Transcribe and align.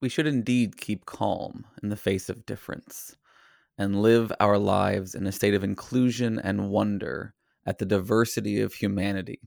we 0.00 0.08
should 0.08 0.26
indeed 0.26 0.76
keep 0.76 1.06
calm 1.06 1.64
in 1.82 1.88
the 1.88 1.96
face 1.96 2.28
of 2.28 2.46
difference 2.46 3.16
and 3.76 4.02
live 4.02 4.32
our 4.40 4.58
lives 4.58 5.14
in 5.14 5.26
a 5.26 5.32
state 5.32 5.54
of 5.54 5.64
inclusion 5.64 6.38
and 6.38 6.70
wonder 6.70 7.34
at 7.66 7.78
the 7.78 7.86
diversity 7.86 8.60
of 8.60 8.74
humanity 8.74 9.40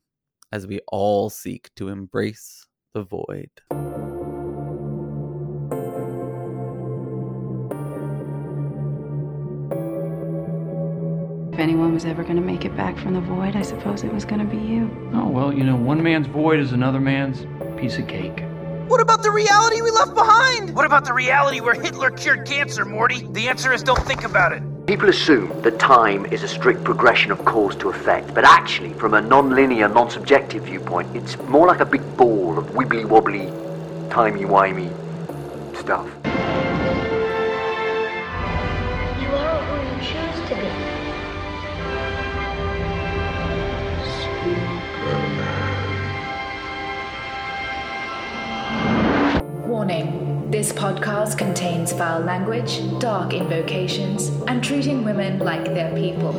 as 0.51 0.67
we 0.67 0.79
all 0.89 1.29
seek 1.29 1.69
to 1.75 1.87
embrace 1.87 2.65
the 2.93 3.03
void. 3.03 3.49
If 11.53 11.59
anyone 11.59 11.93
was 11.93 12.05
ever 12.05 12.23
going 12.23 12.35
to 12.35 12.41
make 12.41 12.65
it 12.65 12.75
back 12.75 12.97
from 12.97 13.13
the 13.13 13.21
void, 13.21 13.55
I 13.55 13.61
suppose 13.61 14.03
it 14.03 14.13
was 14.13 14.25
going 14.25 14.39
to 14.39 14.55
be 14.55 14.61
you. 14.61 15.11
Oh, 15.13 15.27
well, 15.27 15.53
you 15.53 15.63
know, 15.63 15.75
one 15.75 16.01
man's 16.03 16.27
void 16.27 16.59
is 16.59 16.73
another 16.73 16.99
man's 16.99 17.45
piece 17.79 17.97
of 17.97 18.07
cake. 18.07 18.43
What 18.91 18.99
about 18.99 19.23
the 19.23 19.31
reality 19.31 19.81
we 19.81 19.89
left 19.89 20.15
behind? 20.15 20.75
What 20.75 20.85
about 20.85 21.05
the 21.05 21.13
reality 21.13 21.61
where 21.61 21.73
Hitler 21.73 22.11
cured 22.11 22.45
cancer, 22.45 22.83
Morty? 22.83 23.25
The 23.31 23.47
answer 23.47 23.71
is 23.71 23.83
don't 23.83 24.05
think 24.05 24.25
about 24.25 24.51
it. 24.51 24.61
People 24.85 25.07
assume 25.07 25.61
that 25.61 25.79
time 25.79 26.25
is 26.25 26.43
a 26.43 26.47
strict 26.49 26.83
progression 26.83 27.31
of 27.31 27.45
cause 27.45 27.73
to 27.77 27.89
effect, 27.89 28.33
but 28.33 28.43
actually, 28.43 28.91
from 28.95 29.13
a 29.13 29.21
non-linear, 29.21 29.87
non-subjective 29.87 30.63
viewpoint, 30.63 31.15
it's 31.15 31.37
more 31.43 31.67
like 31.67 31.79
a 31.79 31.85
big 31.85 32.01
ball 32.17 32.57
of 32.57 32.65
wibbly-wobbly, 32.71 33.45
timey-wimey 34.09 34.91
stuff. 35.77 36.09
This 50.61 50.73
podcast 50.73 51.39
contains 51.39 51.91
foul 51.91 52.21
language, 52.21 52.87
dark 52.99 53.33
invocations, 53.33 54.27
and 54.47 54.63
treating 54.63 55.03
women 55.03 55.39
like 55.39 55.65
they're 55.65 55.91
people. 55.95 56.33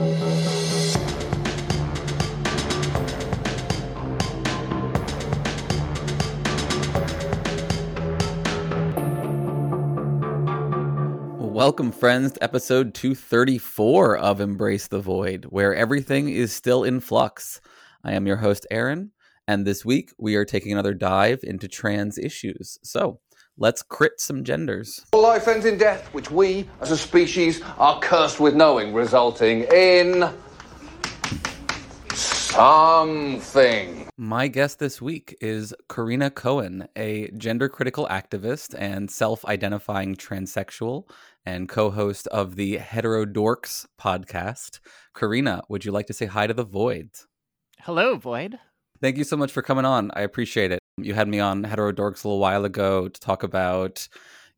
Welcome, 11.40 11.90
friends, 11.90 12.30
to 12.34 12.44
episode 12.44 12.94
234 12.94 14.18
of 14.18 14.40
Embrace 14.40 14.86
the 14.86 15.00
Void, 15.00 15.46
where 15.46 15.74
everything 15.74 16.28
is 16.28 16.52
still 16.52 16.84
in 16.84 17.00
flux. 17.00 17.60
I 18.04 18.12
am 18.12 18.28
your 18.28 18.36
host, 18.36 18.68
Aaron, 18.70 19.10
and 19.48 19.66
this 19.66 19.84
week 19.84 20.12
we 20.16 20.36
are 20.36 20.44
taking 20.44 20.70
another 20.70 20.94
dive 20.94 21.40
into 21.42 21.66
trans 21.66 22.18
issues. 22.18 22.78
So 22.84 23.18
let's 23.62 23.80
crit 23.80 24.20
some 24.20 24.42
genders. 24.42 25.06
Life 25.14 25.46
ends 25.46 25.64
in 25.64 25.78
death, 25.78 26.12
which 26.12 26.30
we, 26.32 26.68
as 26.80 26.90
a 26.90 26.96
species, 26.96 27.62
are 27.78 28.00
cursed 28.00 28.40
with 28.40 28.56
knowing, 28.56 28.92
resulting 28.92 29.62
in. 29.72 30.28
something. 32.12 34.08
My 34.18 34.48
guest 34.48 34.80
this 34.80 35.00
week 35.00 35.36
is 35.40 35.72
Corinna 35.88 36.30
Cohn, 36.30 36.88
a 36.96 37.30
gender 37.38 37.68
critical 37.68 38.06
activist 38.08 38.74
and 38.76 39.08
self 39.08 39.44
identifying 39.44 40.16
transsexual 40.16 41.08
and 41.46 41.68
co 41.68 41.90
host 41.90 42.26
of 42.26 42.56
the 42.56 42.78
Heterodorx 42.78 43.86
podcast. 43.98 44.80
Corinna, 45.14 45.62
would 45.68 45.84
you 45.84 45.92
like 45.92 46.08
to 46.08 46.12
say 46.12 46.26
hi 46.26 46.48
to 46.48 46.54
the 46.54 46.64
Void? 46.64 47.10
Hello, 47.80 48.16
Void. 48.16 48.58
Thank 49.00 49.18
you 49.18 49.24
so 49.24 49.36
much 49.36 49.52
for 49.52 49.62
coming 49.62 49.84
on. 49.84 50.10
I 50.14 50.22
appreciate 50.22 50.72
it. 50.72 50.81
You 50.98 51.14
had 51.14 51.28
me 51.28 51.40
on 51.40 51.64
Heterodorx 51.64 52.24
a 52.24 52.28
little 52.28 52.38
while 52.38 52.64
ago 52.64 53.08
to 53.08 53.20
talk 53.20 53.42
about, 53.42 54.06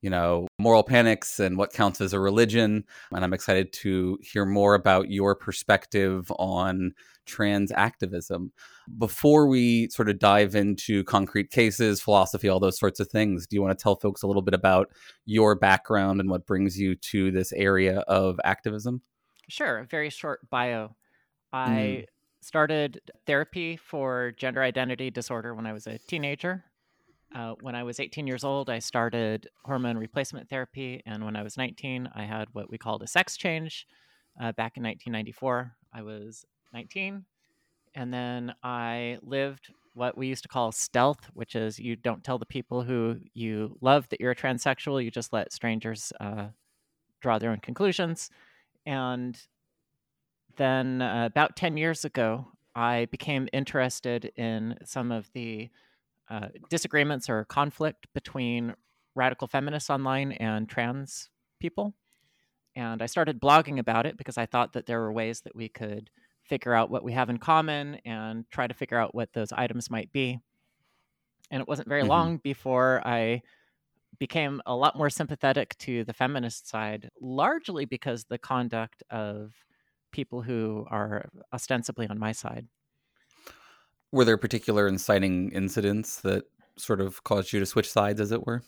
you 0.01 0.11
know, 0.11 0.49
moral 0.59 0.83
panics 0.83 1.39
and 1.39 1.57
what 1.57 1.73
counts 1.73 2.01
as 2.01 2.13
a 2.13 2.19
religion. 2.19 2.85
And 3.13 3.25
I'm 3.25 3.33
excited 3.33 3.73
to 3.75 4.19
hear 4.21 4.45
more 4.45 4.75
about 4.75 5.11
your 5.11 5.37
perspective 5.37 6.31
on 6.33 6.93
trans 7.25 7.71
activism. 7.73 8.53
Before 8.99 9.47
we 9.47 9.89
sort 9.91 10.11
of 10.11 10.19
dive 10.19 10.57
into 10.57 11.05
concrete 11.05 11.51
cases, 11.51 12.01
philosophy, 12.01 12.49
all 12.49 12.61
those 12.61 12.79
sorts 12.79 12.99
of 12.99 13.09
things, 13.09 13.47
do 13.47 13.55
you 13.55 13.63
want 13.63 13.79
to 13.79 13.83
tell 13.83 13.97
folks 13.97 14.23
a 14.23 14.27
little 14.27 14.43
bit 14.43 14.55
about 14.55 14.89
your 15.25 15.55
background 15.55 16.21
and 16.21 16.29
what 16.29 16.47
brings 16.47 16.79
you 16.79 16.97
to 16.97 17.31
this 17.31 17.53
area 17.53 18.01
of 18.01 18.41
activism? 18.45 19.03
Sure, 19.49 19.79
a 19.79 19.87
very 19.87 20.11
short 20.11 20.41
bio. 20.51 20.97
I 21.53 21.69
mm. 21.71 22.07
Started 22.45 23.01
therapy 23.27 23.77
for 23.77 24.33
gender 24.37 24.63
identity 24.63 25.11
disorder 25.11 25.55
when 25.55 25.67
I 25.67 25.73
was 25.73 25.87
a 25.87 25.99
teenager. 25.99 26.65
Uh, 27.35 27.55
when 27.63 27.75
I 27.75 27.83
was 27.83 27.99
18 27.99 28.27
years 28.27 28.45
old, 28.45 28.71
I 28.71 28.79
started 28.79 29.49
hormone 29.65 29.97
replacement 29.97 30.49
therapy. 30.49 31.03
And 31.05 31.25
when 31.25 31.37
I 31.37 31.43
was 31.43 31.57
19, 31.57 32.09
I 32.15 32.25
had 32.25 32.49
what 32.53 32.71
we 32.71 32.79
called 32.79 33.03
a 33.03 33.09
sex 33.09 33.37
change. 33.37 33.87
Uh, 34.41 34.53
back 34.53 34.77
in 34.77 34.83
1994, 34.83 35.73
I 35.93 36.03
was 36.03 36.45
19. 36.73 37.25
And 37.95 38.13
then 38.13 38.55
I 38.63 39.19
lived 39.23 39.73
what 39.95 40.17
we 40.17 40.27
used 40.27 40.43
to 40.43 40.49
call 40.49 40.71
stealth, 40.73 41.31
which 41.35 41.55
is 41.55 41.79
you 41.79 41.97
don't 41.97 42.23
tell 42.23 42.39
the 42.39 42.47
people 42.47 42.83
who 42.83 43.17
you 43.33 43.77
love 43.81 44.09
that 44.11 44.21
you're 44.21 44.33
a 44.33 44.37
transsexual. 44.37 45.03
You 45.03 45.11
just 45.11 45.33
let 45.33 45.53
strangers 45.53 46.13
uh, 46.21 46.49
draw 47.21 47.39
their 47.39 47.51
own 47.51 47.61
conclusions. 47.61 48.31
And 48.87 49.41
then 50.57 51.03
uh, 51.03 51.27
about 51.27 51.57
10 51.57 51.77
years 51.77 52.05
ago, 52.05 52.49
I 52.75 53.07
became 53.11 53.49
interested 53.53 54.33
in 54.37 54.77
some 54.85 55.13
of 55.13 55.31
the 55.33 55.71
uh, 56.29 56.49
disagreements 56.71 57.29
or 57.29 57.45
conflict 57.45 58.07
between 58.15 58.75
radical 59.15 59.47
feminists 59.47 59.91
online 59.91 60.33
and 60.33 60.69
trans 60.69 61.31
people. 61.61 61.95
And 62.77 63.03
I 63.03 63.07
started 63.07 63.41
blogging 63.41 63.79
about 63.79 64.07
it 64.07 64.17
because 64.17 64.37
I 64.37 64.47
thought 64.47 64.73
that 64.73 64.87
there 64.87 65.01
were 65.01 65.13
ways 65.13 65.43
that 65.43 65.55
we 65.55 65.69
could 65.69 66.11
figure 66.43 66.75
out 66.75 66.91
what 66.91 67.05
we 67.05 67.13
have 67.13 67.31
in 67.31 67.39
common 67.39 67.97
and 68.05 68.45
try 68.51 68.67
to 68.67 68.75
figure 68.75 68.99
out 68.99 69.15
what 69.15 69.33
those 69.33 69.53
items 69.53 69.91
might 69.91 70.13
be. 70.13 70.41
And 71.51 71.61
it 71.61 71.69
wasn't 71.69 71.89
very 71.89 72.03
mm-hmm. 72.03 72.11
long 72.11 72.37
before 72.39 73.01
I 73.07 73.43
became 74.19 74.61
a 74.67 74.75
lot 74.75 74.97
more 74.97 75.11
sympathetic 75.11 75.77
to 75.79 76.05
the 76.05 76.13
feminist 76.13 76.69
side, 76.69 77.11
largely 77.21 77.85
because 77.85 78.25
the 78.25 78.39
conduct 78.39 79.03
of 79.11 79.53
people 80.15 80.43
who 80.43 80.87
are 80.91 81.29
ostensibly 81.53 82.07
on 82.07 82.19
my 82.19 82.31
side. 82.31 82.69
Were 84.13 84.25
there 84.25 84.39
particular 84.39 84.87
inciting 84.87 85.51
incidents 85.51 86.21
that 86.21 86.45
sort 86.79 87.01
of 87.01 87.25
caused 87.25 87.53
you 87.53 87.59
to 87.59 87.67
switch 87.67 87.91
sides, 87.91 88.21
as 88.21 88.31
it 88.31 88.47
were? 88.47 88.63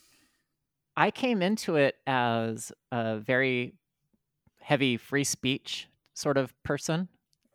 I 0.97 1.13
came 1.13 1.43
into 1.43 1.77
it 1.77 1.95
as 2.07 2.73
a 2.91 3.19
very 3.19 3.75
heavy 4.61 4.97
free 4.97 5.23
speech 5.23 5.89
sort 6.15 6.37
of 6.37 6.53
person. 6.65 7.09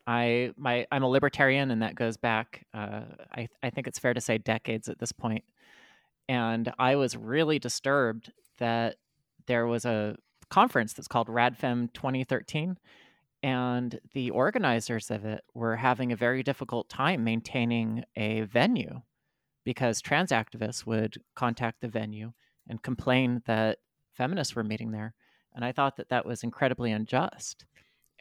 I 0.08 0.52
my 0.58 0.88
I'm 0.90 1.04
a 1.04 1.10
libertarian, 1.10 1.70
and 1.70 1.82
that 1.82 1.96
goes 1.96 2.16
back. 2.16 2.66
Uh, 2.74 3.02
I 3.36 3.50
I 3.62 3.70
think 3.70 3.88
it's 3.88 4.00
fair 4.00 4.14
to 4.14 4.22
say 4.22 4.38
decades 4.38 4.88
at 4.88 5.00
this 5.00 5.12
point. 5.12 5.44
And 6.30 6.72
I 6.80 6.96
was 6.96 7.18
really 7.18 7.60
disturbed 7.60 8.32
that 8.60 8.96
there 9.48 9.68
was 9.68 9.84
a 9.84 10.16
conference 10.50 10.94
that's 10.94 11.10
called 11.10 11.28
RadFem 11.28 11.92
2013, 11.94 12.78
and 13.44 14.00
the 14.14 14.30
organizers 14.32 15.10
of 15.10 15.26
it 15.26 15.44
were 15.54 15.76
having 15.76 16.12
a 16.12 16.16
very 16.16 16.44
difficult 16.44 16.90
time 16.90 17.24
maintaining 17.24 18.04
a 18.16 18.42
venue 18.42 19.02
because 19.64 20.02
trans 20.02 20.32
activists 20.32 20.86
would 20.86 21.22
contact 21.36 21.82
the 21.82 21.88
venue 21.88 22.34
and 22.68 22.84
complain 22.84 23.42
that 23.46 23.80
feminists 24.14 24.56
were 24.56 24.64
meeting 24.64 24.92
there. 24.92 25.14
And 25.54 25.66
I 25.66 25.72
thought 25.72 25.98
that 25.98 26.10
that 26.10 26.26
was 26.26 26.44
incredibly 26.44 26.92
unjust 26.92 27.66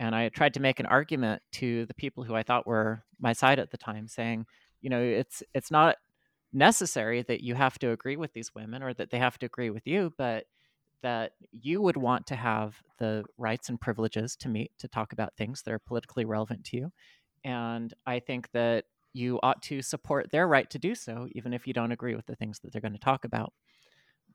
and 0.00 0.14
I 0.14 0.30
tried 0.30 0.54
to 0.54 0.60
make 0.60 0.80
an 0.80 0.86
argument 0.86 1.42
to 1.52 1.84
the 1.84 1.94
people 1.94 2.24
who 2.24 2.34
I 2.34 2.42
thought 2.42 2.66
were 2.66 3.04
my 3.20 3.34
side 3.34 3.58
at 3.58 3.70
the 3.70 3.76
time, 3.76 4.08
saying, 4.08 4.46
you 4.80 4.88
know, 4.88 5.00
it's 5.00 5.42
it's 5.54 5.70
not 5.70 5.96
necessary 6.54 7.22
that 7.22 7.42
you 7.42 7.54
have 7.54 7.78
to 7.80 7.90
agree 7.90 8.16
with 8.16 8.32
these 8.32 8.54
women 8.54 8.82
or 8.82 8.94
that 8.94 9.10
they 9.10 9.18
have 9.18 9.38
to 9.40 9.46
agree 9.46 9.68
with 9.68 9.86
you, 9.86 10.14
but 10.16 10.46
that 11.02 11.32
you 11.52 11.80
would 11.82 11.96
want 11.96 12.26
to 12.28 12.36
have 12.36 12.76
the 12.98 13.24
rights 13.38 13.68
and 13.68 13.80
privileges 13.80 14.36
to 14.36 14.48
meet 14.48 14.72
to 14.78 14.88
talk 14.88 15.12
about 15.12 15.36
things 15.36 15.62
that 15.62 15.72
are 15.72 15.78
politically 15.78 16.24
relevant 16.24 16.64
to 16.64 16.76
you. 16.76 16.92
And 17.44 17.92
I 18.06 18.20
think 18.20 18.50
that 18.52 18.84
you 19.12 19.40
ought 19.42 19.62
to 19.62 19.82
support 19.82 20.30
their 20.30 20.46
right 20.46 20.68
to 20.70 20.78
do 20.78 20.94
so, 20.94 21.26
even 21.32 21.52
if 21.52 21.66
you 21.66 21.72
don't 21.72 21.92
agree 21.92 22.14
with 22.14 22.26
the 22.26 22.36
things 22.36 22.60
that 22.60 22.72
they're 22.72 22.82
going 22.82 22.92
to 22.92 22.98
talk 22.98 23.24
about. 23.24 23.52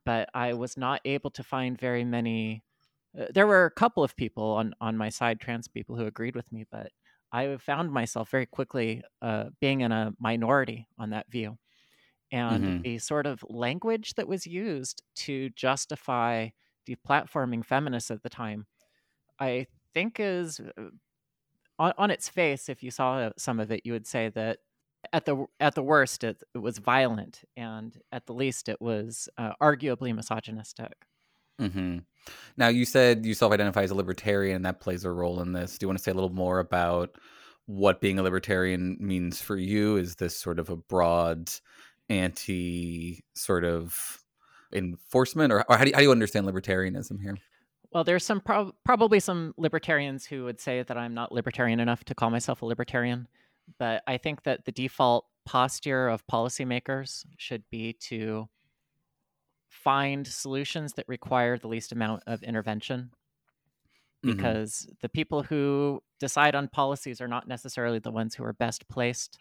But 0.06 0.30
I 0.34 0.54
was 0.54 0.78
not 0.78 1.02
able 1.06 1.32
to 1.32 1.44
find 1.44 1.80
very 1.80 2.04
many 2.04 2.64
uh, 3.20 3.26
there 3.34 3.48
were 3.48 3.66
a 3.66 3.72
couple 3.72 4.04
of 4.04 4.16
people 4.16 4.44
on 4.44 4.74
on 4.82 4.98
my 4.98 5.10
side, 5.10 5.40
trans 5.40 5.68
people, 5.68 5.96
who 5.96 6.06
agreed 6.06 6.36
with 6.36 6.52
me, 6.52 6.66
but 6.72 6.92
I 7.32 7.58
found 7.58 7.92
myself 7.92 8.30
very 8.30 8.46
quickly 8.46 9.04
uh, 9.22 9.46
being 9.60 9.82
in 9.82 9.92
a 9.92 10.14
minority 10.20 10.88
on 10.98 11.12
that 11.12 11.30
view, 11.30 11.58
and 12.36 12.64
mm-hmm. 12.64 12.82
the 12.82 12.98
sort 13.00 13.26
of 13.26 13.44
language 13.50 14.10
that 14.16 14.28
was 14.28 14.46
used 14.46 14.98
to 15.26 15.50
justify 15.66 16.50
deplatforming 16.86 17.64
feminists 17.66 18.12
at 18.12 18.22
the 18.24 18.30
time, 18.30 18.66
I 19.40 19.68
think 19.94 20.20
is 20.20 20.60
uh, 20.60 20.92
on, 21.80 21.94
on 21.98 22.12
its 22.12 22.28
face. 22.30 22.70
If 22.70 22.84
you 22.84 22.92
saw 22.92 23.32
some 23.38 23.60
of 23.64 23.72
it, 23.72 23.82
you 23.86 23.94
would 23.94 24.08
say 24.08 24.30
that 24.30 24.58
At 25.14 25.26
the 25.26 25.36
at 25.60 25.76
the 25.76 25.86
worst, 25.94 26.24
it, 26.24 26.38
it 26.56 26.62
was 26.68 26.80
violent, 26.80 27.44
and 27.56 27.92
at 28.12 28.26
the 28.26 28.34
least, 28.34 28.70
it 28.74 28.80
was 28.82 29.30
uh, 29.38 29.54
arguably 29.62 30.12
misogynistic. 30.14 30.96
hmm 31.60 32.00
Now, 32.58 32.70
you 32.70 32.86
said 32.86 33.26
you 33.26 33.36
self-identify 33.36 33.84
as 33.84 33.92
a 33.92 34.02
libertarian, 34.04 34.56
and 34.56 34.66
that 34.66 34.80
plays 34.80 35.06
a 35.06 35.12
role 35.12 35.44
in 35.44 35.54
this. 35.54 35.78
Do 35.78 35.84
you 35.84 35.90
want 35.90 36.00
to 36.00 36.04
say 36.04 36.12
a 36.12 36.20
little 36.20 36.34
more 36.34 36.60
about 36.60 37.18
what 37.68 38.02
being 38.02 38.18
a 38.20 38.24
libertarian 38.24 38.98
means 39.00 39.42
for 39.42 39.58
you? 39.58 39.98
Is 39.98 40.16
this 40.16 40.36
sort 40.36 40.60
of 40.60 40.70
a 40.70 40.82
broad 40.94 41.52
anti 42.10 43.24
sort 43.34 43.64
of 43.64 44.24
enforcement, 44.74 45.54
or, 45.54 45.64
or 45.70 45.78
how, 45.78 45.84
do 45.84 45.90
you, 45.90 45.96
how 45.96 46.00
do 46.00 46.06
you 46.06 46.12
understand 46.12 46.48
libertarianism 46.48 47.22
here? 47.22 47.38
Well, 47.92 48.04
there's 48.04 48.26
some 48.26 48.42
prob 48.42 48.74
probably 48.84 49.20
some 49.20 49.54
libertarians 49.58 50.26
who 50.26 50.44
would 50.46 50.60
say 50.60 50.84
that 50.84 50.98
I'm 50.98 51.14
not 51.14 51.32
libertarian 51.32 51.80
enough 51.80 52.04
to 52.06 52.16
call 52.16 52.30
myself 52.30 52.62
a 52.62 52.66
libertarian, 52.66 53.28
but 53.80 54.04
I 54.06 54.18
think 54.18 54.44
that 54.44 54.66
the 54.66 54.72
default 54.72 55.26
posture 55.46 56.10
of 56.10 56.26
policymakers 56.28 57.26
should 57.38 57.64
be 57.70 57.94
to 57.94 58.50
find 59.70 60.26
solutions 60.28 60.94
that 60.94 61.08
require 61.08 61.58
the 61.58 61.68
least 61.68 61.92
amount 61.92 62.24
of 62.28 62.42
intervention 62.44 63.12
Mhm. 64.24 64.36
because 64.36 64.90
the 65.02 65.10
people 65.10 65.44
who 65.44 66.02
decide 66.20 66.56
on 66.56 66.68
policies 66.68 67.22
are 67.22 67.28
not 67.28 67.48
necessarily 67.48 68.00
the 68.00 68.12
ones 68.12 68.36
who 68.36 68.44
are 68.44 68.54
best 68.54 68.88
placed 68.88 69.38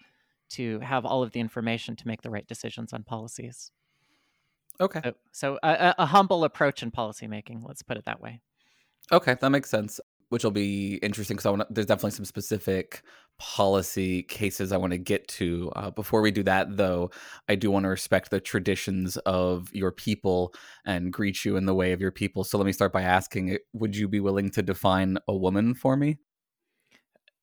to 0.51 0.81
have 0.81 1.05
all 1.05 1.23
of 1.23 1.33
the 1.33 1.41
information 1.41 1.97
to 1.97 2.07
make 2.07 2.23
the 2.23 2.31
right 2.31 2.47
decisions 2.47 2.93
on 2.93 3.05
policies. 3.05 3.71
Okay. 4.81 5.01
So, 5.01 5.15
so 5.33 5.59
a, 5.63 5.95
a- 5.99 6.07
humble 6.07 6.45
approach 6.45 6.83
in 6.83 6.91
policymaking, 6.91 7.63
let's 7.65 7.83
put 7.83 7.97
it 7.97 8.05
that 8.07 8.21
way. 8.21 8.41
Okay, 9.13 9.37
that 9.41 9.51
makes 9.51 9.71
sense. 9.71 10.01
Which 10.31 10.43
will 10.43 10.51
be 10.51 10.97
interesting 10.97 11.37
because 11.37 11.47
I 11.47 11.51
want. 11.51 11.73
There's 11.73 11.87
definitely 11.87 12.13
some 12.13 12.25
specific 12.25 13.03
policy 13.39 14.23
cases 14.23 14.73
I 14.73 14.79
want 14.79 14.93
to 14.93 14.99
get 14.99 15.29
to. 15.29 15.71
Uh, 15.77 15.91
before 15.91 16.23
we 16.23 16.31
do 16.31 16.43
that, 16.45 16.77
though, 16.77 17.11
I 17.49 17.55
do 17.55 17.71
want 17.71 17.85
to 17.85 17.89
respect 17.89 18.31
the 18.31 18.41
traditions 18.41 19.17
of 19.19 19.73
your 19.75 19.93
people 19.93 20.55
and 20.85 21.13
greet 21.13 21.45
you 21.45 21.57
in 21.57 21.67
the 21.67 21.75
way 21.75 21.93
of 21.93 22.01
your 22.01 22.11
people. 22.11 22.43
So 22.43 22.59
let 22.59 22.65
me 22.65 22.73
start 22.73 22.93
by 22.93 23.03
asking: 23.03 23.59
Would 23.75 23.95
you 23.97 24.09
be 24.09 24.19
willing 24.19 24.51
to 24.53 24.63
define 24.63 25.19
a 25.29 25.37
woman 25.37 25.75
for 25.75 25.97
me? 25.97 26.19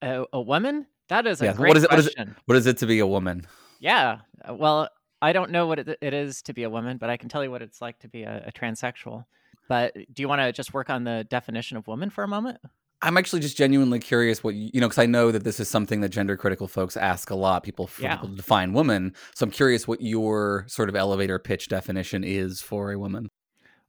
A, 0.01 0.25
a 0.31 0.41
woman? 0.41 0.87
That 1.09 1.27
is 1.27 1.41
a 1.41 1.45
Yeah, 1.45 1.53
great 1.53 1.69
what 1.69 1.77
is 1.77 1.83
it? 1.83 1.89
What 1.91 1.99
is 1.99 2.07
it? 2.07 2.15
question. 2.15 2.35
What 2.45 2.57
is 2.57 2.67
it 2.67 2.77
to 2.77 2.85
be 2.85 2.99
a 2.99 3.07
woman? 3.07 3.45
Yeah. 3.79 4.19
uh, 4.47 4.53
Well, 4.53 4.89
I 5.21 5.33
don't 5.33 5.51
know 5.51 5.67
what 5.67 5.79
it, 5.79 5.97
it 6.01 6.13
is 6.13 6.41
to 6.43 6.53
be 6.53 6.63
a 6.63 6.69
woman, 6.69 6.97
but 6.97 7.09
I 7.09 7.17
can 7.17 7.29
tell 7.29 7.43
you 7.43 7.51
what 7.51 7.61
it's 7.61 7.81
like 7.81 7.99
to 7.99 8.07
be 8.07 8.23
a, 8.23 8.45
a 8.47 8.51
transsexual. 8.51 9.25
But 9.67 9.93
do 9.93 10.21
you 10.23 10.27
want 10.27 10.41
to 10.41 10.51
just 10.51 10.73
work 10.73 10.89
on 10.89 11.03
the 11.03 11.25
definition 11.29 11.77
of 11.77 11.87
woman 11.87 12.09
for 12.09 12.23
a 12.23 12.27
moment? 12.27 12.57
I'm 13.03 13.17
actually 13.17 13.39
just 13.41 13.57
genuinely 13.57 13.97
curious 13.99 14.43
what 14.43 14.53
you 14.53 14.69
you 14.73 14.79
know 14.81 14.87
because 14.87 15.01
I 15.01 15.07
know 15.07 15.31
that 15.31 15.43
this 15.43 15.59
is 15.59 15.67
something 15.67 16.01
that 16.01 16.09
gender 16.09 16.37
critical 16.37 16.67
folks 16.67 16.95
ask 16.95 17.29
a 17.31 17.35
lot. 17.35 17.63
People 17.63 17.87
for 17.87 18.03
Yeah. 18.03 18.15
people 18.17 18.35
define 18.35 18.73
woman. 18.73 19.13
So 19.33 19.43
I'm 19.43 19.51
curious 19.51 19.87
what 19.87 20.01
your 20.01 20.65
sort 20.67 20.87
of 20.89 20.95
elevator 20.95 21.39
pitch 21.39 21.67
definition 21.67 22.23
is 22.23 22.61
for 22.61 22.91
a 22.91 22.99
woman. 22.99 23.29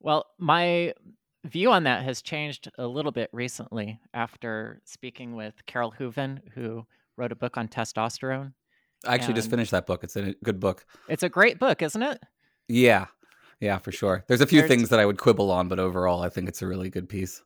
Well, 0.00 0.26
my 0.38 0.94
view 1.44 1.72
on 1.72 1.84
that 1.84 2.04
has 2.04 2.22
changed 2.22 2.70
a 2.78 2.86
little 2.86 3.12
bit 3.12 3.28
recently 3.32 4.00
after 4.14 4.80
speaking 4.84 5.34
with 5.34 5.54
Carole 5.66 5.90
Hooven, 5.90 6.40
who 6.54 6.86
wrote 7.16 7.32
a 7.32 7.36
book 7.36 7.56
on 7.56 7.68
testosterone. 7.68 8.52
I 9.06 9.14
actually 9.14 9.34
just 9.34 9.50
finished 9.50 9.72
that 9.72 9.86
book. 9.86 10.04
It's 10.04 10.16
a 10.16 10.34
good 10.44 10.60
book. 10.60 10.84
It's 11.08 11.22
a 11.24 11.28
great 11.28 11.58
book, 11.58 11.82
isn't 11.82 12.02
it? 12.02 12.20
Yeah. 12.68 13.06
Yeah, 13.60 13.78
for 13.78 13.92
sure. 13.92 14.24
There's 14.28 14.40
a 14.40 14.46
few 14.46 14.60
There's- 14.60 14.68
things 14.68 14.88
that 14.90 15.00
I 15.00 15.06
would 15.06 15.18
quibble 15.18 15.50
on, 15.50 15.68
but 15.68 15.78
overall, 15.78 16.22
I 16.22 16.28
think 16.28 16.48
it's 16.48 16.62
a 16.62 16.66
really 16.66 16.90
good 16.90 17.08
piece. 17.08 17.42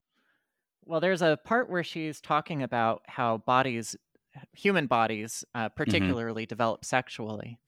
Well, 0.84 1.00
there's 1.00 1.22
a 1.22 1.38
part 1.44 1.68
where 1.68 1.82
she's 1.82 2.20
talking 2.20 2.62
about 2.62 3.02
how 3.06 3.38
bodies, 3.38 3.96
human 4.52 4.86
bodies, 4.86 5.44
uh, 5.54 5.68
particularly 5.70 6.46
develop 6.46 6.84
sexually. 6.84 7.58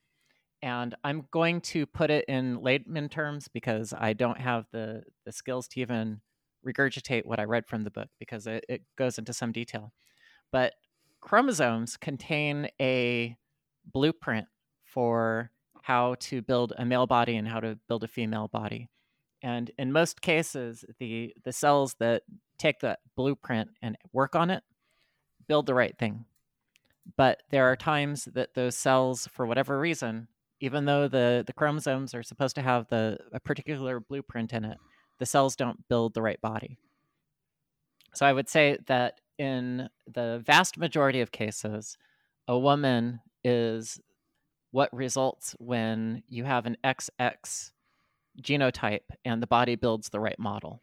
And 0.63 0.95
I'm 1.05 1.27
going 1.31 1.61
to 1.63 1.87
put 1.87 2.11
it 2.11 2.25
in 2.29 2.63
layman 2.63 3.09
terms 3.09 3.49
because 3.49 3.93
I 3.97 4.13
don't 4.13 4.41
have 4.41 4.67
the, 4.73 5.03
the 5.25 5.33
skills 5.33 5.67
to 5.69 5.81
even 5.81 6.21
regurgitate 6.67 7.25
what 7.25 7.39
I 7.41 7.45
read 7.45 7.67
from 7.67 7.85
the 7.85 7.91
book 7.91 8.09
because 8.19 8.47
it, 8.47 8.65
it 8.69 8.83
goes 8.97 9.19
into 9.19 9.33
some 9.33 9.53
detail. 9.53 9.93
But 10.53 10.75
chromosomes 11.21 11.97
contain 11.97 12.69
a 12.81 13.37
blueprint 13.93 14.47
for 14.85 15.51
how 15.83 16.17
to 16.21 16.43
build 16.43 16.73
a 16.77 16.85
male 16.85 17.07
body 17.07 17.37
and 17.37 17.49
how 17.49 17.61
to 17.61 17.79
build 17.89 18.05
a 18.05 18.09
female 18.09 18.49
body. 18.49 18.89
And 19.43 19.71
in 19.79 19.93
most 19.93 20.21
cases, 20.21 20.85
the, 20.99 21.35
the 21.45 21.53
cells 21.53 21.95
that 22.01 22.23
take 22.59 22.81
that 22.81 23.01
blueprint 23.17 23.71
and 23.83 23.97
work 24.13 24.35
on 24.35 24.51
it 24.51 24.63
build 25.47 25.67
the 25.67 25.75
right 25.75 25.97
thing. 25.97 26.25
But 27.17 27.43
there 27.51 27.65
are 27.67 27.77
times 27.77 28.27
that 28.35 28.55
those 28.55 28.77
cells, 28.77 29.29
for 29.33 29.47
whatever 29.47 29.79
reason, 29.79 30.29
even 30.61 30.85
though 30.85 31.09
the, 31.09 31.45
the 31.47 31.53
chromosomes 31.53 32.15
are 32.15 32.23
supposed 32.23 32.57
to 32.57 32.63
have 32.63 32.89
the 32.89 33.19
a 33.33 33.41
particular 33.41 34.01
blueprint 34.01 34.53
in 34.53 34.65
it, 34.65 34.79
the 35.19 35.27
cells 35.27 35.57
don't 35.57 35.89
build 35.89 36.15
the 36.15 36.23
right 36.23 36.41
body. 36.41 36.79
So 38.15 38.27
I 38.27 38.33
would 38.33 38.49
say 38.49 38.79
that 38.87 39.21
in 39.39 39.89
the 40.13 40.43
vast 40.45 40.77
majority 40.79 41.21
of 41.21 41.31
cases, 41.33 41.97
a 42.47 42.59
woman 42.59 43.21
is 43.45 44.01
what 44.71 44.93
results 44.95 45.55
when 45.59 46.23
you 46.29 46.45
have 46.45 46.67
an 46.67 46.77
XX 46.85 47.73
genotype 48.43 49.01
and 49.25 49.43
the 49.43 49.47
body 49.47 49.75
builds 49.77 50.09
the 50.11 50.21
right 50.21 50.39
model. 50.39 50.83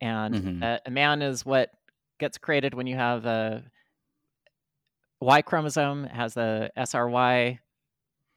And 0.00 0.34
Mhm. 0.34 0.62
a, 0.62 0.80
a 0.86 0.90
man 0.90 1.22
is 1.22 1.44
what 1.44 1.72
gets 2.18 2.38
created 2.38 2.74
when 2.74 2.86
you 2.86 2.96
have 2.96 3.26
a 3.26 3.64
Y 5.20 5.42
chromosome, 5.42 6.04
has 6.04 6.34
the 6.34 6.70
SRY 6.76 7.58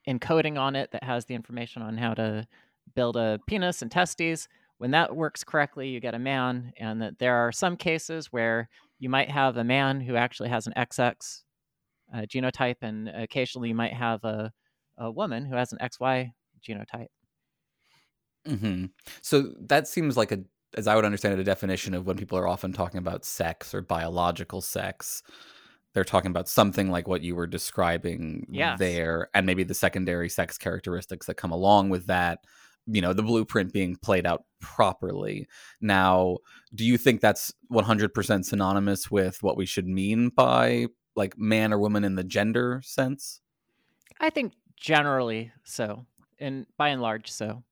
encoding 0.08 0.60
on 0.60 0.76
it 0.76 0.92
that 0.92 1.04
has 1.04 1.26
the 1.26 1.36
information 1.36 1.82
on 1.82 1.98
how 1.98 2.14
to 2.14 2.46
build 2.96 3.16
a 3.16 3.40
penis 3.48 3.82
and 3.82 3.90
testes. 3.92 4.50
When 4.80 4.92
that 4.92 5.16
works 5.16 5.44
correctly, 5.46 5.90
you 5.90 6.02
get 6.02 6.14
a 6.14 6.20
man. 6.20 6.74
And 6.78 7.02
that 7.02 7.20
there 7.20 7.36
are 7.36 7.52
some 7.54 7.78
cases 7.78 8.34
where 8.34 8.68
you 9.00 9.10
might 9.10 9.30
have 9.32 9.58
a 9.58 9.64
man 9.64 10.02
who 10.02 10.16
actually 10.16 10.50
has 10.50 10.68
an 10.68 10.74
XX 10.76 11.46
uh, 12.14 12.22
genotype, 12.22 12.78
and 12.82 13.10
occasionally 13.10 13.70
you 13.70 13.76
might 13.76 13.94
have 13.94 14.24
a, 14.24 14.54
a 14.98 15.12
woman 15.12 15.46
who 15.46 15.56
has 15.56 15.74
an 15.74 15.82
XY 15.82 16.34
genotype. 16.68 17.08
hmm 18.46 18.86
So 19.22 19.54
that 19.60 19.88
seems 19.88 20.18
like 20.18 20.32
a, 20.32 20.44
as 20.76 20.88
I 20.88 20.96
would 20.96 21.06
understand 21.06 21.36
it, 21.36 21.40
a 21.40 21.44
definition 21.44 21.94
of 21.94 22.06
when 22.06 22.18
people 22.18 22.38
are 22.38 22.48
often 22.48 22.74
talking 22.74 22.98
about 22.98 23.26
sex 23.26 23.74
or 23.74 23.82
biological 23.82 24.62
sex. 24.62 25.24
They're 25.94 26.04
talking 26.04 26.32
about 26.32 26.50
something 26.50 26.90
like 26.92 27.08
what 27.08 27.22
you 27.22 27.36
were 27.36 27.48
describing 27.48 28.46
Yes. 28.52 28.80
there, 28.80 29.30
and 29.36 29.46
maybe 29.46 29.64
the 29.64 29.76
secondary 29.76 30.30
sex 30.30 30.58
characteristics 30.58 31.28
that 31.28 31.36
come 31.36 31.52
along 31.52 31.90
with 31.90 32.08
that. 32.08 32.46
You 32.86 33.02
know, 33.02 33.14
the 33.14 33.24
blueprint 33.24 33.72
being 33.72 33.96
played 33.96 34.26
out 34.26 34.44
properly. 34.60 35.48
Now, 35.80 36.38
do 36.76 36.84
you 36.84 36.98
think 36.98 37.22
that's 37.22 37.54
100% 37.72 38.46
synonymous 38.46 39.10
with 39.10 39.42
what 39.42 39.58
we 39.58 39.66
should 39.66 39.88
mean 39.88 40.30
by 40.30 40.88
like 41.16 41.38
man 41.38 41.72
or 41.72 41.80
woman 41.80 42.04
in 42.04 42.16
the 42.16 42.24
gender 42.24 42.82
sense? 42.84 43.42
I 44.20 44.30
think 44.30 44.54
generally 44.76 45.52
so, 45.64 46.06
and 46.40 46.66
by 46.78 46.90
and 46.90 47.02
large 47.02 47.32
so. 47.32 47.64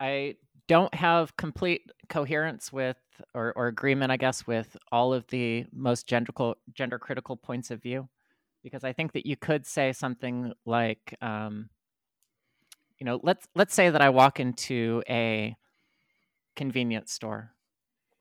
I 0.00 0.36
don't 0.68 0.94
have 0.94 1.36
complete 1.36 1.90
coherence 2.08 2.72
with 2.72 2.96
or, 3.34 3.52
or 3.56 3.66
agreement, 3.66 4.12
I 4.12 4.16
guess, 4.16 4.46
with 4.46 4.76
all 4.92 5.12
of 5.12 5.26
the 5.28 5.64
most 5.72 6.06
gender 6.06 6.32
gender 6.74 6.98
critical 6.98 7.36
points 7.36 7.70
of 7.70 7.82
view, 7.82 8.08
because 8.62 8.84
I 8.84 8.92
think 8.92 9.12
that 9.12 9.26
you 9.26 9.36
could 9.36 9.66
say 9.66 9.92
something 9.92 10.52
like, 10.64 11.16
um, 11.20 11.70
you 12.98 13.04
know, 13.04 13.20
let's 13.22 13.46
let's 13.54 13.74
say 13.74 13.90
that 13.90 14.00
I 14.00 14.08
walk 14.10 14.40
into 14.40 15.02
a 15.08 15.56
convenience 16.54 17.12
store 17.12 17.52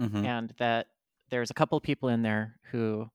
Mhm. 0.01 0.25
and 0.25 0.53
that 0.58 0.88
there's 1.29 1.50
a 1.50 1.53
couple 1.53 1.79
people 1.79 2.10
in 2.10 2.22
there 2.22 2.60
who 2.72 3.10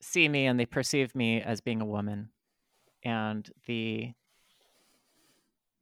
see 0.00 0.28
me 0.28 0.46
and 0.46 0.58
they 0.58 0.66
perceive 0.66 1.14
me 1.14 1.40
as 1.40 1.60
being 1.60 1.80
a 1.80 1.86
woman 1.86 2.30
and 3.04 3.50
the 3.66 4.12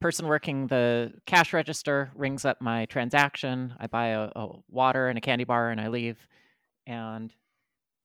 person 0.00 0.26
working 0.26 0.66
the 0.68 1.12
cash 1.26 1.52
register 1.52 2.10
rings 2.14 2.44
up 2.44 2.60
my 2.60 2.86
transaction. 2.86 3.74
I 3.80 3.86
buy 3.88 4.08
a, 4.08 4.30
a 4.36 4.48
water 4.68 5.08
and 5.08 5.18
a 5.18 5.20
candy 5.20 5.44
bar 5.44 5.70
and 5.70 5.80
i 5.80 5.88
leave. 5.88 6.28
And 6.86 7.34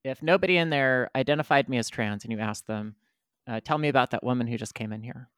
if 0.03 0.23
nobody 0.23 0.57
in 0.57 0.69
there 0.69 1.11
identified 1.15 1.69
me 1.69 1.77
as 1.77 1.89
trans 1.89 2.23
and 2.23 2.31
you 2.31 2.39
ask 2.39 2.65
them 2.65 2.95
uh, 3.47 3.59
tell 3.59 3.77
me 3.77 3.89
about 3.89 4.11
that 4.11 4.23
woman 4.23 4.47
who 4.47 4.57
just 4.57 4.73
came 4.73 4.91
in 4.93 5.03
here 5.03 5.29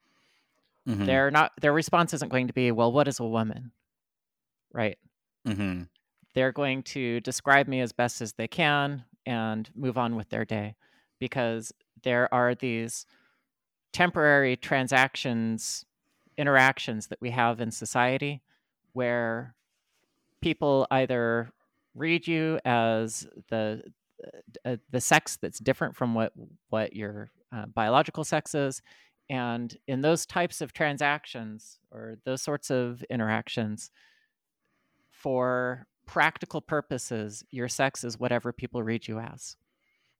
Mhm. 0.86 1.06
they're 1.06 1.30
not 1.30 1.52
their 1.60 1.72
response 1.72 2.14
isn't 2.14 2.28
going 2.30 2.46
to 2.46 2.52
be 2.52 2.70
well 2.70 2.92
what 2.92 3.08
is 3.08 3.18
a 3.20 3.24
woman 3.24 3.72
right 4.72 4.98
Mhm. 5.46 5.88
they're 6.34 6.52
going 6.52 6.82
to 6.84 7.20
describe 7.20 7.66
me 7.68 7.80
as 7.80 7.92
best 7.92 8.20
as 8.20 8.34
they 8.34 8.48
can 8.48 9.04
and 9.24 9.70
move 9.74 9.98
on 9.98 10.14
with 10.16 10.28
their 10.28 10.44
day 10.44 10.76
because 11.18 11.72
there 12.02 12.32
are 12.32 12.54
these 12.54 13.06
temporary 13.92 14.56
transactions 14.56 15.84
interactions 16.36 17.06
that 17.06 17.20
we 17.20 17.30
have 17.30 17.60
in 17.60 17.70
society 17.70 18.42
where 18.92 19.54
people 20.42 20.86
either 20.90 21.50
read 21.94 22.26
you 22.26 22.60
as 22.64 23.26
the 23.48 23.82
uh, 24.64 24.76
the 24.90 25.00
sex 25.00 25.36
that's 25.36 25.58
different 25.58 25.96
from 25.96 26.14
what 26.14 26.32
what 26.68 26.94
your 26.94 27.30
uh, 27.52 27.64
biological 27.66 28.22
sex 28.24 28.54
is 28.54 28.82
And 29.28 29.76
in 29.88 30.02
those 30.02 30.24
types 30.24 30.60
of 30.60 30.72
transactions 30.72 31.78
or 31.90 32.18
those 32.24 32.42
sorts 32.42 32.70
of 32.70 33.02
interactions, 33.10 33.90
for 35.10 35.86
practical 36.06 36.60
purposes, 36.60 37.44
your 37.50 37.68
sex 37.68 38.04
is 38.04 38.18
whatever 38.18 38.52
people 38.52 38.82
read 38.82 39.08
you 39.08 39.18
as. 39.18 39.56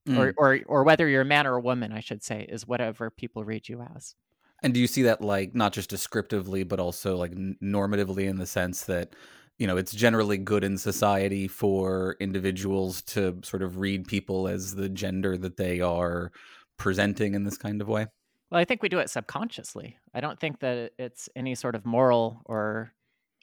Mm. 0.08 0.18
Or, 0.18 0.34
or 0.36 0.60
or 0.66 0.84
whether 0.84 1.08
you're 1.08 1.22
a 1.22 1.24
man 1.26 1.46
or 1.46 1.56
a 1.56 1.60
woman, 1.60 1.92
I 1.92 2.00
should 2.00 2.22
say, 2.22 2.46
is 2.48 2.66
whatever 2.66 3.10
people 3.10 3.44
read 3.44 3.68
you 3.68 3.86
as. 3.94 4.14
And 4.62 4.72
do 4.72 4.80
you 4.80 4.86
see 4.86 5.02
that 5.02 5.20
like 5.20 5.54
not 5.54 5.72
just 5.72 5.90
descriptively, 5.90 6.64
but 6.64 6.80
also 6.80 7.16
like 7.16 7.32
normatively 7.32 8.28
in 8.28 8.38
the 8.38 8.46
sense 8.46 8.84
that 8.84 9.14
you 9.58 9.66
know 9.66 9.76
it's 9.76 9.92
generally 9.92 10.38
good 10.38 10.64
in 10.64 10.78
society 10.78 11.48
for 11.48 12.16
individuals 12.20 13.02
to 13.02 13.40
sort 13.42 13.62
of 13.62 13.78
read 13.78 14.06
people 14.06 14.48
as 14.48 14.74
the 14.74 14.88
gender 14.88 15.36
that 15.36 15.56
they 15.56 15.80
are 15.80 16.30
presenting 16.78 17.34
in 17.34 17.44
this 17.44 17.58
kind 17.58 17.80
of 17.80 17.88
way? 17.88 18.06
Well, 18.50 18.60
I 18.60 18.64
think 18.64 18.82
we 18.82 18.88
do 18.88 18.98
it 19.00 19.10
subconsciously. 19.10 19.98
I 20.14 20.20
don't 20.20 20.38
think 20.38 20.60
that 20.60 20.92
it's 20.98 21.28
any 21.34 21.54
sort 21.54 21.74
of 21.74 21.84
moral 21.84 22.42
or 22.46 22.92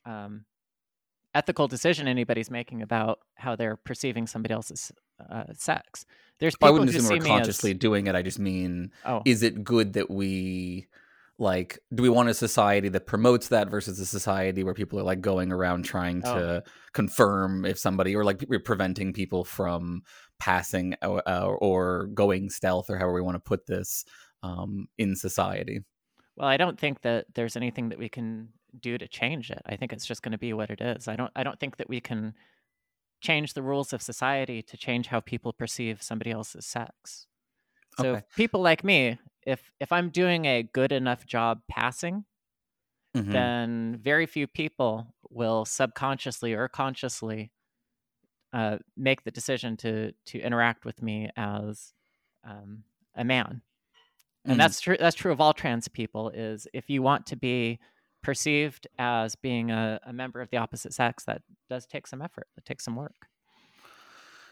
um, 0.06 0.46
ethical 1.36 1.68
decision 1.68 2.08
anybody's 2.08 2.50
making 2.50 2.82
about 2.82 3.20
how 3.36 3.56
they're 3.56 3.76
perceiving 3.76 4.28
somebody 4.28 4.54
else's 4.54 4.92
uh, 5.30 5.46
sex. 5.54 6.06
There's 6.40 6.56
people 6.56 6.68
I 6.68 6.72
wouldn't 6.72 6.92
who 6.92 6.98
assume 7.00 7.20
we're 7.20 7.26
consciously 7.26 7.72
as, 7.72 7.78
doing 7.78 8.08
it. 8.08 8.16
I 8.16 8.22
just 8.22 8.40
mean, 8.40 8.92
oh, 9.06 9.22
is 9.26 9.44
it 9.44 9.64
good 9.64 9.94
that 9.94 10.10
we 10.10 10.88
like? 11.38 11.80
Do 11.94 12.04
we 12.04 12.10
want 12.10 12.30
a 12.30 12.34
society 12.34 12.90
that 12.90 13.06
promotes 13.06 13.50
that 13.50 13.70
versus 13.70 14.00
a 14.00 14.06
society 14.06 14.64
where 14.64 14.74
people 14.74 15.00
are 15.00 15.04
like 15.04 15.22
going 15.22 15.52
around 15.52 15.84
trying 15.84 16.22
Oh. 16.26 16.34
to 16.34 16.64
confirm 16.94 17.66
if 17.66 17.78
somebody 17.78 18.16
or 18.16 18.24
like 18.24 18.44
we're 18.48 18.60
preventing 18.60 19.14
people 19.14 19.44
from 19.44 20.04
passing 20.40 20.96
uh, 21.02 21.46
or 21.46 22.08
going 22.14 22.50
stealth 22.50 22.90
or 22.90 22.98
however 22.98 23.14
we 23.14 23.22
want 23.22 23.36
to 23.36 23.40
put 23.40 23.66
this 23.66 24.06
um, 24.44 24.90
in 25.00 25.16
society? 25.16 25.84
well, 26.36 26.48
I 26.48 26.58
don't 26.58 26.80
think 26.80 27.02
that 27.02 27.26
there's 27.36 27.56
anything 27.56 27.90
that 27.90 28.00
we 28.00 28.10
can 28.10 28.54
do 28.80 28.98
to 28.98 29.08
change 29.08 29.52
it. 29.52 29.62
I 29.66 29.76
think 29.76 29.94
it's 29.94 30.06
just 30.06 30.24
going 30.24 30.32
to 30.32 30.38
be 30.38 30.54
what 30.54 30.70
it 30.72 30.82
is. 30.82 31.08
I 31.08 31.16
don't. 31.16 31.32
I 31.36 31.44
don't 31.44 31.60
think 31.60 31.78
that 31.78 31.90
we 31.90 32.02
can 32.02 32.34
change 33.22 33.54
the 33.54 33.64
rules 33.64 33.94
of 33.94 34.02
society 34.02 34.62
to 34.64 34.78
change 34.78 35.08
how 35.08 35.22
people 35.22 35.54
perceive 35.54 36.02
somebody 36.04 36.32
else's 36.32 36.66
sex. 36.66 37.28
So 37.92 38.14
Okay. 38.14 38.16
if 38.16 38.26
people 38.36 38.62
like 38.62 38.84
me, 38.84 39.20
if 39.46 39.72
if 39.80 39.92
I'm 39.92 40.10
doing 40.12 40.46
a 40.46 40.64
good 40.64 40.92
enough 40.94 41.26
job 41.28 41.62
passing, 41.70 42.26
Mhm. 43.14 43.54
then 43.54 43.98
very 44.02 44.26
few 44.26 44.48
people 44.48 45.16
will 45.30 45.66
subconsciously 45.66 46.54
or 46.54 46.68
consciously 46.68 47.52
uh, 48.52 48.78
make 48.96 49.24
the 49.24 49.32
decision 49.32 49.78
to 49.78 50.14
to 50.26 50.40
interact 50.40 50.86
with 50.86 51.02
me 51.02 51.30
as 51.36 51.94
um, 52.44 52.84
a 53.16 53.24
man. 53.24 53.62
And 54.48 54.60
Mhm. 54.60 54.60
that's 54.60 54.82
true. 54.82 54.98
That's 55.00 55.16
true 55.16 55.32
of 55.32 55.40
all 55.42 55.54
trans 55.54 55.88
people. 55.88 56.30
Is 56.30 56.68
if 56.74 56.90
you 56.90 57.02
want 57.02 57.26
to 57.28 57.36
be 57.36 57.80
perceived 58.22 58.88
as 59.00 59.36
being 59.36 59.72
a, 59.72 60.00
a 60.06 60.14
member 60.14 60.42
of 60.42 60.50
the 60.50 60.58
opposite 60.58 60.94
sex, 60.94 61.26
that 61.26 61.42
does 61.70 61.86
take 61.88 62.08
some 62.08 62.22
effort. 62.22 62.48
That 62.56 62.66
takes 62.66 62.84
some 62.86 62.96
work. 62.96 63.28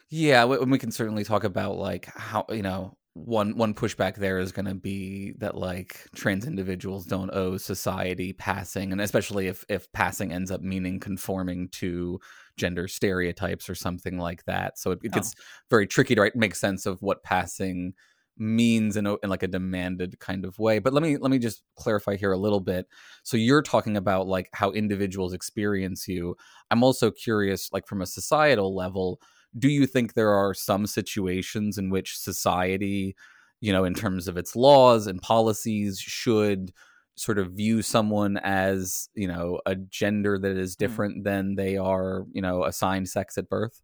Yeah, 0.09 0.45
we, 0.45 0.57
we 0.59 0.77
can 0.77 0.91
certainly 0.91 1.23
talk 1.23 1.43
about 1.43 1.77
like 1.77 2.05
how 2.05 2.45
you 2.49 2.61
know 2.61 2.97
one 3.13 3.55
one 3.57 3.73
pushback 3.73 4.15
there 4.15 4.39
is 4.39 4.51
going 4.51 4.65
to 4.65 4.75
be 4.75 5.33
that 5.39 5.55
like 5.55 6.07
trans 6.15 6.45
individuals 6.45 7.05
don't 7.05 7.29
owe 7.33 7.57
society 7.57 8.33
passing, 8.33 8.91
and 8.91 9.01
especially 9.01 9.47
if 9.47 9.63
if 9.69 9.91
passing 9.93 10.31
ends 10.31 10.51
up 10.51 10.61
meaning 10.61 10.99
conforming 10.99 11.69
to 11.69 12.19
gender 12.57 12.87
stereotypes 12.87 13.69
or 13.69 13.75
something 13.75 14.17
like 14.17 14.43
that. 14.45 14.77
So 14.77 14.91
it, 14.91 14.99
it 15.03 15.11
Oh. 15.13 15.13
gets 15.13 15.33
very 15.69 15.87
tricky 15.87 16.15
to 16.15 16.21
right, 16.21 16.35
make 16.35 16.55
sense 16.55 16.85
of 16.85 17.01
what 17.01 17.23
passing 17.23 17.93
means 18.41 18.97
in, 18.97 19.05
a, 19.05 19.15
in 19.23 19.29
like 19.29 19.43
a 19.43 19.47
demanded 19.47 20.19
kind 20.19 20.43
of 20.43 20.57
way. 20.59 20.79
But 20.79 20.93
let 20.93 21.03
me 21.03 21.17
let 21.17 21.31
me 21.31 21.39
just 21.39 21.63
clarify 21.75 22.15
here 22.15 22.31
a 22.31 22.37
little 22.37 22.59
bit. 22.59 22.87
So 23.23 23.37
you're 23.37 23.61
talking 23.61 23.95
about 23.95 24.27
like 24.27 24.49
how 24.53 24.71
individuals 24.71 25.33
experience 25.33 26.07
you. 26.07 26.35
I'm 26.69 26.83
also 26.83 27.11
curious, 27.11 27.71
like 27.71 27.87
from 27.87 28.01
a 28.01 28.05
societal 28.07 28.75
level 28.75 29.21
do 29.57 29.69
you 29.69 29.85
think 29.85 30.13
there 30.13 30.31
are 30.31 30.53
some 30.53 30.87
situations 30.87 31.77
in 31.77 31.89
which 31.89 32.17
society 32.17 33.15
you 33.59 33.71
know 33.71 33.83
in 33.83 33.93
terms 33.93 34.27
of 34.27 34.37
its 34.37 34.55
laws 34.55 35.07
and 35.07 35.21
policies 35.21 35.99
should 35.99 36.71
sort 37.15 37.37
of 37.37 37.51
view 37.51 37.81
someone 37.81 38.37
as 38.37 39.09
you 39.13 39.27
know 39.27 39.59
a 39.65 39.75
gender 39.75 40.39
that 40.39 40.57
is 40.57 40.75
mm. 40.75 40.79
different 40.79 41.23
than 41.23 41.55
they 41.55 41.77
are 41.77 42.25
you 42.31 42.41
know 42.41 42.63
assigned 42.63 43.09
sex 43.09 43.37
at 43.37 43.49
birth 43.49 43.81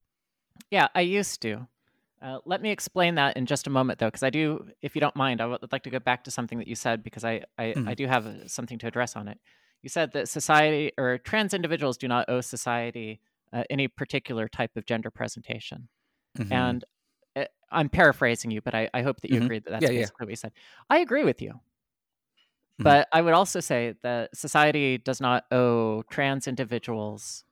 Yeah, 0.72 0.88
I 0.96 1.02
used 1.02 1.42
to. 1.44 1.68
Uh, 2.22 2.40
let 2.46 2.62
me 2.62 2.72
explain 2.72 3.16
that 3.16 3.38
in 3.38 3.46
just 3.46 3.68
a 3.68 3.70
moment, 3.70 4.00
though, 4.00 4.08
because 4.08 4.24
I 4.24 4.32
do, 4.32 4.72
if 4.82 4.96
you 4.96 5.02
don't 5.02 5.16
mind, 5.16 5.40
I 5.40 5.46
would 5.46 5.72
like 5.72 5.84
to 5.84 5.90
go 5.92 6.00
back 6.00 6.24
to 6.24 6.32
something 6.32 6.58
that 6.58 6.68
you 6.68 6.76
said 6.76 7.04
because 7.04 7.24
I, 7.24 7.44
I, 7.60 7.76
Mhm. 7.76 7.86
I 7.86 7.94
do 7.94 8.08
have 8.08 8.26
uh, 8.26 8.48
something 8.48 8.80
to 8.80 8.88
address 8.88 9.16
on 9.16 9.28
it. 9.28 9.40
You 9.84 9.90
said 9.90 10.14
that 10.14 10.28
society 10.28 10.92
or 10.98 11.20
trans 11.20 11.54
individuals 11.54 11.98
do 11.98 12.08
not 12.08 12.28
owe 12.28 12.42
society 12.42 13.22
uh, 13.54 13.64
any 13.70 13.88
particular 13.88 14.48
type 14.48 14.76
of 14.76 14.86
gender 14.86 15.12
presentation. 15.12 15.90
Mhm. 16.40 16.52
And 16.52 16.86
uh, 17.36 17.46
I'm 17.72 17.90
paraphrasing 17.90 18.52
you, 18.52 18.62
but 18.62 18.76
I, 18.76 18.90
I 18.94 19.04
hope 19.04 19.22
that 19.22 19.32
you 19.32 19.40
Mhm. 19.40 19.40
agree 19.40 19.60
that 19.60 19.70
that's 19.72 19.90
Yeah, 19.90 19.92
yeah. 19.92 20.10
basically 20.10 20.26
what 20.26 20.32
you 20.32 20.38
said. 20.38 20.54
I 20.90 21.00
agree 21.00 21.24
with 21.26 21.42
you. 21.42 21.62
Mhm. 22.80 22.98
But 22.98 23.08
I 23.12 23.22
would 23.22 23.34
also 23.34 23.60
say 23.60 23.96
that 24.04 24.36
society 24.36 24.98
does 24.98 25.20
not 25.20 25.46
owe 25.52 26.04
trans 26.04 26.48
individuals 26.48 27.44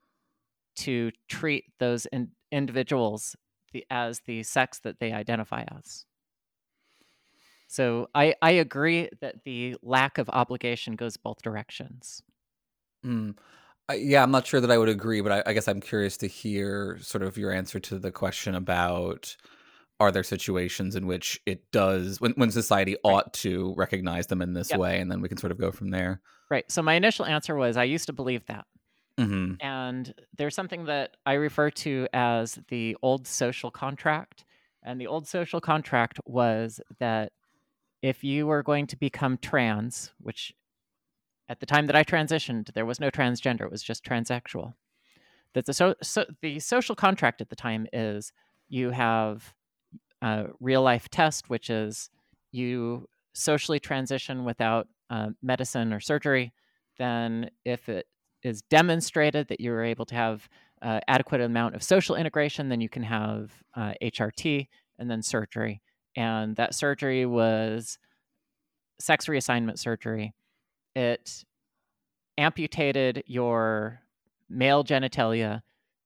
to 0.77 1.11
treat 1.29 1.65
those 1.79 2.05
in, 2.07 2.31
individuals 2.51 3.35
the, 3.75 3.85
as 3.89 4.21
the 4.21 4.41
sex 4.43 4.79
that 4.79 5.01
they 5.01 5.11
identify 5.11 5.65
as. 5.77 6.05
So 7.67 8.07
I, 8.15 8.35
I 8.41 8.51
agree 8.51 9.09
that 9.19 9.43
the 9.43 9.75
lack 9.81 10.17
of 10.17 10.29
obligation 10.29 10.95
goes 10.95 11.17
both 11.17 11.41
directions. 11.41 12.23
Mm. 13.05 13.37
I, 13.89 13.95
yeah, 13.95 14.23
I'm 14.23 14.31
not 14.31 14.47
sure 14.47 14.61
that 14.61 14.71
I 14.71 14.77
would 14.77 14.87
agree, 14.87 15.19
but 15.19 15.33
I, 15.33 15.43
I 15.45 15.53
guess 15.53 15.67
I'm 15.67 15.81
curious 15.81 16.15
to 16.17 16.27
hear 16.27 16.97
sort 17.01 17.21
of 17.21 17.37
your 17.37 17.51
answer 17.51 17.81
to 17.81 17.99
the 17.99 18.11
question 18.11 18.55
about 18.55 19.35
are 19.99 20.09
there 20.09 20.23
situations 20.23 20.95
in 20.95 21.05
which 21.05 21.41
it 21.45 21.69
does 21.71 22.21
when 22.21 22.31
when 22.33 22.51
society 22.51 22.95
ought 23.03 23.33
to 23.33 23.73
recognize 23.77 24.27
them 24.27 24.41
in 24.41 24.53
this 24.53 24.71
Yep. 24.71 24.79
way, 24.79 24.99
and 25.01 25.11
then 25.11 25.21
we 25.21 25.27
can 25.27 25.37
sort 25.37 25.51
of 25.51 25.57
go 25.57 25.71
from 25.71 25.89
there. 25.89 26.21
Right. 26.49 26.69
So 26.71 26.81
my 26.81 26.93
initial 26.93 27.25
answer 27.25 27.55
was 27.55 27.75
I 27.75 27.83
used 27.83 28.05
to 28.07 28.13
believe 28.13 28.45
that. 28.45 28.65
Hmm 29.17 29.55
And 29.59 30.13
there's 30.37 30.55
something 30.55 30.85
that 30.85 31.17
I 31.25 31.33
refer 31.33 31.69
to 31.71 32.07
as 32.13 32.59
the 32.67 32.97
old 33.01 33.27
social 33.27 33.71
contract. 33.71 34.45
And 34.83 34.99
the 35.01 35.07
old 35.07 35.27
social 35.27 35.61
contract 35.61 36.19
was 36.25 36.81
that 36.99 37.31
if 38.01 38.23
you 38.23 38.47
were 38.47 38.63
going 38.63 38.87
to 38.87 38.97
become 38.97 39.37
trans, 39.37 40.13
which 40.19 40.53
at 41.49 41.59
the 41.59 41.65
time 41.65 41.87
that 41.87 41.95
I 41.95 42.03
transitioned, 42.03 42.73
there 42.73 42.85
was 42.85 42.99
no 42.99 43.11
transgender, 43.11 43.61
it 43.61 43.71
was 43.71 43.83
just 43.83 44.03
transsexual. 44.05 44.73
That 45.53 45.65
the 45.65 45.73
so, 45.73 45.95
so 46.01 46.25
the 46.41 46.59
social 46.59 46.95
contract 46.95 47.41
at 47.41 47.49
the 47.49 47.55
time 47.55 47.87
is 47.93 48.33
you 48.67 48.91
have 48.91 49.53
a 50.21 50.47
real 50.59 50.81
life 50.83 51.09
test, 51.09 51.49
which 51.49 51.69
is 51.69 52.09
you 52.51 53.07
socially 53.33 53.79
transition 53.79 54.45
without 54.45 54.87
uh, 55.09 55.29
medicine 55.41 55.93
or 55.93 55.99
surgery. 55.99 56.53
Then, 56.97 57.51
if 57.65 57.89
it 57.89 58.07
is 58.45 58.61
demonstrated 58.63 59.47
that 59.47 59.59
you're 59.59 59.83
able 59.83 60.05
to 60.05 60.15
have 60.15 60.47
uh, 60.81 60.99
adequate 61.07 61.41
amount 61.41 61.73
of 61.73 61.81
social 61.81 62.15
integration, 62.15 62.69
then 62.69 62.79
you 62.79 62.89
can 62.89 63.01
have 63.03 63.51
uh, 63.75 63.93
HRT 64.03 64.67
and 64.99 65.09
then 65.09 65.23
surgery. 65.23 65.81
And 66.15 66.55
that 66.57 66.75
surgery 66.75 67.25
was 67.25 67.97
sex 68.99 69.25
reassignment 69.25 69.79
surgery. 69.79 70.35
It 70.95 71.43
amputated 72.37 73.23
your 73.25 74.01
male 74.47 74.83
genitalia, 74.83 75.63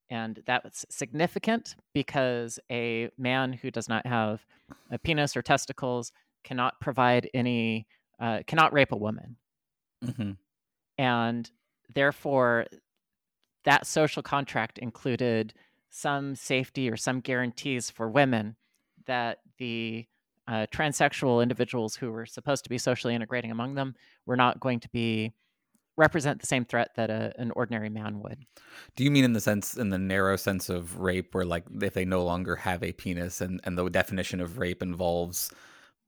and 0.08 0.42
that's 0.46 0.86
significant 0.88 1.76
because 1.92 2.58
a 2.72 3.10
man 3.18 3.52
who 3.52 3.70
does 3.70 3.88
not 3.88 4.06
have 4.06 4.46
a 4.90 4.98
penis 4.98 5.36
or 5.36 5.42
testicles 5.42 6.10
cannot 6.42 6.80
provide 6.80 7.28
any, 7.34 7.86
uh, 8.18 8.40
cannot 8.46 8.72
rape 8.72 8.92
a 8.92 8.96
woman 8.96 9.36
hmm 10.16 10.30
and 11.00 11.50
therefore 11.94 12.66
that 13.64 13.86
social 13.86 14.22
contract 14.22 14.78
included 14.78 15.52
some 15.90 16.34
safety 16.34 16.88
or 16.88 16.96
some 16.96 17.20
guarantees 17.20 17.90
for 17.90 18.08
women 18.08 18.56
that 19.06 19.38
the 19.58 20.06
uh, 20.48 20.66
transsexual 20.72 21.42
individuals 21.42 21.96
who 21.96 22.10
were 22.10 22.26
supposed 22.26 22.64
to 22.64 22.70
be 22.70 22.78
socially 22.78 23.14
integrating 23.14 23.50
among 23.50 23.74
them 23.74 23.94
were 24.26 24.36
not 24.36 24.60
going 24.60 24.80
to 24.80 24.88
be 24.90 25.32
represent 25.96 26.40
the 26.40 26.46
same 26.46 26.64
threat 26.64 26.90
that 26.96 27.10
a, 27.10 27.32
an 27.38 27.52
ordinary 27.54 27.90
man 27.90 28.20
would. 28.20 28.46
Do 28.96 29.04
you 29.04 29.10
mean 29.10 29.24
in 29.24 29.34
the 29.34 29.40
sense, 29.40 29.76
in 29.76 29.90
the 29.90 29.98
narrow 29.98 30.36
sense 30.36 30.68
of 30.68 30.98
rape, 30.98 31.34
where 31.34 31.44
like 31.44 31.64
if 31.82 31.92
they 31.94 32.04
no 32.04 32.24
longer 32.24 32.56
have 32.56 32.82
a 32.82 32.92
penis, 32.92 33.40
and 33.40 33.60
and 33.64 33.76
the 33.76 33.88
definition 33.88 34.40
of 34.40 34.58
rape 34.58 34.82
involves 34.82 35.50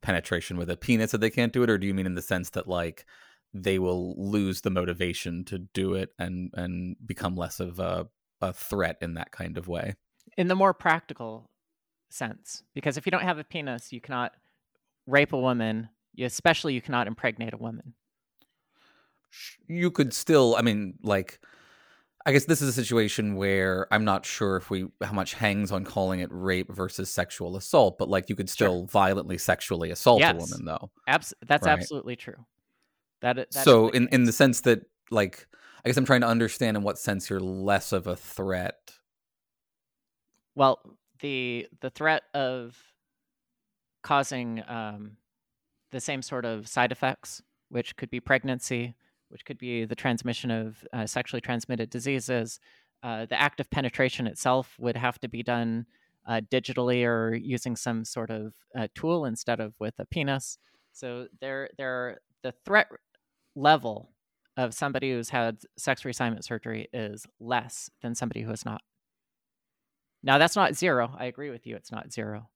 penetration 0.01 0.57
with 0.57 0.71
a 0.71 0.77
penis 0.77 1.13
that 1.13 1.21
they 1.21 1.31
can't 1.31 1.53
do 1.53 1.63
it, 1.63 1.71
or 1.71 1.79
do 1.79 1.87
you 1.87 1.95
mean 1.95 2.07
in 2.07 2.15
the 2.15 2.23
sense 2.23 2.51
that 2.51 2.67
like 2.67 3.05
they 3.55 3.79
will 3.79 4.15
lose 4.17 4.63
the 4.63 4.71
motivation 4.71 5.45
to 5.45 5.59
do 5.59 5.95
it 5.95 6.11
and 6.19 6.51
and 6.55 6.97
become 7.05 7.37
less 7.37 7.61
of 7.61 7.79
a 7.79 8.09
a 8.41 8.53
threat 8.53 8.97
in 9.01 9.15
that 9.15 9.31
kind 9.33 9.57
of 9.57 9.69
way? 9.69 9.95
in 10.39 10.49
the 10.49 10.55
more 10.55 10.73
practical 10.73 11.51
sense 12.09 12.63
because 12.75 12.97
if 12.97 13.05
you 13.05 13.11
don't 13.11 13.23
have 13.23 13.39
a 13.39 13.45
penis 13.45 13.93
you 13.93 14.01
cannot 14.01 14.33
rape 15.07 15.33
a 15.35 15.39
woman 15.39 15.91
you, 16.15 16.27
Especially, 16.27 16.75
you 16.75 16.83
cannot 16.83 17.07
impregnate 17.07 17.55
a 17.55 17.57
woman. 17.57 17.95
You 19.67 19.91
could 19.91 20.13
still, 20.13 20.55
I 20.57 20.63
mean, 20.63 20.95
like, 21.03 21.41
I 22.27 22.33
guess 22.33 22.45
this 22.45 22.61
is 22.61 22.69
a 22.69 22.73
situation 22.73 23.35
where 23.35 23.87
I'm 23.91 24.05
not 24.05 24.27
sure 24.27 24.57
if 24.57 24.71
we 24.71 24.87
how 25.03 25.13
much 25.13 25.35
hangs 25.35 25.73
on 25.73 25.85
calling 25.85 26.21
it 26.21 26.29
rape 26.31 26.73
versus 26.73 27.11
sexual 27.11 27.57
assault, 27.57 27.99
but 27.99 28.09
like 28.09 28.29
you 28.29 28.37
could 28.37 28.51
still 28.51 28.81
sure. 28.81 28.87
violently 28.87 29.39
sexually 29.39 29.91
assault 29.91 30.21
yes. 30.21 30.35
a 30.35 30.37
woman, 30.37 30.65
though. 30.67 30.91
Abs- 31.09 31.35
that's 31.47 31.67
right? 31.67 31.73
absolutely 31.73 32.15
true. 32.15 32.37
That, 33.23 33.53
so 33.53 33.89
in 33.89 34.09
in 34.09 34.25
the 34.25 34.33
sense 34.33 34.61
that 34.63 34.85
like 35.11 35.47
I 35.85 35.89
guess 35.89 35.97
I'm 35.97 36.05
trying 36.05 36.21
to 36.21 36.29
understand 36.29 36.77
in 36.77 36.83
what 36.83 36.99
sense 36.99 37.31
you're 37.31 37.41
less 37.41 37.93
of 37.93 38.07
a 38.07 38.17
threat. 38.17 38.93
Well, 40.55 40.81
the 41.21 41.67
the 41.81 41.91
threat 41.91 42.23
of 42.35 42.77
causing 44.03 44.63
um, 44.69 45.17
the 45.91 46.01
same 46.01 46.23
sort 46.23 46.45
of 46.45 46.69
side 46.69 46.93
effects, 46.93 47.43
which 47.69 47.97
could 47.97 48.11
be 48.11 48.21
pregnancy, 48.21 48.95
which 49.29 49.45
could 49.45 49.59
be 49.59 49.85
the 49.85 49.95
transmission 49.95 50.51
of 50.51 50.85
uh, 50.93 51.07
sexually 51.07 51.41
transmitted 51.41 51.91
diseases. 51.91 52.61
Uh, 53.03 53.27
the 53.27 53.41
act 53.41 53.61
of 53.61 53.71
penetration 53.71 54.27
itself 54.27 54.77
would 54.79 54.97
have 54.97 55.19
to 55.21 55.29
be 55.29 55.43
done 55.43 55.87
uh, 56.27 56.41
digitally 56.51 57.05
or 57.05 57.35
using 57.35 57.75
some 57.75 58.05
sort 58.05 58.31
of 58.31 58.55
uh, 58.77 58.87
tool 58.95 59.25
instead 59.25 59.59
of 59.59 59.75
with 59.81 59.95
a 59.99 60.07
penis. 60.07 60.59
So 60.93 61.27
there, 61.41 61.71
there, 61.77 62.21
the 62.43 62.53
threat 62.65 62.89
level 63.55 64.11
of 64.57 64.75
somebody 64.75 65.13
who's 65.13 65.31
had 65.31 65.59
sex 65.79 66.03
reassignment 66.03 66.45
surgery 66.45 66.89
is 66.93 67.27
less 67.41 67.91
than 68.03 68.15
somebody 68.15 68.43
who 68.43 68.51
has 68.51 68.65
not. 68.65 68.83
Now 70.23 70.39
that's 70.39 70.57
not 70.57 70.75
zero. 70.75 71.15
I 71.19 71.27
agree 71.27 71.51
with 71.51 71.67
you. 71.67 71.75
It's 71.77 71.91
not 71.91 72.13
zero, 72.13 72.49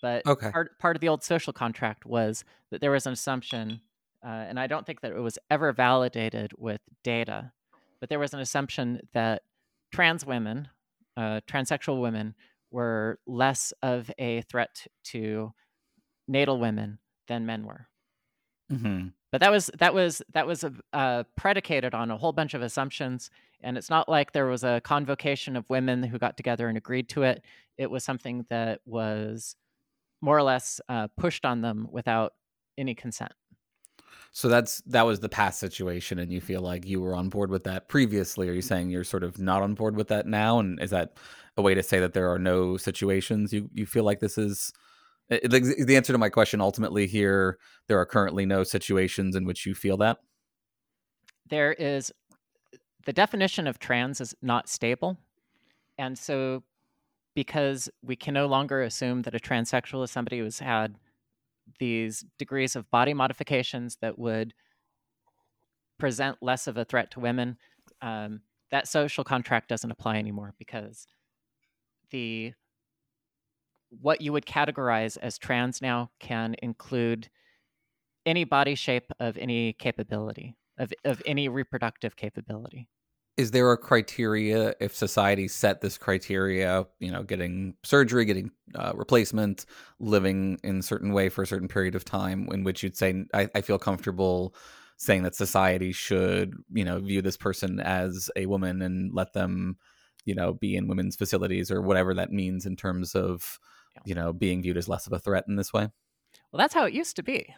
but 0.00 0.26
okay. 0.26 0.50
part 0.50 0.78
part 0.78 0.96
of 0.96 1.00
the 1.00 1.08
old 1.08 1.22
social 1.22 1.52
contract 1.52 2.06
was 2.06 2.44
that 2.70 2.80
there 2.80 2.90
was 2.90 3.06
an 3.06 3.12
assumption, 3.12 3.80
uh, 4.24 4.28
and 4.28 4.58
I 4.58 4.66
don't 4.66 4.86
think 4.86 5.00
that 5.02 5.12
it 5.12 5.20
was 5.20 5.38
ever 5.50 5.72
validated 5.72 6.52
with 6.56 6.80
data, 7.04 7.52
but 8.00 8.08
there 8.08 8.18
was 8.18 8.32
an 8.32 8.40
assumption 8.40 9.00
that 9.12 9.42
trans 9.92 10.24
women, 10.24 10.68
uh, 11.16 11.40
transsexual 11.46 12.00
women, 12.00 12.34
were 12.70 13.18
less 13.26 13.72
of 13.82 14.10
a 14.18 14.42
threat 14.42 14.86
to 15.04 15.52
natal 16.28 16.58
women 16.58 16.98
than 17.28 17.44
men 17.44 17.66
were. 17.66 17.88
Mm-hmm. 18.72 19.08
But 19.32 19.40
that 19.40 19.52
was 19.52 19.70
that 19.78 19.94
was 19.94 20.22
that 20.32 20.46
was 20.46 20.64
uh, 20.92 21.22
predicated 21.36 21.94
on 21.94 22.10
a 22.10 22.16
whole 22.16 22.32
bunch 22.32 22.54
of 22.54 22.62
assumptions, 22.62 23.30
and 23.60 23.78
it's 23.78 23.90
not 23.90 24.08
like 24.08 24.32
there 24.32 24.46
was 24.46 24.64
a 24.64 24.80
convocation 24.82 25.56
of 25.56 25.68
women 25.70 26.02
who 26.02 26.18
got 26.18 26.36
together 26.36 26.68
and 26.68 26.76
agreed 26.76 27.08
to 27.10 27.22
it. 27.22 27.44
It 27.78 27.90
was 27.90 28.02
something 28.02 28.44
that 28.50 28.80
was 28.84 29.54
more 30.20 30.36
or 30.36 30.42
less 30.42 30.80
uh, 30.88 31.08
pushed 31.16 31.44
on 31.44 31.60
them 31.60 31.88
without 31.90 32.34
any 32.76 32.94
consent. 32.94 33.32
So 34.32 34.48
that's 34.48 34.80
that 34.86 35.06
was 35.06 35.20
the 35.20 35.28
past 35.28 35.58
situation, 35.60 36.18
and 36.18 36.32
you 36.32 36.40
feel 36.40 36.60
like 36.60 36.86
you 36.86 37.00
were 37.00 37.14
on 37.14 37.28
board 37.28 37.50
with 37.50 37.64
that 37.64 37.88
previously. 37.88 38.48
Are 38.48 38.52
you 38.52 38.62
saying 38.62 38.90
you're 38.90 39.04
sort 39.04 39.24
of 39.24 39.38
not 39.38 39.62
on 39.62 39.74
board 39.74 39.96
with 39.96 40.08
that 40.08 40.26
now? 40.26 40.58
And 40.58 40.80
is 40.80 40.90
that 40.90 41.16
a 41.56 41.62
way 41.62 41.74
to 41.74 41.82
say 41.82 42.00
that 42.00 42.14
there 42.14 42.32
are 42.32 42.38
no 42.38 42.76
situations 42.76 43.52
you 43.52 43.68
you 43.72 43.86
feel 43.86 44.04
like 44.04 44.20
this 44.20 44.38
is 44.38 44.72
the, 45.30 45.84
the 45.86 45.96
answer 45.96 46.12
to 46.12 46.18
my 46.18 46.28
question 46.28 46.60
ultimately 46.60 47.06
here 47.06 47.58
there 47.86 47.98
are 47.98 48.06
currently 48.06 48.44
no 48.44 48.64
situations 48.64 49.36
in 49.36 49.44
which 49.44 49.64
you 49.66 49.74
feel 49.74 49.96
that? 49.98 50.18
There 51.48 51.72
is 51.72 52.12
the 53.06 53.12
definition 53.12 53.66
of 53.66 53.78
trans 53.78 54.20
is 54.20 54.34
not 54.42 54.68
stable. 54.68 55.18
And 55.98 56.18
so 56.18 56.62
because 57.34 57.88
we 58.02 58.16
can 58.16 58.34
no 58.34 58.46
longer 58.46 58.82
assume 58.82 59.22
that 59.22 59.34
a 59.34 59.38
transsexual 59.38 60.04
is 60.04 60.10
somebody 60.10 60.38
who's 60.38 60.58
had 60.58 60.96
these 61.78 62.24
degrees 62.38 62.74
of 62.74 62.90
body 62.90 63.14
modifications 63.14 63.96
that 64.00 64.18
would 64.18 64.52
present 65.98 66.38
less 66.40 66.66
of 66.66 66.76
a 66.76 66.84
threat 66.84 67.10
to 67.12 67.20
women 67.20 67.56
um, 68.02 68.40
that 68.70 68.88
social 68.88 69.24
contract 69.24 69.68
doesn't 69.68 69.90
apply 69.90 70.16
anymore 70.16 70.54
because 70.58 71.06
the 72.10 72.52
what 73.90 74.20
you 74.20 74.32
would 74.32 74.46
categorize 74.46 75.16
as 75.20 75.38
trans 75.38 75.82
now 75.82 76.10
can 76.20 76.54
include 76.62 77.28
any 78.26 78.44
body 78.44 78.74
shape 78.74 79.10
of 79.18 79.36
any 79.38 79.72
capability 79.74 80.56
of, 80.78 80.92
of 81.04 81.22
any 81.26 81.48
reproductive 81.48 82.16
capability. 82.16 82.88
Is 83.36 83.52
there 83.52 83.70
a 83.72 83.78
criteria 83.78 84.74
if 84.80 84.94
society 84.94 85.48
set 85.48 85.80
this 85.80 85.96
criteria 85.96 86.86
you 86.98 87.10
know 87.10 87.22
getting 87.22 87.74
surgery 87.84 88.24
getting 88.24 88.50
uh, 88.74 88.92
replacement 88.94 89.64
living 89.98 90.58
in 90.62 90.80
a 90.80 90.82
certain 90.82 91.12
way 91.12 91.28
for 91.28 91.42
a 91.42 91.46
certain 91.46 91.68
period 91.68 91.94
of 91.94 92.04
time 92.04 92.48
in 92.52 92.64
which 92.64 92.82
you'd 92.82 92.96
say 92.96 93.24
I, 93.32 93.48
I 93.54 93.60
feel 93.62 93.78
comfortable 93.78 94.54
saying 94.98 95.22
that 95.22 95.34
society 95.34 95.92
should 95.92 96.52
you 96.70 96.84
know 96.84 96.98
view 96.98 97.22
this 97.22 97.38
person 97.38 97.80
as 97.80 98.30
a 98.36 98.44
woman 98.44 98.82
and 98.82 99.14
let 99.14 99.32
them 99.32 99.76
you 100.26 100.34
know 100.34 100.52
be 100.52 100.76
in 100.76 100.88
women's 100.88 101.16
facilities 101.16 101.70
or 101.70 101.80
whatever 101.80 102.12
that 102.14 102.32
means 102.32 102.66
in 102.66 102.76
terms 102.76 103.14
of 103.14 103.58
you 104.04 104.14
know, 104.14 104.32
being 104.32 104.62
viewed 104.62 104.76
as 104.76 104.88
less 104.88 105.06
of 105.06 105.12
a 105.12 105.18
threat 105.18 105.44
in 105.48 105.56
this 105.56 105.72
way? 105.72 105.88
Well, 106.52 106.58
that's 106.58 106.74
how 106.74 106.84
it 106.84 106.94
used 106.94 107.16
to 107.16 107.22
be. 107.22 107.54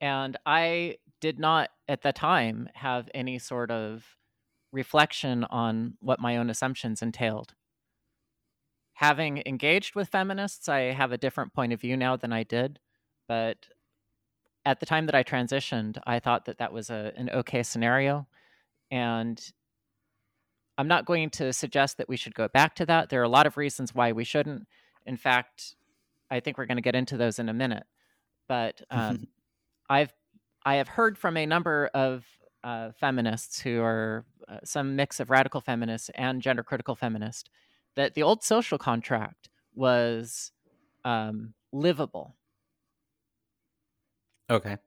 And 0.00 0.36
I 0.44 0.96
did 1.20 1.38
not 1.38 1.70
at 1.88 2.02
the 2.02 2.12
time 2.12 2.68
have 2.74 3.08
any 3.14 3.38
sort 3.38 3.70
of 3.70 4.04
reflection 4.72 5.44
on 5.44 5.94
what 6.00 6.20
my 6.20 6.36
own 6.36 6.50
assumptions 6.50 7.00
entailed. 7.00 7.54
Having 8.94 9.42
engaged 9.46 9.94
with 9.94 10.08
feminists, 10.08 10.68
I 10.68 10.92
have 10.92 11.12
a 11.12 11.18
different 11.18 11.54
point 11.54 11.72
of 11.72 11.80
view 11.80 11.96
now 11.96 12.16
than 12.16 12.32
I 12.32 12.42
did. 12.42 12.78
But 13.26 13.68
at 14.66 14.80
the 14.80 14.86
time 14.86 15.06
that 15.06 15.14
I 15.14 15.22
transitioned, 15.22 15.98
I 16.06 16.18
thought 16.18 16.44
that 16.44 16.58
that 16.58 16.72
was 16.72 16.90
a, 16.90 17.12
an 17.16 17.30
okay 17.30 17.62
scenario. 17.62 18.26
And 18.90 19.40
I'm 20.76 20.88
not 20.88 21.06
going 21.06 21.30
to 21.30 21.52
suggest 21.52 21.98
that 21.98 22.08
we 22.08 22.16
should 22.16 22.34
go 22.34 22.48
back 22.48 22.74
to 22.76 22.86
that. 22.86 23.08
There 23.08 23.20
are 23.20 23.24
a 23.24 23.28
lot 23.28 23.46
of 23.46 23.56
reasons 23.56 23.94
why 23.94 24.12
we 24.12 24.24
shouldn't. 24.24 24.66
In 25.06 25.16
fact, 25.16 25.76
I 26.30 26.40
think 26.40 26.58
we're 26.58 26.66
going 26.66 26.76
to 26.76 26.82
get 26.82 26.94
into 26.94 27.16
those 27.16 27.38
in 27.38 27.48
a 27.48 27.52
minute. 27.52 27.84
But 28.48 28.82
um, 28.90 29.28
I've 29.88 30.12
I 30.64 30.76
have 30.76 30.88
heard 30.88 31.18
from 31.18 31.36
a 31.36 31.46
number 31.46 31.90
of 31.94 32.24
uh, 32.62 32.90
feminists 32.98 33.60
who 33.60 33.82
are 33.82 34.24
uh, 34.48 34.58
some 34.64 34.96
mix 34.96 35.20
of 35.20 35.30
radical 35.30 35.60
feminists 35.60 36.10
and 36.14 36.40
gender 36.40 36.62
critical 36.62 36.94
feminists 36.94 37.50
that 37.96 38.14
the 38.14 38.22
old 38.22 38.42
social 38.42 38.78
contract 38.78 39.50
was 39.74 40.52
um, 41.04 41.52
livable. 41.72 42.34
Okay. 44.48 44.78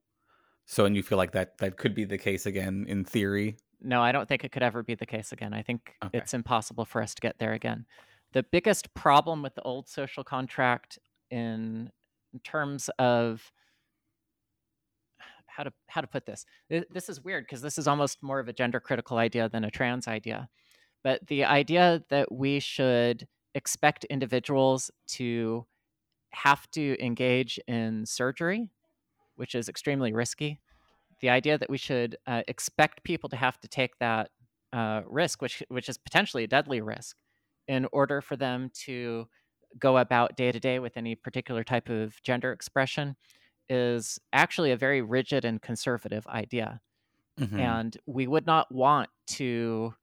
So, 0.66 0.86
and 0.86 0.96
you 0.96 1.04
feel 1.04 1.18
like 1.18 1.32
that 1.32 1.60
that 1.60 1.78
could 1.78 1.96
be 1.96 2.06
the 2.06 2.18
case 2.18 2.46
again 2.46 2.86
in 2.88 3.06
theory? 3.06 3.58
No, 3.82 4.02
I 4.02 4.12
don't 4.12 4.28
think 4.28 4.44
it 4.44 4.52
could 4.52 4.64
ever 4.64 4.84
be 4.84 4.96
the 4.96 5.06
case 5.06 5.32
again. 5.32 5.54
I 5.54 5.62
think 5.62 5.94
okay. 6.04 6.18
it's 6.18 6.34
impossible 6.34 6.86
for 6.86 7.02
us 7.02 7.14
to 7.16 7.22
get 7.22 7.38
there 7.38 7.54
again 7.54 7.86
the 8.38 8.44
biggest 8.44 8.94
problem 8.94 9.42
with 9.42 9.56
the 9.56 9.64
old 9.64 9.90
social 9.90 10.24
contract 10.24 11.00
in, 11.32 11.90
in 12.32 12.40
terms 12.44 12.88
of 13.00 13.52
how 15.48 15.64
to 15.64 15.74
how 15.88 16.02
to 16.02 16.06
put 16.06 16.28
this 16.28 16.46
this 16.70 17.10
is 17.10 17.24
weird 17.24 17.44
because 17.44 17.64
this 17.64 17.80
is 17.80 17.88
almost 17.88 18.22
more 18.22 18.40
of 18.40 18.48
a 18.48 18.54
gender 18.54 18.80
critical 18.80 19.18
idea 19.18 19.50
than 19.50 19.64
a 19.64 19.72
trans 19.72 20.08
idea 20.08 20.48
but 21.04 21.26
the 21.26 21.44
idea 21.46 22.04
that 22.12 22.32
we 22.32 22.60
should 22.60 23.28
expect 23.56 24.04
individuals 24.04 24.92
to 25.08 25.66
have 26.30 26.70
to 26.70 26.96
engage 27.04 27.60
in 27.68 28.06
surgery 28.06 28.70
which 29.36 29.56
is 29.56 29.68
extremely 29.68 30.14
risky 30.14 30.60
the 31.22 31.30
idea 31.30 31.58
that 31.58 31.72
we 31.72 31.78
should 31.80 32.18
uh, 32.28 32.44
expect 32.48 33.04
people 33.04 33.30
to 33.30 33.36
have 33.36 33.60
to 33.60 33.68
take 33.68 33.98
that 33.98 34.30
uh, 34.74 35.02
risk 35.08 35.42
which 35.42 35.64
which 35.70 35.90
is 35.90 35.98
potentially 35.98 36.44
a 36.44 36.48
deadly 36.48 36.82
risk 36.82 37.18
in 37.68 37.88
order 37.92 38.22
for 38.22 38.36
them 38.36 38.72
to 38.86 39.28
go 39.80 39.98
about 39.98 40.38
day 40.38 40.52
to 40.52 40.60
day 40.60 40.80
with 40.80 40.98
any 40.98 41.16
particular 41.16 41.64
type 41.64 41.90
of 41.90 42.22
gender 42.24 42.52
expression 42.52 43.16
is 43.70 44.20
actually 44.32 44.72
a 44.72 44.78
very 44.78 45.02
rigid 45.02 45.44
and 45.46 45.62
conservative 45.62 46.26
idea. 46.28 46.80
Mm-hmm. 47.40 47.60
And 47.60 47.98
we 48.06 48.28
would 48.28 48.48
not 48.48 48.72
want 48.72 49.10
to 49.28 49.94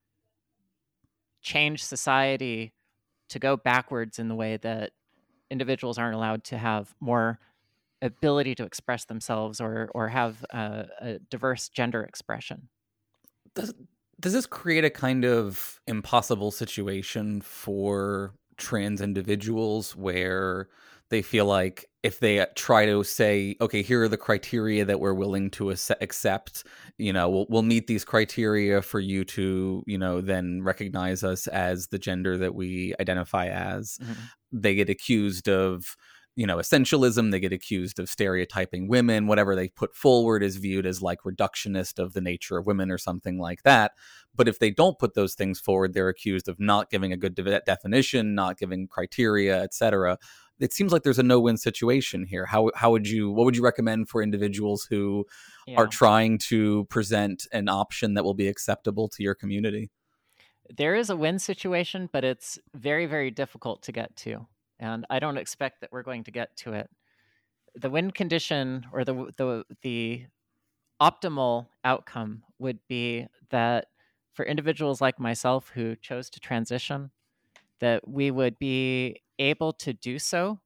change 1.42 1.85
society 1.85 2.72
to 3.31 3.38
go 3.38 3.57
backwards 3.57 4.18
in 4.18 4.29
the 4.29 4.35
way 4.35 4.59
that 4.59 4.92
individuals 5.50 5.98
aren't 5.98 6.14
allowed 6.14 6.44
to 6.44 6.59
have 6.59 6.94
more 7.00 7.38
ability 8.03 8.55
to 8.55 8.64
express 8.64 9.07
themselves 9.07 9.61
or 9.61 9.90
or 9.94 10.09
have 10.09 10.44
a, 10.50 10.87
a 11.00 11.18
diverse 11.31 11.68
gender 11.68 12.03
expression. 12.03 12.68
Does 14.24 14.32
this 14.32 14.46
create 14.46 14.87
a 14.87 14.90
kind 14.90 15.26
of 15.26 15.78
impossible 15.87 16.50
situation 16.50 17.42
for 17.42 18.32
trans 18.56 19.02
individuals 19.02 19.94
where 19.94 20.70
they 21.10 21.20
feel 21.20 21.44
like 21.44 21.84
if 22.02 22.20
they 22.20 22.46
try 22.54 22.87
to 22.87 23.04
say 23.04 23.54
okay 23.60 23.82
here 23.82 24.02
are 24.02 24.08
the 24.08 24.16
criteria 24.16 24.82
that 24.82 24.98
we're 24.98 25.12
willing 25.12 25.50
to 25.50 25.68
accept 26.00 26.64
you 26.96 27.12
know 27.12 27.28
we'll, 27.28 27.46
we'll 27.50 27.62
meet 27.62 27.87
these 27.87 28.02
criteria 28.02 28.80
for 28.80 28.98
you 28.98 29.24
to 29.24 29.84
you 29.87 29.98
know 29.98 30.22
then 30.22 30.62
recognize 30.62 31.22
us 31.22 31.46
as 31.48 31.88
the 31.88 31.98
gender 31.98 32.38
that 32.38 32.54
we 32.54 32.94
identify 32.98 33.48
as 33.48 33.98
mm-hmm. 34.02 34.12
they 34.52 34.74
get 34.74 34.88
accused 34.88 35.50
of 35.50 35.96
you 36.37 36.47
know 36.47 36.57
essentialism 36.57 37.31
they 37.31 37.40
get 37.40 37.53
accused 37.53 37.99
of 37.99 38.09
stereotyping 38.09 38.88
women 38.88 39.27
whatever 39.27 39.55
they 39.55 39.68
put 39.68 39.94
forward 39.94 40.42
is 40.42 40.57
viewed 40.57 40.87
as 40.87 41.01
like 41.03 41.20
reductionist 41.23 41.99
of 41.99 42.12
the 42.12 42.20
nature 42.20 42.57
of 42.59 42.66
women 42.66 42.90
or 42.90 42.99
something 42.99 43.38
like 43.38 43.62
that 43.62 43.92
but 44.35 44.49
if 44.49 44.59
they 44.59 44.70
don't 44.70 44.99
put 44.99 45.14
those 45.14 45.35
things 45.35 45.61
forward 45.61 45.92
they're 45.92 46.09
accused 46.09 46.49
of 46.49 46.59
not 46.59 46.90
giving 46.90 47.12
a 47.12 47.16
good 47.16 47.35
de- 47.35 47.61
definition 47.61 48.35
not 48.35 48.59
giving 48.59 48.87
criteria 48.88 49.62
etc 49.62 50.18
it 50.61 50.73
seems 50.73 50.92
like 50.92 51.03
there's 51.03 51.18
a 51.18 51.23
no-win 51.23 51.57
situation 51.57 52.25
here 52.25 52.47
how 52.47 52.70
how 52.75 52.90
would 52.90 53.09
you 53.09 53.31
what 53.31 53.44
would 53.44 53.57
you 53.57 53.62
recommend 53.64 54.09
for 54.09 54.23
individuals 54.23 54.87
who 54.88 55.25
Yeah. 55.66 55.77
are 55.77 55.87
trying 55.87 56.38
to 56.38 56.85
present 56.87 57.47
an 57.53 57.68
option 57.68 58.14
that 58.14 58.25
will 58.25 58.35
be 58.35 58.49
acceptable 58.49 59.09
to 59.09 59.23
your 59.23 59.35
community 59.35 59.90
there 60.75 60.94
is 60.94 61.11
a 61.11 61.16
win 61.16 61.38
situation, 61.38 62.09
but 62.11 62.25
it's 62.25 62.59
very, 62.75 63.05
very 63.07 63.31
difficult 63.31 63.83
to 63.83 63.92
get 63.92 64.16
to. 64.16 64.47
And 64.78 65.06
I 65.10 65.18
don't 65.18 65.38
expect 65.38 65.80
that 65.80 65.92
we're 65.92 66.02
going 66.02 66.24
to 66.24 66.30
get 66.30 66.56
to 66.58 66.72
it. 66.72 66.90
The 67.76 67.90
win 67.90 68.10
condition 68.10 68.87
or 68.92 69.04
the 69.04 69.14
the 69.37 69.64
the 69.82 70.26
optimal 71.00 71.66
outcome 71.84 72.42
would 72.58 72.78
be 72.88 73.26
that 73.50 73.87
for 74.32 74.44
individuals 74.44 75.00
like 75.00 75.18
myself 75.18 75.70
who 75.74 75.96
chose 75.96 76.30
to 76.30 76.40
transition, 76.40 77.10
that 77.80 78.06
we 78.06 78.30
would 78.30 78.58
be 78.58 79.20
able 79.38 79.72
to 79.72 79.92
do 79.92 80.18
so 80.18 80.60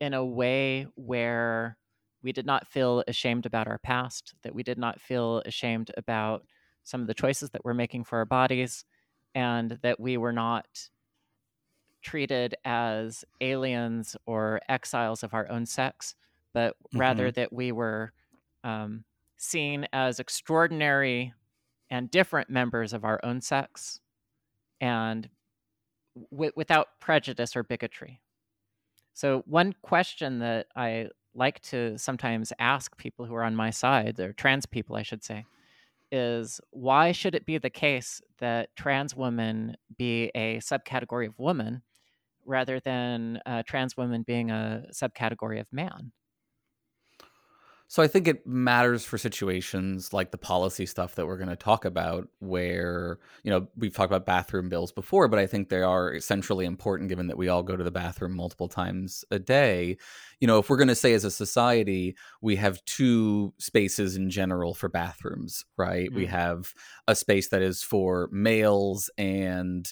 in 0.00 0.14
a 0.14 0.24
way 0.24 0.86
where 0.94 1.76
we 2.22 2.32
did 2.32 2.46
not 2.46 2.66
feel 2.66 3.02
ashamed 3.06 3.46
about 3.46 3.68
our 3.68 3.78
past, 3.78 4.34
that 4.42 4.54
we 4.54 4.62
did 4.62 4.78
not 4.78 5.00
feel 5.00 5.42
ashamed 5.46 5.90
about 5.96 6.44
some 6.82 7.00
of 7.00 7.06
the 7.06 7.14
choices 7.14 7.50
that 7.50 7.64
we're 7.64 7.74
making 7.74 8.04
for 8.04 8.18
our 8.18 8.24
bodies, 8.24 8.84
and 9.34 9.78
that 9.82 10.00
we 10.00 10.16
were 10.16 10.32
not 10.32 10.66
treated 12.02 12.54
as 12.64 13.24
aliens 13.40 14.16
or 14.26 14.60
exiles 14.68 15.22
of 15.22 15.34
our 15.34 15.50
own 15.50 15.66
sex, 15.66 16.14
but 16.54 16.76
rather 16.94 17.30
that 17.30 17.52
we 17.52 17.72
were 17.72 18.12
um, 18.64 19.04
seen 19.36 19.86
as 19.92 20.20
extraordinary 20.20 21.32
and 21.90 22.10
different 22.10 22.50
members 22.50 22.92
of 22.92 23.04
our 23.04 23.20
own 23.22 23.40
sex 23.40 24.00
and 24.80 25.28
w- 26.30 26.52
without 26.56 26.88
prejudice 27.00 27.56
or 27.56 27.62
bigotry. 27.62 28.20
So, 29.14 29.42
one 29.46 29.74
question 29.82 30.38
that 30.40 30.66
I 30.76 31.08
like 31.34 31.60
to 31.60 31.98
sometimes 31.98 32.52
ask 32.58 32.96
people 32.96 33.24
who 33.26 33.34
are 33.34 33.44
on 33.44 33.56
my 33.56 33.70
side, 33.70 34.20
or 34.20 34.32
trans 34.32 34.66
people, 34.66 34.96
I 34.96 35.02
should 35.02 35.24
say, 35.24 35.44
is 36.10 36.60
why 36.70 37.12
should 37.12 37.34
it 37.34 37.46
be 37.46 37.58
the 37.58 37.70
case 37.70 38.20
that 38.38 38.74
trans 38.76 39.16
women 39.16 39.76
be 39.96 40.30
a 40.34 40.58
subcategory 40.58 41.26
of 41.26 41.38
woman 41.38 41.82
rather 42.48 42.80
than 42.80 43.40
uh, 43.46 43.62
trans 43.66 43.96
women 43.96 44.22
being 44.24 44.50
a 44.50 44.86
subcategory 44.92 45.60
of 45.60 45.68
man? 45.72 46.12
So 47.90 48.02
I 48.02 48.06
think 48.06 48.28
it 48.28 48.46
matters 48.46 49.06
for 49.06 49.16
situations 49.16 50.12
like 50.12 50.30
the 50.30 50.36
policy 50.36 50.84
stuff 50.84 51.14
that 51.14 51.26
we're 51.26 51.38
going 51.38 51.48
to 51.48 51.56
talk 51.56 51.86
about, 51.86 52.28
where, 52.38 53.18
you 53.44 53.50
know, 53.50 53.66
we've 53.76 53.94
talked 53.94 54.12
about 54.12 54.26
bathroom 54.26 54.68
bills 54.68 54.92
before, 54.92 55.26
but 55.26 55.38
I 55.38 55.46
think 55.46 55.70
they 55.70 55.80
are 55.80 56.12
essentially 56.12 56.66
important 56.66 57.08
given 57.08 57.28
that 57.28 57.38
we 57.38 57.48
all 57.48 57.62
go 57.62 57.76
to 57.78 57.84
the 57.84 57.90
bathroom 57.90 58.36
multiple 58.36 58.68
times 58.68 59.24
a 59.30 59.38
day. 59.38 59.96
You 60.38 60.46
know, 60.46 60.58
if 60.58 60.68
we're 60.68 60.76
going 60.76 60.88
to 60.88 60.94
say 60.94 61.14
as 61.14 61.24
a 61.24 61.30
society, 61.30 62.14
we 62.42 62.56
have 62.56 62.84
two 62.84 63.54
spaces 63.58 64.16
in 64.16 64.28
general 64.28 64.74
for 64.74 64.90
bathrooms, 64.90 65.64
right? 65.78 66.12
We 66.12 66.26
Mm. 66.26 66.26
have 66.26 66.74
a 67.06 67.14
space 67.14 67.48
that 67.48 67.62
is 67.62 67.82
for 67.82 68.28
males 68.30 69.08
and 69.16 69.90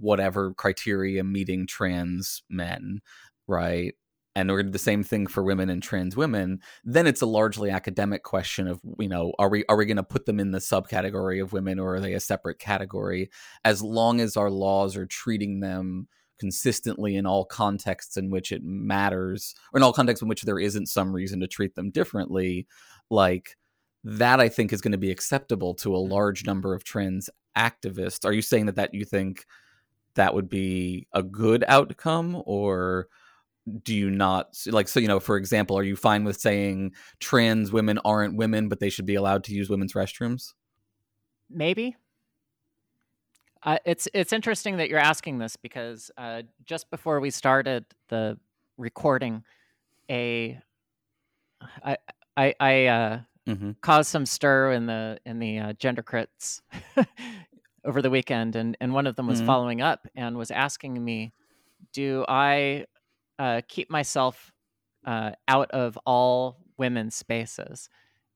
whatever 0.00 0.52
criteria 0.54 1.24
meeting 1.24 1.66
trans 1.66 2.42
men, 2.48 3.00
right? 3.46 3.94
and 4.38 4.48
we're 4.48 4.58
going 4.58 4.66
to 4.66 4.70
do 4.70 4.72
the 4.72 4.78
same 4.78 5.02
thing 5.02 5.26
for 5.26 5.42
women 5.42 5.68
and 5.68 5.82
trans 5.82 6.16
women, 6.16 6.60
then 6.84 7.08
it's 7.08 7.22
a 7.22 7.26
largely 7.26 7.70
academic 7.70 8.22
question 8.22 8.68
of, 8.68 8.80
you 9.00 9.08
know, 9.08 9.32
are 9.40 9.48
we 9.48 9.64
are 9.68 9.76
we 9.76 9.84
going 9.84 9.96
to 9.96 10.04
put 10.04 10.26
them 10.26 10.38
in 10.38 10.52
the 10.52 10.60
subcategory 10.60 11.42
of 11.42 11.52
women 11.52 11.80
or 11.80 11.96
are 11.96 12.00
they 12.00 12.12
a 12.12 12.20
separate 12.20 12.60
category? 12.60 13.30
As 13.64 13.82
long 13.82 14.20
as 14.20 14.36
our 14.36 14.48
laws 14.48 14.96
are 14.96 15.06
treating 15.06 15.58
them 15.58 16.06
consistently 16.38 17.16
in 17.16 17.26
all 17.26 17.44
contexts 17.44 18.16
in 18.16 18.30
which 18.30 18.52
it 18.52 18.62
matters, 18.62 19.56
or 19.72 19.78
in 19.78 19.82
all 19.82 19.92
contexts 19.92 20.22
in 20.22 20.28
which 20.28 20.42
there 20.42 20.60
isn't 20.60 20.86
some 20.86 21.12
reason 21.12 21.40
to 21.40 21.48
treat 21.48 21.74
them 21.74 21.90
differently, 21.90 22.68
like 23.10 23.56
that 24.04 24.38
I 24.38 24.48
think 24.48 24.72
is 24.72 24.80
going 24.80 24.92
to 24.92 24.98
be 24.98 25.10
acceptable 25.10 25.74
to 25.76 25.96
a 25.96 25.98
mm-hmm. 25.98 26.12
large 26.12 26.46
number 26.46 26.74
of 26.74 26.84
trans 26.84 27.28
activists. 27.56 28.24
Are 28.24 28.32
you 28.32 28.42
saying 28.42 28.66
that 28.66 28.76
that 28.76 28.94
you 28.94 29.04
think 29.04 29.46
that 30.18 30.34
would 30.34 30.48
be 30.48 31.06
a 31.12 31.22
good 31.22 31.64
outcome 31.68 32.42
or 32.44 33.06
do 33.84 33.94
you 33.94 34.10
not 34.10 34.56
like 34.66 34.88
so 34.88 34.98
you 34.98 35.06
know 35.06 35.20
for 35.20 35.36
example 35.36 35.78
are 35.78 35.84
you 35.84 35.94
fine 35.94 36.24
with 36.24 36.40
saying 36.40 36.92
trans 37.20 37.70
women 37.70 38.00
aren't 38.04 38.36
women 38.36 38.68
but 38.68 38.80
they 38.80 38.90
should 38.90 39.06
be 39.06 39.14
allowed 39.14 39.44
to 39.44 39.54
use 39.54 39.70
women's 39.70 39.92
restrooms 39.92 40.54
maybe 41.48 41.96
uh, 43.62 43.78
it's 43.84 44.08
it's 44.12 44.32
interesting 44.32 44.78
that 44.78 44.88
you're 44.88 44.98
asking 44.98 45.38
this 45.38 45.54
because 45.56 46.10
uh, 46.16 46.42
just 46.64 46.90
before 46.90 47.20
we 47.20 47.30
started 47.30 47.84
the 48.08 48.36
recording 48.76 49.44
a 50.10 50.58
i 51.84 51.96
i, 52.36 52.54
I 52.58 52.86
uh, 52.86 53.20
mm-hmm. 53.48 53.70
caused 53.82 54.10
some 54.10 54.26
stir 54.26 54.72
in 54.72 54.86
the 54.86 55.20
in 55.24 55.38
the 55.38 55.58
uh, 55.58 55.72
gender 55.74 56.02
crits 56.02 56.60
over 57.84 58.02
the 58.02 58.10
weekend 58.10 58.56
and 58.56 58.76
and 58.80 58.92
one 58.94 59.06
of 59.06 59.16
them 59.16 59.26
was 59.26 59.40
Mhm. 59.40 59.46
following 59.46 59.80
up 59.80 60.06
and 60.14 60.36
was 60.36 60.50
asking 60.50 61.02
me 61.04 61.32
do 61.92 62.24
i 62.28 62.84
uh, 63.38 63.62
keep 63.68 63.90
myself 63.90 64.52
uh, 65.06 65.32
out 65.48 65.70
of 65.72 65.98
all 66.06 66.58
women's 66.78 67.16
spaces. 67.16 67.88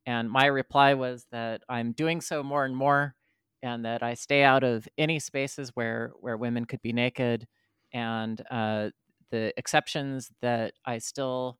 And 0.06 0.30
my 0.30 0.46
reply 0.46 0.94
was 0.94 1.26
that 1.32 1.62
I'm 1.68 1.92
doing 1.92 2.20
so 2.20 2.42
more 2.42 2.64
and 2.64 2.76
more, 2.76 3.14
and 3.62 3.84
that 3.84 4.02
I 4.02 4.14
stay 4.14 4.42
out 4.44 4.64
of 4.64 4.88
any 4.98 5.18
spaces 5.20 5.70
where 5.74 6.12
where 6.20 6.36
women 6.36 6.64
could 6.66 6.82
be 6.82 6.92
naked, 6.92 7.46
and 7.92 8.42
uh, 8.50 8.90
the 9.30 9.52
exceptions 9.58 10.32
that 10.42 10.74
I 10.84 10.98
still 10.98 11.58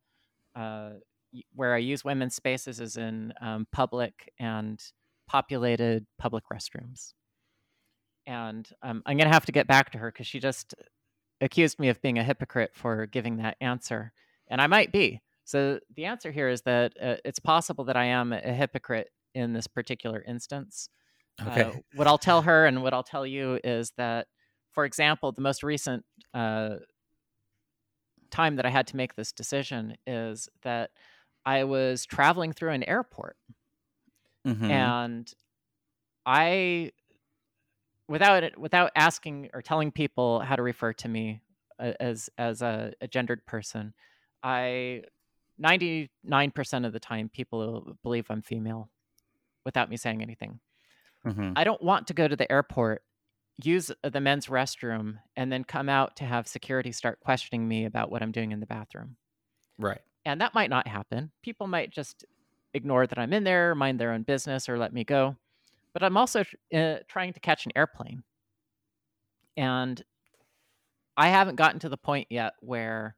uh, 0.56 0.92
where 1.54 1.74
I 1.74 1.78
use 1.78 2.04
women's 2.04 2.34
spaces 2.34 2.80
is 2.80 2.96
in 2.96 3.32
um, 3.40 3.66
public 3.72 4.32
and 4.38 4.82
populated 5.28 6.06
public 6.18 6.44
restrooms. 6.52 7.14
And 8.26 8.68
um, 8.82 9.02
I'm 9.06 9.16
gonna 9.16 9.32
have 9.32 9.46
to 9.46 9.52
get 9.52 9.66
back 9.66 9.90
to 9.92 9.98
her 9.98 10.10
because 10.12 10.26
she 10.26 10.38
just 10.40 10.74
accused 11.40 11.78
me 11.78 11.88
of 11.88 12.00
being 12.02 12.18
a 12.18 12.24
hypocrite 12.24 12.72
for 12.74 13.06
giving 13.06 13.38
that 13.38 13.56
answer, 13.60 14.12
and 14.48 14.60
I 14.60 14.66
might 14.68 14.92
be. 14.92 15.22
So 15.44 15.80
the 15.96 16.04
answer 16.06 16.30
here 16.32 16.48
is 16.48 16.62
that 16.62 16.94
uh, 17.02 17.16
it's 17.24 17.40
possible 17.40 17.84
that 17.86 17.96
I 17.96 18.06
am 18.06 18.32
a 18.32 18.40
hypocrite 18.40 19.10
in 19.34 19.52
this 19.52 19.66
particular 19.66 20.22
instance. 20.22 20.88
okay 21.40 21.64
Uh, 21.64 21.80
what 21.94 22.06
I'll 22.06 22.18
tell 22.18 22.42
her 22.42 22.66
and 22.66 22.82
what 22.82 22.94
I'll 22.94 23.02
tell 23.02 23.26
you 23.26 23.60
is 23.64 23.92
that, 23.98 24.28
for 24.72 24.84
example, 24.84 25.32
the 25.32 25.42
most 25.42 25.62
recent 25.62 26.04
uh, 26.34 26.76
time 28.30 28.56
that 28.56 28.66
I 28.66 28.70
had 28.70 28.86
to 28.88 28.96
make 28.96 29.14
this 29.14 29.32
decision 29.32 29.96
is 30.06 30.48
that 30.62 30.90
I 31.44 31.64
was 31.64 32.06
traveling 32.06 32.52
through 32.52 32.70
an 32.70 32.82
airport 32.84 33.36
Mhm. 34.44 34.68
and 34.68 35.32
I, 36.24 36.92
without 38.08 38.42
it, 38.44 38.58
without 38.58 38.90
asking 38.96 39.50
or 39.54 39.62
telling 39.62 39.92
people 39.92 40.40
how 40.40 40.56
to 40.56 40.62
refer 40.62 40.92
to 40.94 41.08
me 41.08 41.42
as 41.78 42.30
as 42.38 42.62
a, 42.62 42.92
a 43.00 43.08
gendered 43.08 43.44
person, 43.46 43.94
I 44.42 45.04
ninety 45.58 46.10
nine 46.24 46.50
percent 46.50 46.84
of 46.84 46.92
the 46.92 47.00
time 47.00 47.28
people 47.28 47.96
believe 48.02 48.26
I'm 48.30 48.42
female, 48.42 48.90
without 49.64 49.90
me 49.90 49.96
saying 49.96 50.22
anything. 50.22 50.60
Mhm. 51.24 51.52
I 51.56 51.64
don't 51.64 51.82
want 51.82 52.06
to 52.08 52.14
go 52.14 52.28
to 52.28 52.36
the 52.36 52.50
airport, 52.50 53.02
use 53.62 53.90
the 54.02 54.20
men's 54.20 54.46
restroom, 54.48 55.18
and 55.36 55.52
then 55.52 55.64
come 55.64 55.88
out 55.88 56.16
to 56.16 56.24
have 56.24 56.48
security 56.48 56.92
start 56.92 57.20
questioning 57.20 57.68
me 57.68 57.84
about 57.84 58.10
what 58.10 58.22
I'm 58.22 58.32
doing 58.32 58.52
in 58.52 58.60
the 58.60 58.66
bathroom. 58.66 59.16
right 59.78 60.02
And 60.24 60.40
that 60.40 60.54
might 60.54 60.70
not 60.70 60.86
happen. 60.86 61.32
People 61.42 61.66
might 61.66 61.90
just 61.90 62.24
ignore 62.74 63.06
that 63.06 63.18
I'm 63.18 63.32
in 63.32 63.44
there, 63.44 63.74
mind 63.74 63.98
their 63.98 64.12
own 64.12 64.22
business, 64.22 64.68
or 64.68 64.78
let 64.78 64.92
me 64.92 65.04
go. 65.04 65.36
But 65.92 66.02
I'm 66.02 66.16
also 66.16 66.44
uh, 66.74 66.96
trying 67.08 67.32
to 67.32 67.40
catch 67.40 67.66
an 67.66 67.72
airplane. 67.76 68.22
And 69.56 70.02
I 71.16 71.28
haven't 71.28 71.56
gotten 71.56 71.80
to 71.80 71.88
the 71.88 71.98
point 71.98 72.28
yet 72.30 72.54
where 72.60 73.16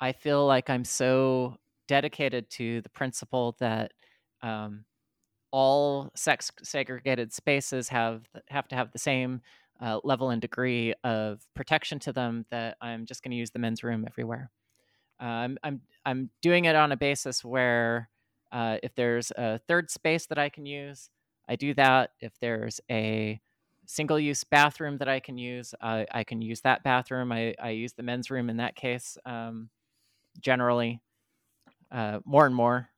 I 0.00 0.12
feel 0.12 0.46
like 0.46 0.70
I'm 0.70 0.84
so 0.84 1.56
dedicated 1.86 2.48
to 2.50 2.80
the 2.80 2.88
principle 2.88 3.56
that 3.60 3.92
um, 4.42 4.84
all 5.50 6.10
sex 6.14 6.50
segregated 6.62 7.32
spaces 7.32 7.88
have 7.88 8.24
have 8.48 8.66
to 8.68 8.76
have 8.76 8.92
the 8.92 8.98
same 8.98 9.40
uh, 9.80 10.00
level 10.02 10.30
and 10.30 10.40
degree 10.40 10.94
of 11.04 11.46
protection 11.54 11.98
to 12.00 12.12
them 12.12 12.46
that 12.50 12.76
I'm 12.80 13.06
just 13.06 13.22
going 13.22 13.32
to 13.32 13.36
use 13.36 13.50
the 13.50 13.58
men's 13.58 13.82
room 13.82 14.04
everywhere. 14.06 14.50
Um, 15.20 15.58
I'm 15.62 15.82
I'm 16.04 16.30
doing 16.42 16.64
it 16.64 16.76
on 16.76 16.92
a 16.92 16.96
basis 16.96 17.44
where 17.44 18.08
uh, 18.52 18.78
if 18.82 18.94
there's 18.94 19.30
a 19.32 19.58
third 19.68 19.90
space 19.90 20.26
that 20.26 20.38
I 20.38 20.48
can 20.48 20.66
use, 20.66 21.10
I 21.48 21.56
do 21.56 21.74
that. 21.74 22.10
If 22.20 22.32
there's 22.40 22.80
a 22.90 23.40
single 23.86 24.18
use 24.18 24.44
bathroom 24.44 24.98
that 24.98 25.08
I 25.08 25.20
can 25.20 25.38
use, 25.38 25.74
I 25.80 26.06
I 26.10 26.24
can 26.24 26.40
use 26.40 26.60
that 26.62 26.82
bathroom. 26.82 27.32
I, 27.32 27.54
I 27.62 27.70
use 27.70 27.92
the 27.92 28.02
men's 28.02 28.30
room 28.30 28.50
in 28.50 28.58
that 28.58 28.76
case. 28.76 29.18
Um, 29.24 29.70
generally, 30.40 31.00
uh, 31.90 32.20
more 32.24 32.46
and 32.46 32.54
more. 32.54 32.88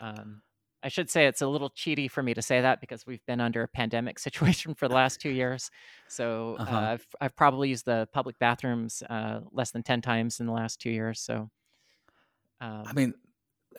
Um, 0.00 0.42
I 0.82 0.88
should 0.88 1.08
say 1.08 1.26
it's 1.26 1.40
a 1.40 1.46
little 1.46 1.70
cheaty 1.70 2.10
for 2.10 2.22
me 2.22 2.34
to 2.34 2.42
say 2.42 2.60
that 2.60 2.78
because 2.80 3.06
we've 3.06 3.24
been 3.24 3.40
under 3.40 3.62
a 3.62 3.68
pandemic 3.68 4.18
situation 4.26 4.74
for 4.74 4.86
the 4.86 4.94
last 4.94 5.20
two 5.20 5.30
years. 5.30 5.70
So 6.08 6.56
uh-huh. 6.58 6.76
uh, 6.76 6.80
I've 6.80 7.06
I've 7.20 7.36
probably 7.36 7.70
used 7.70 7.86
the 7.86 8.08
public 8.12 8.38
bathrooms 8.38 9.02
uh, 9.08 9.40
less 9.50 9.70
than 9.70 9.82
ten 9.82 10.02
times 10.02 10.40
in 10.40 10.46
the 10.46 10.52
last 10.52 10.80
two 10.80 10.90
years. 10.90 11.20
So, 11.20 11.50
um, 12.60 12.84
I 12.86 12.92
mean, 12.92 13.14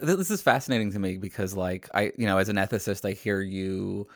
this 0.02 0.32
is 0.32 0.42
fascinating 0.42 0.92
to 0.92 1.00
me 1.00 1.18
because, 1.18 1.56
like, 1.56 1.90
I 1.94 2.12
you 2.18 2.26
know, 2.26 2.38
as 2.38 2.50
an 2.50 2.58
ethicist, 2.58 3.08
I 3.08 3.14
hear 3.14 3.42
you 3.42 4.08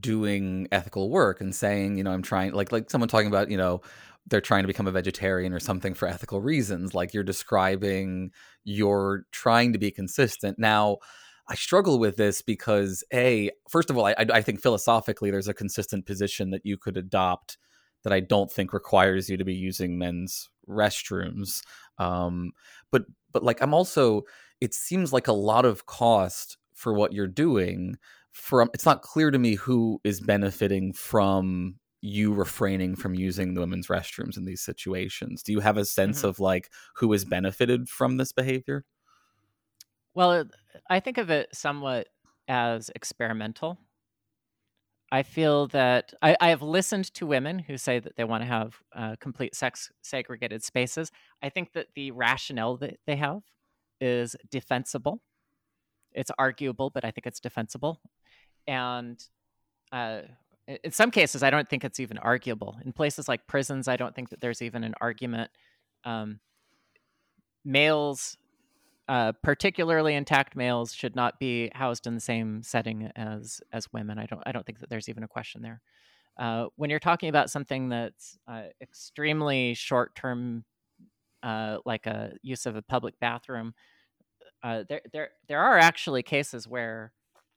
doing 0.00 0.68
ethical 0.72 1.10
work 1.10 1.40
and 1.40 1.54
saying, 1.54 1.96
you 1.96 2.04
know, 2.04 2.10
I'm 2.12 2.22
trying, 2.22 2.52
like, 2.52 2.72
like 2.72 2.90
someone 2.90 3.08
talking 3.08 3.28
about, 3.28 3.50
you 3.50 3.56
know, 3.56 3.80
they're 4.26 4.40
trying 4.42 4.62
to 4.62 4.66
become 4.66 4.86
a 4.86 4.92
vegetarian 4.92 5.54
or 5.54 5.60
something 5.60 5.94
for 5.94 6.06
ethical 6.06 6.42
reasons. 6.42 6.94
Like 6.94 7.14
you're 7.14 7.24
describing, 7.24 8.30
you're 8.64 9.24
trying 9.32 9.72
to 9.72 9.78
be 9.78 9.90
consistent 9.90 10.58
now 10.58 10.98
I 11.48 11.54
struggle 11.54 11.98
with 11.98 12.16
this 12.16 12.42
because 12.42 13.02
a 13.12 13.50
first 13.70 13.88
of 13.90 13.96
all, 13.96 14.06
I, 14.06 14.14
I 14.18 14.42
think 14.42 14.60
philosophically 14.60 15.30
there's 15.30 15.48
a 15.48 15.54
consistent 15.54 16.04
position 16.04 16.50
that 16.50 16.64
you 16.64 16.76
could 16.76 16.96
adopt 16.96 17.56
that 18.04 18.12
I 18.12 18.20
don't 18.20 18.52
think 18.52 18.72
requires 18.72 19.28
you 19.28 19.36
to 19.38 19.44
be 19.44 19.54
using 19.54 19.98
men's 19.98 20.50
restrooms. 20.68 21.62
Um, 21.98 22.52
but 22.92 23.04
but 23.32 23.42
like 23.42 23.62
I'm 23.62 23.72
also, 23.72 24.22
it 24.60 24.74
seems 24.74 25.12
like 25.12 25.28
a 25.28 25.32
lot 25.32 25.64
of 25.64 25.86
cost 25.86 26.58
for 26.74 26.92
what 26.92 27.12
you're 27.12 27.26
doing. 27.26 27.96
From 28.32 28.70
it's 28.72 28.86
not 28.86 29.02
clear 29.02 29.30
to 29.30 29.38
me 29.38 29.54
who 29.54 30.00
is 30.04 30.20
benefiting 30.20 30.92
from 30.92 31.76
you 32.00 32.32
refraining 32.32 32.94
from 32.94 33.14
using 33.14 33.54
the 33.54 33.60
women's 33.60 33.88
restrooms 33.88 34.36
in 34.36 34.44
these 34.44 34.60
situations. 34.60 35.42
Do 35.42 35.52
you 35.52 35.60
have 35.60 35.76
a 35.76 35.84
sense 35.84 36.18
mm-hmm. 36.18 36.28
of 36.28 36.40
like 36.40 36.70
who 36.96 37.10
has 37.12 37.24
benefited 37.24 37.88
from 37.88 38.16
this 38.16 38.32
behavior? 38.32 38.84
Well, 40.14 40.44
I 40.88 41.00
think 41.00 41.18
of 41.18 41.30
it 41.30 41.48
somewhat 41.52 42.08
as 42.46 42.90
experimental. 42.94 43.78
I 45.10 45.22
feel 45.22 45.68
that 45.68 46.12
I, 46.20 46.36
I, 46.38 46.50
have 46.50 46.60
listened 46.60 47.12
to 47.14 47.26
women 47.26 47.58
who 47.58 47.78
say 47.78 47.98
that 47.98 48.16
they 48.16 48.24
want 48.24 48.42
to 48.42 48.48
have 48.48 48.76
uh, 48.94 49.16
complete 49.18 49.54
sex 49.54 49.90
segregated 50.02 50.62
spaces. 50.62 51.10
I 51.42 51.48
think 51.48 51.72
that 51.72 51.86
the 51.94 52.10
rationale 52.10 52.76
that 52.78 52.98
they 53.06 53.16
have 53.16 53.40
is 54.00 54.36
defensible. 54.50 55.20
It's 56.12 56.30
arguable, 56.38 56.90
but 56.90 57.04
I 57.04 57.10
think 57.10 57.26
it's 57.26 57.40
defensible. 57.40 58.00
And 58.66 59.22
uh, 59.92 60.22
in 60.66 60.92
some 60.92 61.10
cases, 61.10 61.42
I 61.42 61.50
don't 61.50 61.68
think 61.68 61.84
it's 61.84 62.00
even 62.00 62.18
arguable. 62.18 62.76
In 62.84 62.92
places 62.92 63.28
like 63.28 63.46
prisons, 63.46 63.88
I 63.88 63.96
don't 63.96 64.14
think 64.14 64.30
that 64.30 64.40
there's 64.40 64.62
even 64.62 64.84
an 64.84 64.94
argument. 65.00 65.50
Um, 66.04 66.40
males 67.64 68.36
uh, 69.08 69.32
particularly 69.42 70.14
intact 70.14 70.54
males 70.54 70.92
should 70.92 71.16
not 71.16 71.40
be 71.40 71.70
housed 71.74 72.06
in 72.06 72.14
the 72.14 72.20
same 72.20 72.62
setting 72.62 73.10
as 73.16 73.60
as 73.72 73.90
women. 73.92 74.18
I 74.18 74.26
don't 74.26 74.42
I 74.44 74.52
don't 74.52 74.66
think 74.66 74.80
that 74.80 74.90
there's 74.90 75.08
even 75.08 75.22
a 75.22 75.28
question 75.28 75.62
there. 75.62 75.80
Uh, 76.38 76.66
when 76.76 76.90
you're 76.90 76.98
talking 76.98 77.30
about 77.30 77.50
something 77.50 77.88
that's 77.88 78.38
uh, 78.46 78.64
extremely 78.82 79.74
short 79.74 80.14
term, 80.14 80.64
uh, 81.42 81.78
like 81.84 82.06
a 82.06 82.32
use 82.42 82.66
of 82.66 82.76
a 82.76 82.82
public 82.82 83.18
bathroom, 83.20 83.74
uh, 84.62 84.84
there 84.88 85.02
there 85.12 85.30
there 85.48 85.60
are 85.60 85.78
actually 85.78 86.22
cases 86.22 86.66
where 86.66 87.12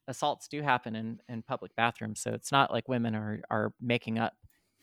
assaults 0.08 0.48
do 0.48 0.62
happen 0.62 0.94
in, 0.96 1.20
in 1.28 1.42
public 1.42 1.74
bathrooms. 1.76 2.20
So 2.20 2.32
it's 2.32 2.52
not 2.52 2.70
like 2.70 2.88
women 2.88 3.14
are 3.14 3.40
are 3.50 3.72
making 3.80 4.18
up 4.18 4.34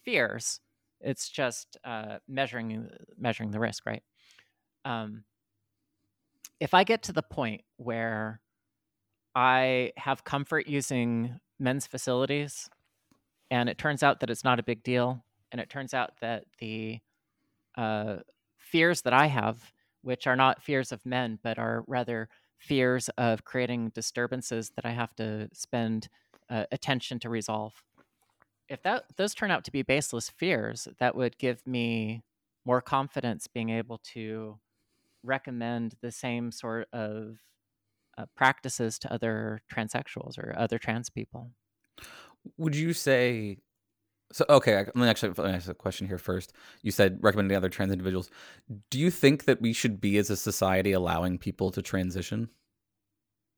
fears. 0.03 0.59
It's 1.01 1.29
just 1.29 1.77
uh, 1.83 2.17
measuring 2.27 2.89
measuring 3.17 3.51
the 3.51 3.59
risk, 3.59 3.85
right? 3.85 4.03
Um, 4.85 5.23
if 6.59 6.73
I 6.73 6.83
get 6.83 7.03
to 7.03 7.13
the 7.13 7.23
point 7.23 7.61
where 7.77 8.41
I 9.35 9.93
have 9.97 10.23
comfort 10.23 10.67
using 10.67 11.39
men's 11.59 11.87
facilities 11.87 12.69
and 13.51 13.69
it 13.69 13.77
turns 13.77 14.03
out 14.03 14.19
that 14.19 14.29
it's 14.29 14.43
not 14.43 14.59
a 14.59 14.63
big 14.63 14.83
deal 14.83 15.23
and 15.51 15.61
it 15.61 15.69
turns 15.69 15.93
out 15.93 16.11
that 16.21 16.45
the 16.59 16.99
uh, 17.77 18.17
fears 18.71 19.01
that 19.03 19.13
I 19.13 19.27
have, 19.27 19.73
which 20.01 20.27
are 20.27 20.35
not 20.35 20.63
fears 20.63 20.91
of 20.91 21.05
men, 21.05 21.39
but 21.43 21.57
are 21.59 21.83
rather 21.87 22.29
fears 22.57 23.09
of 23.17 23.43
creating 23.45 23.89
disturbances 23.89 24.71
that 24.75 24.85
I 24.85 24.91
have 24.91 25.15
to 25.15 25.49
spend 25.53 26.09
uh, 26.49 26.65
attention 26.71 27.19
to 27.19 27.29
resolve. 27.29 27.73
If 28.69 28.83
that 28.83 29.05
those 29.17 29.33
turn 29.33 29.51
out 29.51 29.63
to 29.65 29.71
be 29.71 29.81
baseless 29.81 30.29
fears, 30.29 30.87
that 30.99 31.15
would 31.15 31.37
give 31.37 31.65
me 31.65 32.23
more 32.65 32.81
confidence 32.81 33.47
being 33.47 33.69
able 33.69 33.99
to 34.13 34.59
recommend 35.23 35.95
the 36.01 36.11
same 36.11 36.51
sort 36.51 36.87
of 36.93 37.37
uh, 38.17 38.25
practices 38.35 38.99
to 38.99 39.13
other 39.13 39.61
transsexuals 39.71 40.37
or 40.37 40.55
other 40.57 40.79
trans 40.79 41.09
people. 41.09 41.51
Would 42.57 42.75
you 42.75 42.93
say? 42.93 43.59
So 44.31 44.45
okay, 44.47 44.75
let 44.75 44.95
me 44.95 45.07
actually 45.07 45.33
let 45.37 45.47
me 45.47 45.53
ask 45.53 45.69
a 45.69 45.73
question 45.73 46.07
here 46.07 46.19
first. 46.19 46.53
You 46.83 46.91
said 46.91 47.17
recommending 47.21 47.57
other 47.57 47.69
trans 47.69 47.91
individuals. 47.91 48.29
Do 48.89 48.99
you 48.99 49.09
think 49.09 49.45
that 49.45 49.61
we 49.61 49.73
should 49.73 49.99
be 49.99 50.17
as 50.17 50.29
a 50.29 50.37
society 50.37 50.91
allowing 50.91 51.39
people 51.39 51.71
to 51.71 51.81
transition? 51.81 52.49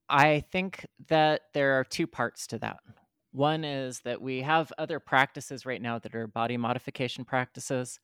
I 0.08 0.42
think 0.52 0.86
that 1.08 1.42
there 1.54 1.80
are 1.80 1.84
two 1.84 2.08
parts 2.08 2.48
to 2.48 2.60
that. 2.60 2.80
One 3.34 3.64
is 3.64 4.02
that 4.02 4.22
we 4.22 4.42
have 4.42 4.72
other 4.78 5.00
practices 5.00 5.66
right 5.66 5.82
now 5.82 6.00
that 6.00 6.16
are 6.16 6.28
body 6.28 6.58
modification 6.58 7.26
practices, 7.26 8.00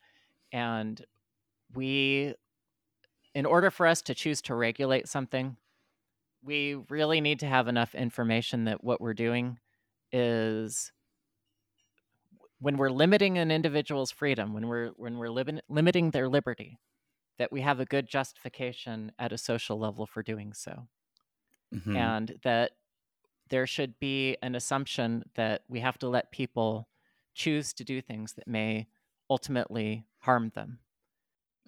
and 0.52 1.02
we 1.74 2.34
in 3.34 3.46
order 3.46 3.70
for 3.70 3.86
us 3.86 4.02
to 4.02 4.14
choose 4.14 4.42
to 4.42 4.54
regulate 4.54 5.08
something, 5.08 5.56
we 6.42 6.74
really 6.88 7.20
need 7.20 7.40
to 7.40 7.46
have 7.46 7.68
enough 7.68 7.94
information 7.94 8.64
that 8.64 8.82
what 8.82 9.00
we're 9.00 9.14
doing 9.14 9.58
is 10.12 10.92
when 12.60 12.76
we're 12.76 12.90
limiting 12.90 13.38
an 13.38 13.50
individual's 13.50 14.10
freedom, 14.10 14.52
when 14.52 14.66
we're 14.66 14.88
when 14.96 15.18
we're 15.18 15.30
li- 15.30 15.60
limiting 15.68 16.10
their 16.10 16.28
liberty, 16.28 16.78
that 17.38 17.52
we 17.52 17.60
have 17.60 17.80
a 17.80 17.84
good 17.84 18.08
justification 18.08 19.12
at 19.18 19.32
a 19.32 19.38
social 19.38 19.78
level 19.78 20.06
for 20.06 20.22
doing 20.22 20.52
so, 20.52 20.88
mm-hmm. 21.74 21.96
and 21.96 22.38
that 22.42 22.72
there 23.48 23.66
should 23.66 23.98
be 23.98 24.36
an 24.42 24.54
assumption 24.54 25.24
that 25.34 25.62
we 25.68 25.80
have 25.80 25.98
to 25.98 26.08
let 26.08 26.32
people 26.32 26.88
choose 27.34 27.72
to 27.72 27.84
do 27.84 28.00
things 28.00 28.34
that 28.34 28.46
may 28.46 28.86
ultimately 29.30 30.04
harm 30.18 30.50
them. 30.54 30.80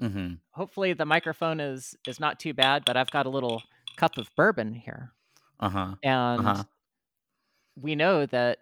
Mm-hmm. 0.03 0.35
Hopefully, 0.53 0.93
the 0.93 1.07
microphone 1.07 1.61
is 1.61 1.95
is 2.07 2.19
not 2.19 2.41
too 2.41 2.55
bad, 2.55 2.85
but 2.85 2.97
I've 2.97 3.11
got 3.11 3.27
a 3.27 3.31
little 3.31 3.63
cup 3.97 4.19
of 4.19 4.35
bourbon 4.35 4.75
here, 4.75 5.13
uh-huh. 5.61 5.95
and 6.03 6.47
uh-huh. 6.47 6.65
we 7.77 7.95
know 7.95 8.27
that 8.27 8.59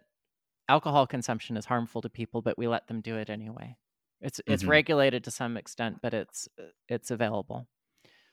alcohol 0.68 1.06
consumption 1.06 1.56
is 1.56 1.66
harmful 1.66 2.00
to 2.02 2.08
people, 2.08 2.42
but 2.42 2.58
we 2.58 2.68
let 2.68 2.86
them 2.86 3.00
do 3.00 3.16
it 3.16 3.30
anyway. 3.30 3.76
It's 4.20 4.40
it's 4.46 4.62
mm-hmm. 4.62 4.70
regulated 4.70 5.24
to 5.24 5.30
some 5.30 5.56
extent, 5.56 5.98
but 6.02 6.12
it's 6.14 6.48
it's 6.88 7.10
available. 7.10 7.66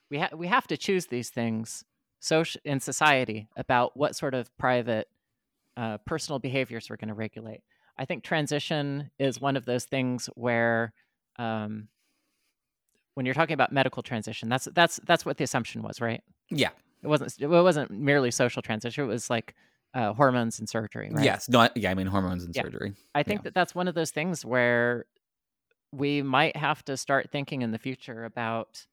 We 0.10 0.20
ha- 0.20 0.36
we 0.36 0.48
have 0.48 0.68
to 0.68 0.78
choose 0.78 1.08
these 1.08 1.30
things 1.30 1.84
social 2.20 2.62
in 2.66 2.80
society 2.80 3.48
about 3.56 3.96
what 3.96 4.16
sort 4.16 4.34
of 4.34 4.56
private 4.58 5.08
uh, 5.78 5.98
personal 6.06 6.40
behaviors 6.40 6.90
we're 6.90 6.96
going 6.96 7.10
to 7.10 7.14
regulate. 7.14 7.62
I 7.98 8.06
think 8.06 8.24
transition 8.24 9.12
is 9.20 9.40
one 9.40 9.56
of 9.56 9.66
those 9.66 9.86
things 9.86 10.30
where 10.36 10.94
um, 11.38 11.88
when 13.14 13.26
you're 13.26 13.36
talking 13.36 13.54
about 13.54 13.72
medical 13.72 14.04
transition, 14.04 14.50
that's 14.50 14.68
that's 14.74 15.00
that's 15.06 15.26
what 15.26 15.38
the 15.38 15.44
assumption 15.44 15.82
was, 15.82 16.02
right? 16.02 16.22
Yeah. 16.50 16.70
It 17.04 17.08
wasn't 17.08 17.36
it 17.40 17.48
wasn't 17.48 17.92
merely 17.92 18.32
social 18.32 18.62
transition. 18.62 19.04
It 19.04 19.08
was 19.08 19.30
like 19.30 19.54
uh, 19.96 20.14
hormones 20.14 20.60
and 20.60 20.70
surgery, 20.70 21.10
right? 21.12 21.24
Yes. 21.24 21.50
No. 21.50 21.70
Yeah. 21.76 21.90
I 21.90 21.94
mean 21.96 22.08
hormones 22.08 22.44
and 22.44 22.54
yeah. 22.56 22.64
surgery. 22.64 22.94
I 23.16 23.24
think 23.24 23.40
yeah. 23.40 23.44
that 23.46 23.54
that's 23.56 23.74
one 23.74 23.88
of 23.88 23.96
those 23.96 24.12
things 24.12 24.46
where 24.46 25.06
we 25.92 26.22
might 26.22 26.58
have 26.58 26.84
to 26.86 26.98
start 26.98 27.32
thinking 27.32 27.62
in 27.62 27.72
the 27.72 27.80
future 27.80 28.26
about 28.26 28.86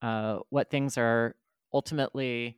uh, 0.00 0.38
what 0.48 0.70
things 0.70 0.96
are 0.96 1.36
ultimately 1.72 2.56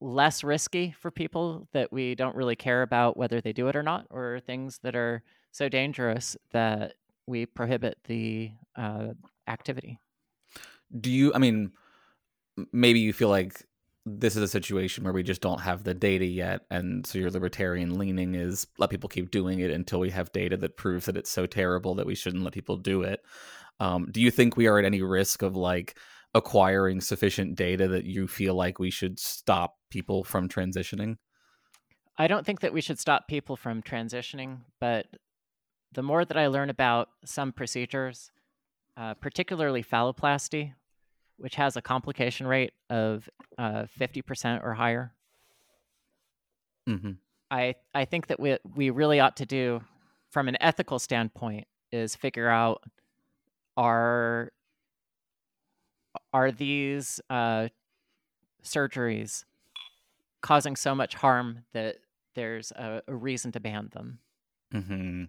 less 0.00 0.42
risky 0.44 0.94
for 0.98 1.10
people 1.10 1.68
that 1.72 1.92
we 1.92 2.14
don't 2.14 2.36
really 2.36 2.56
care 2.56 2.82
about 2.82 3.16
whether 3.16 3.40
they 3.40 3.52
do 3.52 3.68
it 3.68 3.76
or 3.76 3.82
not, 3.82 4.06
or 4.10 4.40
things 4.40 4.80
that 4.82 4.96
are 4.96 5.22
so 5.52 5.68
dangerous 5.68 6.36
that 6.50 6.94
we 7.26 7.46
prohibit 7.46 7.96
the 8.04 8.50
uh, 8.76 9.08
activity. 9.46 9.98
Do 11.00 11.10
you? 11.10 11.32
I 11.32 11.38
mean, 11.38 11.72
maybe 12.72 12.98
you 13.00 13.12
feel 13.12 13.28
like 13.28 13.64
this 14.08 14.36
is 14.36 14.42
a 14.42 14.48
situation 14.48 15.02
where 15.02 15.12
we 15.12 15.24
just 15.24 15.40
don't 15.40 15.60
have 15.60 15.82
the 15.82 15.92
data 15.92 16.24
yet, 16.24 16.62
and 16.70 17.04
so 17.04 17.18
your 17.18 17.30
libertarian 17.30 17.98
leaning 17.98 18.36
is 18.36 18.66
let 18.78 18.88
people 18.88 19.08
keep 19.08 19.32
doing 19.32 19.58
it 19.58 19.72
until 19.72 19.98
we 19.98 20.10
have 20.10 20.30
data 20.30 20.56
that 20.58 20.76
proves 20.76 21.06
that 21.06 21.16
it's 21.16 21.30
so 21.30 21.44
terrible 21.44 21.96
that 21.96 22.06
we 22.06 22.14
shouldn't 22.14 22.44
let 22.44 22.52
people 22.52 22.76
do 22.76 23.02
it. 23.02 23.20
Um, 23.80 24.06
do 24.10 24.20
you 24.20 24.30
think 24.30 24.56
we 24.56 24.68
are 24.68 24.78
at 24.78 24.84
any 24.84 25.02
risk 25.02 25.42
of 25.42 25.56
like 25.56 25.98
acquiring 26.34 27.00
sufficient 27.00 27.56
data 27.56 27.88
that 27.88 28.04
you 28.04 28.28
feel 28.28 28.54
like 28.54 28.78
we 28.78 28.90
should 28.90 29.18
stop 29.18 29.76
people 29.90 30.22
from 30.22 30.48
transitioning? 30.48 31.16
I 32.16 32.28
don't 32.28 32.46
think 32.46 32.60
that 32.60 32.72
we 32.72 32.80
should 32.80 33.00
stop 33.00 33.26
people 33.26 33.56
from 33.56 33.82
transitioning, 33.82 34.58
but 34.80 35.06
the 35.92 36.02
more 36.02 36.24
that 36.24 36.36
I 36.36 36.46
learn 36.46 36.70
about 36.70 37.08
some 37.24 37.52
procedures, 37.52 38.30
uh, 38.96 39.14
particularly 39.14 39.82
phalloplasty, 39.82 40.74
which 41.38 41.56
has 41.56 41.76
a 41.76 41.82
complication 41.82 42.46
rate 42.46 42.72
of 42.90 43.28
uh, 43.58 43.84
50% 43.98 44.62
or 44.64 44.74
higher. 44.74 45.12
hmm 46.86 47.12
I 47.50 47.76
I 47.94 48.04
think 48.04 48.26
that 48.28 48.40
we 48.40 48.58
we 48.74 48.90
really 48.90 49.20
ought 49.20 49.36
to 49.36 49.46
do 49.46 49.82
from 50.30 50.48
an 50.48 50.56
ethical 50.60 50.98
standpoint 50.98 51.66
is 51.92 52.16
figure 52.16 52.48
out 52.48 52.82
are 53.76 54.52
are 56.32 56.50
these 56.50 57.20
uh, 57.30 57.68
surgeries 58.64 59.44
causing 60.40 60.76
so 60.76 60.94
much 60.94 61.14
harm 61.14 61.64
that 61.72 61.96
there's 62.34 62.72
a, 62.72 63.02
a 63.06 63.14
reason 63.14 63.52
to 63.52 63.60
ban 63.60 63.88
them. 63.92 64.18
hmm 64.72 65.24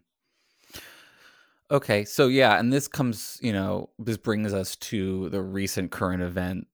Okay, 1.69 2.05
so 2.05 2.27
yeah, 2.27 2.57
and 2.59 2.71
this 2.71 2.87
comes, 2.87 3.37
you 3.41 3.51
know, 3.51 3.89
this 3.99 4.17
brings 4.17 4.53
us 4.53 4.75
to 4.77 5.27
the 5.29 5.41
recent 5.41 5.91
current 5.91 6.23
event 6.23 6.65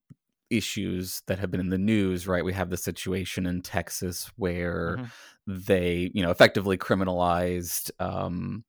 issues 0.50 1.22
that 1.26 1.38
have 1.40 1.50
been 1.50 1.60
in 1.60 1.70
the 1.70 1.78
news, 1.78 2.28
right? 2.28 2.44
We 2.44 2.52
have 2.52 2.70
the 2.70 2.76
situation 2.76 3.46
in 3.46 3.62
Texas 3.62 4.30
where 4.36 5.00
Mhm. 5.00 5.10
they, 5.48 6.10
you 6.14 6.22
know, 6.22 6.30
effectively 6.30 6.78
criminalized 6.78 7.90
um, 8.00 8.64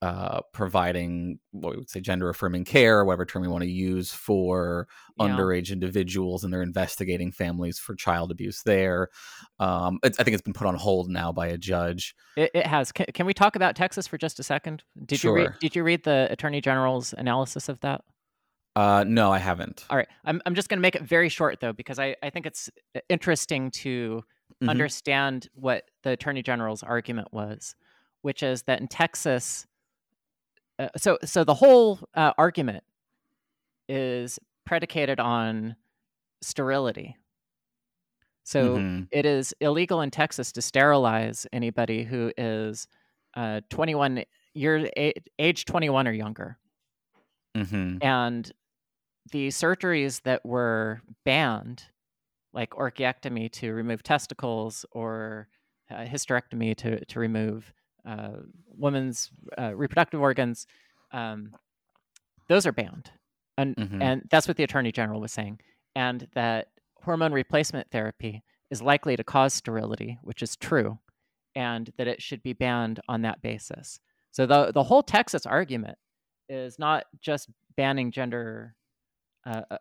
uh, 0.00 0.40
providing 0.52 1.40
what 1.50 1.72
we 1.72 1.76
would 1.78 1.90
say 1.90 2.00
gender 2.00 2.28
affirming 2.28 2.64
care, 2.64 3.04
whatever 3.04 3.24
term 3.24 3.42
we 3.42 3.48
want 3.48 3.62
to 3.64 3.70
use 3.70 4.12
for 4.12 4.86
Yeah. 5.18 5.26
underage 5.28 5.70
individuals, 5.72 6.44
and 6.44 6.52
they're 6.52 6.62
investigating 6.62 7.32
families 7.32 7.78
for 7.80 7.94
child 7.96 8.30
abuse 8.30 8.62
there. 8.62 9.08
Um, 9.58 9.98
it's, 10.04 10.20
I 10.20 10.22
think 10.22 10.34
it's 10.34 10.42
been 10.42 10.52
put 10.52 10.66
on 10.68 10.76
hold 10.76 11.08
now 11.10 11.32
by 11.32 11.48
a 11.48 11.58
judge. 11.58 12.14
It, 12.36 12.52
it 12.54 12.66
has. 12.66 12.92
Can, 12.92 13.06
can 13.12 13.26
we 13.26 13.34
talk 13.34 13.56
about 13.56 13.74
Texas 13.74 14.06
for 14.06 14.16
just 14.18 14.38
a 14.38 14.44
second? 14.44 14.84
Did 15.04 15.24
you 15.24 15.32
read 15.32 15.44
Sure. 15.46 15.56
Did 15.60 15.74
you 15.76 15.82
read 15.82 16.04
the 16.04 16.28
Attorney 16.30 16.60
General's 16.60 17.12
analysis 17.18 17.68
of 17.68 17.80
that? 17.80 18.02
Uh, 18.76 19.04
no, 19.04 19.32
I 19.32 19.38
haven't. 19.38 19.84
All 19.90 19.96
right, 19.96 20.06
I'm 20.24 20.40
I'm 20.46 20.54
just 20.54 20.68
going 20.68 20.78
to 20.78 20.82
make 20.82 20.94
it 20.94 21.02
very 21.02 21.28
short 21.28 21.58
though 21.58 21.72
because 21.72 21.98
I 21.98 22.14
I 22.22 22.30
think 22.30 22.46
it's 22.46 22.70
uh, 22.94 23.00
interesting 23.08 23.72
to 23.82 24.22
Mhm. 24.62 24.68
understand 24.70 25.48
what 25.54 25.84
the 26.04 26.10
Attorney 26.10 26.42
General's 26.42 26.82
argument 26.82 27.28
was, 27.32 27.74
which 28.22 28.42
is 28.42 28.62
that 28.64 28.80
in 28.80 28.88
Texas, 28.88 29.66
uh, 30.78 30.88
so 30.96 31.18
so 31.24 31.44
the 31.44 31.54
whole 31.54 32.00
uh, 32.14 32.32
argument 32.38 32.84
is 33.88 34.38
predicated 34.64 35.20
on 35.20 35.76
sterility. 36.42 37.16
So 38.44 38.84
Mhm. 38.86 39.08
it 39.10 39.26
is 39.26 39.54
illegal 39.60 40.00
in 40.00 40.10
Texas 40.10 40.52
to 40.52 40.62
sterilize 40.62 41.46
anybody 41.52 42.04
who 42.04 42.32
is 42.36 42.88
uh, 43.34 43.60
21 43.70 44.24
years 44.54 44.88
age 45.38 45.64
21 45.64 46.08
or 46.08 46.12
younger 46.12 46.58
hmm 47.54 47.98
and 48.00 48.52
the 49.32 49.48
surgeries 49.48 50.22
that 50.22 50.44
were 50.46 51.02
banned 51.24 51.84
like 52.52 52.70
orchiectomy 52.70 53.50
to 53.52 53.72
remove 53.74 54.02
testicles 54.02 54.86
or 54.92 55.48
uh, 55.90 56.04
hysterectomy 56.04 56.76
to, 56.76 57.04
to 57.06 57.20
remove 57.20 57.72
uh, 58.06 58.36
women's 58.76 59.30
uh, 59.58 59.74
reproductive 59.74 60.20
organs 60.20 60.66
um, 61.12 61.52
those 62.48 62.66
are 62.66 62.72
banned 62.72 63.10
and, 63.56 63.76
Mhm. 63.76 64.02
and 64.02 64.22
that's 64.30 64.46
what 64.48 64.56
the 64.56 64.64
attorney 64.64 64.92
general 64.92 65.20
was 65.20 65.32
saying 65.32 65.60
and 65.94 66.28
that 66.34 66.68
hormone 67.02 67.32
replacement 67.32 67.90
therapy 67.90 68.42
is 68.70 68.82
likely 68.82 69.16
to 69.16 69.24
cause 69.24 69.54
sterility 69.54 70.18
which 70.22 70.42
is 70.42 70.56
true 70.56 70.98
and 71.54 71.90
that 71.96 72.06
it 72.08 72.20
should 72.22 72.42
be 72.42 72.52
banned 72.52 73.00
on 73.08 73.22
that 73.22 73.40
basis 73.42 74.00
so 74.30 74.46
the, 74.46 74.72
the 74.72 74.82
whole 74.82 75.02
texas 75.02 75.46
argument 75.46 75.98
is 76.48 76.78
not 76.78 77.04
just 77.20 77.48
banning 77.76 78.10
gender 78.10 78.74
uh, 79.46 79.62
uh, 79.70 79.78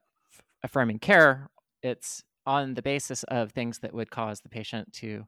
affirming 0.64 1.00
care. 1.00 1.50
It's 1.84 2.24
on 2.46 2.74
the 2.74 2.82
basis 2.82 3.24
of 3.24 3.52
things 3.52 3.80
that 3.80 3.94
would 3.94 4.10
cause 4.10 4.40
the 4.42 4.50
patient 4.50 4.92
to 4.94 5.26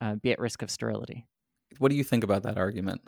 uh, 0.00 0.14
be 0.16 0.32
at 0.32 0.38
risk 0.38 0.62
of 0.62 0.70
sterility. 0.70 1.26
What 1.78 1.90
do 1.90 1.96
you 1.96 2.04
think 2.04 2.24
about 2.24 2.42
that 2.44 2.58
argument? 2.58 3.02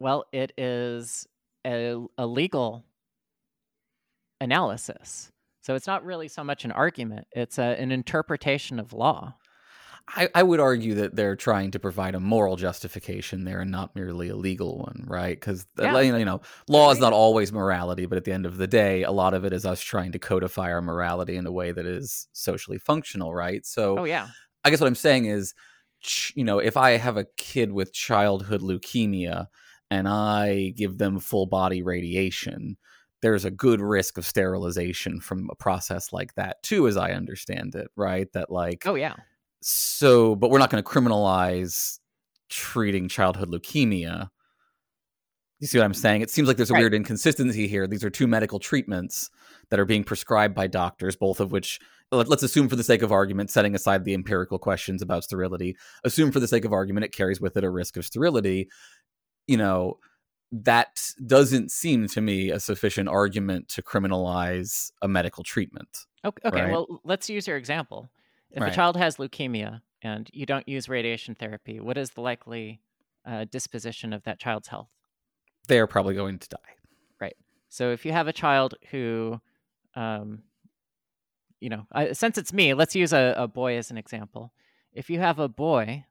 Well, 0.00 0.24
it 0.32 0.52
is 0.56 1.26
a, 1.66 1.96
a 2.18 2.26
legal 2.26 2.84
analysis. 4.40 5.30
So 5.62 5.74
it's 5.74 5.86
not 5.86 6.04
really 6.04 6.28
so 6.28 6.44
much 6.44 6.64
an 6.64 6.72
argument, 6.72 7.26
it's 7.32 7.58
a, 7.58 7.80
an 7.80 7.90
interpretation 7.90 8.78
of 8.78 8.92
law. 8.92 9.34
I, 10.06 10.28
I 10.34 10.42
would 10.42 10.60
argue 10.60 10.96
that 10.96 11.16
they're 11.16 11.34
trying 11.36 11.70
to 11.70 11.78
provide 11.78 12.14
a 12.14 12.20
moral 12.20 12.56
justification 12.56 13.44
there 13.44 13.60
and 13.60 13.70
not 13.70 13.96
merely 13.96 14.28
a 14.28 14.36
legal 14.36 14.76
one, 14.76 15.04
right? 15.06 15.34
Because 15.34 15.66
uh, 15.78 15.84
Yeah. 15.84 15.98
you 16.02 16.26
know, 16.26 16.42
law 16.68 16.90
is 16.90 16.98
not 16.98 17.14
always 17.14 17.52
morality, 17.52 18.04
but 18.04 18.18
at 18.18 18.24
the 18.24 18.32
end 18.32 18.44
of 18.44 18.58
the 18.58 18.66
day, 18.66 19.02
a 19.04 19.10
lot 19.10 19.32
of 19.32 19.46
it 19.46 19.54
is 19.54 19.64
us 19.64 19.80
trying 19.80 20.12
to 20.12 20.18
codify 20.18 20.70
our 20.70 20.82
morality 20.82 21.36
in 21.36 21.46
a 21.46 21.52
way 21.52 21.72
that 21.72 21.86
is 21.86 22.28
socially 22.34 22.76
functional, 22.76 23.32
right? 23.32 23.64
So, 23.64 23.98
Oh, 24.00 24.04
yeah. 24.04 24.28
I 24.62 24.68
guess 24.68 24.80
what 24.80 24.88
I'm 24.88 24.94
saying 24.94 25.24
is, 25.24 25.54
you 26.34 26.44
know, 26.44 26.58
if 26.58 26.76
I 26.76 26.92
have 26.96 27.16
a 27.16 27.26
kid 27.36 27.72
with 27.72 27.92
childhood 27.92 28.60
leukemia 28.62 29.46
and 29.90 30.08
I 30.08 30.72
give 30.76 30.98
them 30.98 31.18
full 31.20 31.46
body 31.46 31.82
radiation, 31.82 32.76
there's 33.22 33.44
a 33.44 33.50
good 33.50 33.80
risk 33.80 34.18
of 34.18 34.26
sterilization 34.26 35.20
from 35.20 35.48
a 35.50 35.54
process 35.54 36.12
like 36.12 36.34
that 36.34 36.62
too, 36.62 36.86
as 36.88 36.96
I 36.96 37.12
understand 37.12 37.74
it, 37.74 37.88
right? 37.96 38.30
That 38.32 38.50
like, 38.50 38.86
Oh, 38.86 38.94
yeah. 38.96 39.14
so, 39.62 40.34
but 40.36 40.50
we're 40.50 40.58
not 40.58 40.70
going 40.70 40.82
to 40.82 40.88
criminalize 40.88 41.98
treating 42.50 43.08
childhood 43.08 43.50
leukemia. 43.50 44.28
You 45.60 45.66
see 45.66 45.78
what 45.78 45.84
I'm 45.84 45.94
saying? 45.94 46.20
It 46.20 46.30
seems 46.30 46.48
like 46.48 46.56
there's 46.56 46.70
a 46.70 46.74
Right. 46.74 46.80
weird 46.80 46.94
inconsistency 46.94 47.66
here. 47.66 47.86
These 47.86 48.04
are 48.04 48.10
two 48.10 48.26
medical 48.26 48.58
treatments 48.58 49.30
that 49.70 49.80
are 49.80 49.84
being 49.84 50.04
prescribed 50.04 50.54
by 50.54 50.66
doctors, 50.66 51.16
both 51.16 51.40
of 51.40 51.52
which, 51.52 51.80
let- 52.10 52.28
let's 52.28 52.42
assume 52.42 52.68
for 52.68 52.76
the 52.76 52.84
sake 52.84 53.02
of 53.02 53.12
argument, 53.12 53.50
setting 53.50 53.74
aside 53.74 54.04
the 54.04 54.14
empirical 54.14 54.58
questions 54.58 55.02
about 55.02 55.24
sterility, 55.24 55.76
assume 56.04 56.30
for 56.32 56.40
the 56.40 56.48
sake 56.48 56.64
of 56.64 56.72
argument 56.72 57.04
it 57.04 57.12
carries 57.12 57.40
with 57.40 57.56
it 57.56 57.64
a 57.64 57.70
risk 57.70 57.96
of 57.96 58.04
sterility. 58.04 58.68
You 59.46 59.56
know, 59.56 59.98
that 60.52 61.00
doesn't 61.26 61.70
seem 61.72 62.06
to 62.08 62.20
me 62.20 62.50
a 62.50 62.60
sufficient 62.60 63.08
argument 63.08 63.68
to 63.70 63.82
criminalize 63.82 64.92
a 65.02 65.08
medical 65.08 65.42
treatment. 65.42 66.06
Okay, 66.24 66.48
okay 66.48 66.62
Right. 66.62 66.70
well, 66.70 67.00
let's 67.04 67.28
use 67.28 67.46
your 67.46 67.56
example. 67.56 68.10
If 68.50 68.62
Right. 68.62 68.72
a 68.72 68.74
child 68.74 68.96
has 68.96 69.16
leukemia 69.16 69.82
and 70.00 70.30
you 70.32 70.46
don't 70.46 70.68
use 70.68 70.88
radiation 70.88 71.34
therapy, 71.34 71.80
what 71.80 71.98
is 71.98 72.10
the 72.10 72.20
likely 72.20 72.80
uh, 73.26 73.46
disposition 73.46 74.12
of 74.12 74.22
that 74.24 74.38
child's 74.38 74.68
health? 74.68 74.90
They're 75.66 75.86
probably 75.86 76.14
going 76.14 76.38
to 76.38 76.48
die. 76.48 76.58
Right. 77.18 77.36
So 77.70 77.90
if 77.90 78.04
you 78.04 78.12
have 78.12 78.28
a 78.28 78.32
child 78.32 78.74
who, 78.90 79.40
um, 79.96 80.42
you 81.60 81.68
know, 81.70 81.86
I, 81.92 82.12
since 82.12 82.36
it's 82.38 82.52
me, 82.52 82.74
let's 82.74 82.94
use 82.94 83.12
a, 83.12 83.34
a 83.36 83.48
boy 83.48 83.76
as 83.76 83.90
an 83.90 83.96
example. 83.98 84.52
If 84.92 85.08
you 85.10 85.18
have 85.20 85.38
a 85.38 85.48
boy 85.48 86.04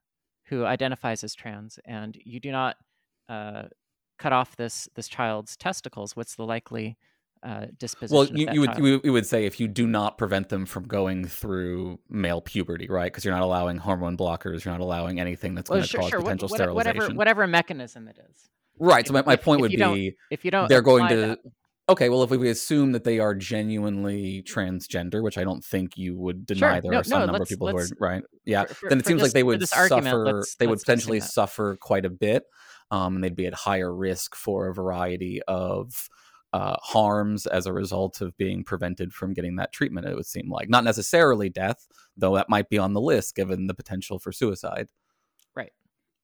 who 0.46 0.66
identifies 0.66 1.24
as 1.24 1.36
trans 1.36 1.80
and 1.86 2.18
you 2.24 2.40
do 2.40 2.52
not 2.52 2.78
uh, 3.30 3.64
cut 4.18 4.34
off 4.34 4.56
this 4.56 4.90
this 4.96 5.08
child's 5.08 5.56
testicles, 5.56 6.16
what's 6.16 6.36
the 6.36 6.44
likely 6.44 6.98
uh, 7.44 7.68
disposition? 7.78 8.16
Well, 8.16 8.28
you, 8.38 8.48
you 8.52 8.60
would 8.62 8.72
child? 8.72 9.02
you 9.04 9.12
would- 9.14 9.26
say 9.28 9.46
if 9.46 9.60
you 9.60 9.68
do 9.68 9.86
not 9.86 10.18
prevent 10.18 10.50
them 10.50 10.66
from 10.66 10.86
going 10.88 11.26
through 11.26 12.00
male 12.10 12.42
puberty, 12.42 12.88
right? 12.88 13.12
Because 13.12 13.24
you're 13.26 13.34
not 13.34 13.44
allowing 13.44 13.78
hormone 13.78 14.18
blockers, 14.18 14.66
you're 14.66 14.74
not 14.74 14.82
allowing 14.82 15.20
anything 15.20 15.54
that's 15.56 15.70
Well, 15.70 15.78
going 15.80 15.84
to 15.84 15.90
sure, 15.90 16.02
cause 16.02 16.10
sure. 16.10 16.22
potential 16.22 16.48
what- 16.50 16.58
sterilization. 16.58 16.98
whatever 16.98 17.16
whatever 17.16 17.48
mechanism 17.48 18.08
it 18.08 18.18
is. 18.30 18.50
Right. 18.80 19.06
So 19.06 19.14
my, 19.14 19.22
my 19.24 19.36
point 19.36 19.60
if 19.60 19.62
would 19.70 19.78
don't- 19.78 19.94
be 19.94 20.16
if 20.32 20.44
you 20.44 20.52
don't 20.52 20.68
they're 20.68 20.82
going 20.82 21.08
to 21.10 21.16
that- 21.16 21.40
okay. 21.90 22.10
Well, 22.10 22.24
if 22.24 22.30
we 22.32 22.50
assume 22.50 22.92
that 22.94 23.04
they 23.04 23.20
are 23.20 23.34
genuinely 23.36 24.44
transgender, 24.44 25.22
which 25.24 25.38
I 25.38 25.44
don't 25.44 25.64
think 25.64 25.98
you 25.98 26.18
would 26.18 26.46
deny, 26.46 26.74
Sure. 26.76 26.82
there 26.82 26.92
No, 26.92 27.00
are 27.00 27.04
some 27.04 27.20
no, 27.22 27.26
number 27.28 27.44
of 27.44 27.50
people 27.50 27.68
who 27.70 27.78
are 27.78 27.88
right. 28.00 28.24
Yeah. 28.46 28.66
for- 28.66 28.90
then 28.90 29.00
it 29.00 29.06
seems 29.06 29.20
this- 29.22 29.30
like 29.30 29.34
they 29.34 29.44
would 29.44 29.60
this 29.60 29.74
argument, 29.74 30.06
suffer. 30.06 30.26
let's- 30.34 30.56
they 30.56 30.68
would 30.68 30.72
let's 30.74 30.84
assume 30.84 30.96
potentially 30.96 31.20
suffer 31.20 31.76
quite 31.78 32.06
a 32.06 32.10
bit, 32.10 32.46
um, 32.92 33.16
and 33.16 33.24
they'd 33.24 33.36
be 33.36 33.46
at 33.48 33.54
higher 33.54 33.94
risk 33.94 34.36
for 34.36 34.68
a 34.68 34.74
variety 34.74 35.42
of 35.48 36.10
uh, 36.54 36.78
harms 36.84 37.48
as 37.48 37.66
a 37.66 37.74
result 37.74 38.22
of 38.22 38.38
being 38.38 38.64
prevented 38.64 39.12
from 39.12 39.34
getting 39.34 39.56
that 39.56 39.72
treatment. 39.74 40.06
It 40.06 40.14
would 40.16 40.28
seem 40.28 40.52
like 40.52 40.70
not 40.70 40.84
necessarily 40.84 41.50
death, 41.50 41.88
though 42.16 42.36
that 42.36 42.48
might 42.48 42.70
be 42.70 42.78
on 42.78 42.94
the 42.94 43.02
list 43.02 43.34
given 43.34 43.66
the 43.66 43.74
potential 43.74 44.20
for 44.20 44.32
suicide. 44.32 44.90
Right. 45.56 45.72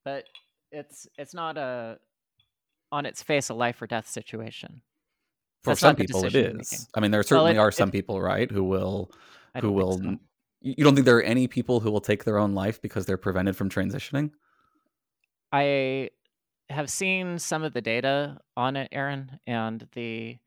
But 0.04 0.26
it's 0.70 1.08
it's 1.18 1.34
not 1.34 1.58
a 1.58 1.98
on 2.92 3.06
its 3.06 3.24
face 3.24 3.48
a 3.48 3.54
life 3.54 3.82
or 3.82 3.88
death 3.88 4.08
situation. 4.08 4.82
For 5.62 5.70
That's 5.72 5.80
some 5.80 5.96
people, 5.96 6.24
it 6.24 6.34
is. 6.34 6.56
making. 6.72 6.86
I 6.94 7.00
mean, 7.00 7.10
there 7.10 7.18
Well, 7.18 7.24
certainly 7.24 7.52
it- 7.52 7.58
are 7.58 7.68
it- 7.68 7.74
some 7.74 7.90
people, 7.90 8.20
right, 8.20 8.50
who 8.50 8.64
will, 8.64 9.10
who 9.60 9.70
will. 9.72 9.98
so. 9.98 10.18
You 10.62 10.74
you 10.78 10.84
don't 10.84 10.94
think 10.94 11.04
there 11.06 11.16
are 11.18 11.22
any 11.22 11.46
people 11.48 11.80
who 11.80 11.90
will 11.90 12.00
take 12.00 12.24
their 12.24 12.38
own 12.38 12.54
life 12.54 12.80
because 12.82 13.06
they're 13.06 13.16
prevented 13.18 13.56
from 13.56 13.68
transitioning? 13.70 14.30
I 15.52 16.10
have 16.70 16.88
seen 16.90 17.38
some 17.38 17.62
of 17.62 17.72
the 17.72 17.80
data 17.82 18.38
on 18.56 18.76
it, 18.76 18.88
Aaron, 18.92 19.38
and 19.46 19.86
the 19.92 20.38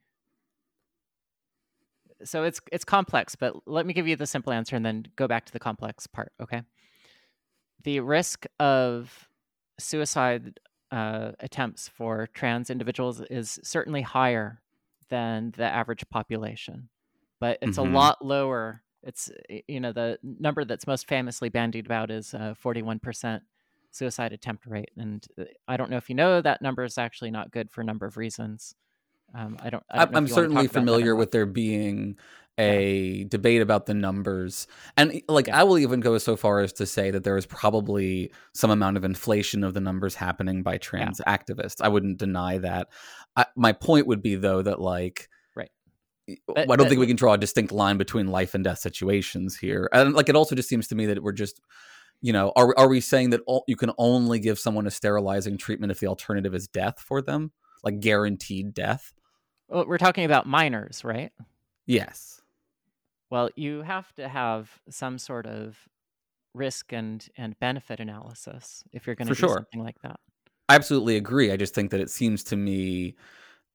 so 2.23 2.43
it's 2.43 2.61
it's 2.71 2.85
complex, 2.85 3.35
but 3.35 3.53
let 3.67 3.85
me 3.85 3.93
give 3.93 4.07
you 4.07 4.15
the 4.15 4.25
simple 4.27 4.53
answer 4.53 4.75
and 4.75 4.85
then 4.85 5.05
go 5.15 5.27
back 5.27 5.45
to 5.45 5.53
the 5.53 5.59
complex 5.59 6.07
part, 6.07 6.31
okay? 6.41 6.61
The 7.83 7.99
risk 7.99 8.45
of 8.59 9.27
suicide 9.77 10.59
uh, 10.91 11.31
attempts 11.39 11.89
for 11.89 12.27
trans 12.33 12.69
individuals 12.69 13.19
is 13.29 13.59
certainly 13.63 14.01
higher 14.03 14.61
than 15.09 15.51
the 15.51 15.65
average 15.65 16.07
population, 16.09 16.89
but 17.39 17.57
it's 17.61 17.77
Mhm. 17.77 17.87
a 17.89 17.93
lot 17.93 18.23
lower. 18.25 18.83
It's 19.03 19.29
you 19.67 19.79
know 19.79 19.91
the 19.91 20.19
number 20.23 20.65
that's 20.65 20.87
most 20.87 21.07
famously 21.07 21.49
bandied 21.49 21.85
about 21.85 22.11
is 22.11 22.33
forty 22.55 22.81
one 22.81 22.99
percent 22.99 23.43
suicide 23.91 24.33
attempt 24.33 24.65
rate, 24.65 24.91
and 24.97 25.25
uh, 25.39 25.45
I 25.67 25.77
don't 25.77 25.91
know 25.91 25.97
if 25.97 26.09
you 26.09 26.15
know 26.15 26.41
that 26.41 26.61
number 26.61 26.83
is 26.83 26.97
actually 26.97 27.31
not 27.31 27.51
good 27.51 27.71
for 27.71 27.81
a 27.81 27.85
number 27.85 28.05
of 28.05 28.17
reasons. 28.17 28.75
Um, 29.35 29.57
I 29.61 29.69
don't. 29.69 29.83
I 29.91 29.99
don't 29.99 30.09
I'm, 30.09 30.11
know 30.11 30.17
I'm 30.17 30.27
certainly 30.27 30.63
talk 30.63 30.71
about 30.71 30.87
that 30.89 31.01
or 31.03 31.05
familiar 31.05 31.15
with 31.15 31.31
there 31.31 31.45
being 31.45 32.17
a 32.57 33.23
debate 33.25 33.61
about 33.61 33.87
the 33.87 33.93
numbers, 33.93 34.67
and 34.95 35.21
like 35.27 35.49
I 35.49 35.63
will 35.63 35.79
even 35.79 36.01
go 36.01 36.17
so 36.17 36.35
far 36.35 36.59
as 36.59 36.73
to 36.73 36.85
say 36.85 37.09
that 37.11 37.23
there 37.23 37.37
is 37.37 37.45
probably 37.45 38.31
some 38.53 38.69
amount 38.69 38.97
of 38.97 39.03
inflation 39.03 39.63
of 39.63 39.73
the 39.73 39.81
numbers 39.81 40.13
happening 40.13 40.61
by 40.61 40.77
trans 40.77 41.19
activists. 41.27 41.81
I 41.81 41.87
wouldn't 41.87 42.19
deny 42.19 42.59
that. 42.59 42.89
I, 43.35 43.45
my 43.55 43.71
point 43.71 44.07
would 44.07 44.21
be 44.21 44.35
though 44.35 44.61
that 44.61 44.79
like. 44.79 45.29
Right. 45.55 45.71
I 46.29 46.35
don't 46.65 46.67
but- 46.67 46.87
think 46.89 46.99
we 46.99 47.07
can 47.07 47.15
draw 47.15 47.33
a 47.33 47.37
distinct 47.37 47.71
line 47.71 47.97
between 47.97 48.27
life 48.27 48.53
and 48.53 48.63
death 48.63 48.79
situations 48.79 49.57
here, 49.57 49.89
and 49.91 50.13
like 50.13 50.29
it 50.29 50.35
also 50.35 50.55
just 50.55 50.69
seems 50.69 50.87
to 50.89 50.95
me 50.95 51.07
that 51.07 51.23
we're 51.23 51.31
just, 51.31 51.59
you 52.21 52.33
know, 52.33 52.53
are 52.55 52.73
are 52.77 52.87
we 52.87 53.01
saying 53.01 53.31
that 53.31 53.41
all, 53.47 53.63
you 53.67 53.75
can 53.75 53.91
only 53.97 54.39
give 54.39 54.59
someone 54.59 54.85
a 54.85 54.91
sterilizing 54.91 55.57
treatment 55.57 55.91
if 55.91 55.99
the 55.99 56.07
alternative 56.07 56.53
is 56.53 56.67
death 56.67 56.99
for 56.99 57.19
them, 57.21 57.51
like 57.83 57.99
guaranteed 57.99 58.75
death? 58.75 59.11
Well, 59.67 59.87
we're 59.87 59.97
talking 59.97 60.23
about 60.23 60.45
minors, 60.45 61.03
right? 61.03 61.31
Yes. 61.87 62.41
Well, 63.33 63.49
you 63.55 63.81
have 63.81 64.13
to 64.17 64.29
have 64.29 64.79
some 64.91 65.17
sort 65.17 65.47
of 65.47 65.75
risk 66.53 66.93
and 66.93 67.27
and 67.35 67.57
benefit 67.57 67.99
analysis 67.99 68.83
if 68.91 69.07
you're 69.07 69.15
going 69.15 69.27
to 69.27 69.33
do 69.33 69.39
sure. 69.39 69.55
something 69.55 69.81
like 69.81 69.99
that. 70.03 70.19
I 70.69 70.75
absolutely 70.75 71.17
agree. 71.17 71.51
I 71.51 71.57
just 71.57 71.73
think 71.73 71.89
that 71.89 71.99
it 71.99 72.11
seems 72.11 72.43
to 72.43 72.55
me 72.55 73.15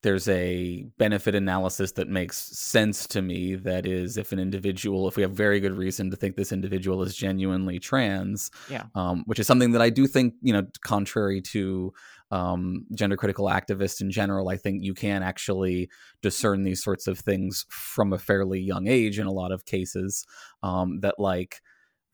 there's 0.03 0.29
a 0.29 0.85
benefit 0.97 1.35
analysis 1.35 1.93
that 1.93 2.09
makes 2.09 2.37
sense 2.37 3.07
to 3.09 3.21
me. 3.21 3.57
That 3.57 3.85
is, 3.85 4.17
if 4.17 4.31
an 4.31 4.39
individual, 4.39 5.09
if 5.09 5.17
we 5.17 5.23
have 5.23 5.33
very 5.33 5.59
good 5.59 5.77
reason 5.77 6.09
to 6.11 6.17
think 6.17 6.37
this 6.37 6.53
individual 6.53 7.03
is 7.03 7.17
genuinely 7.17 7.81
trans, 7.81 8.51
Yeah. 8.71 8.85
um, 8.95 9.25
which 9.27 9.41
is 9.41 9.47
something 9.49 9.73
that 9.73 9.83
I 9.83 9.91
do 9.91 10.07
think, 10.07 10.35
you 10.41 10.53
know, 10.53 10.67
contrary 10.83 11.41
to 11.43 11.93
um, 12.31 12.87
gender 12.95 13.17
critical 13.17 13.47
activists 13.47 14.01
in 14.01 14.11
general, 14.11 14.49
I 14.51 14.57
think 14.57 14.85
you 14.85 14.95
can 14.95 15.23
actually 15.23 15.89
discern 16.23 16.63
these 16.63 16.83
sorts 16.83 17.07
of 17.09 17.19
things 17.19 17.67
from 17.69 18.13
a 18.13 18.19
fairly 18.19 18.61
young 18.61 18.87
age 18.87 19.19
in 19.19 19.27
a 19.27 19.33
lot 19.33 19.51
of 19.51 19.65
cases. 19.65 20.25
Um, 20.63 21.01
that, 21.01 21.19
like, 21.19 21.61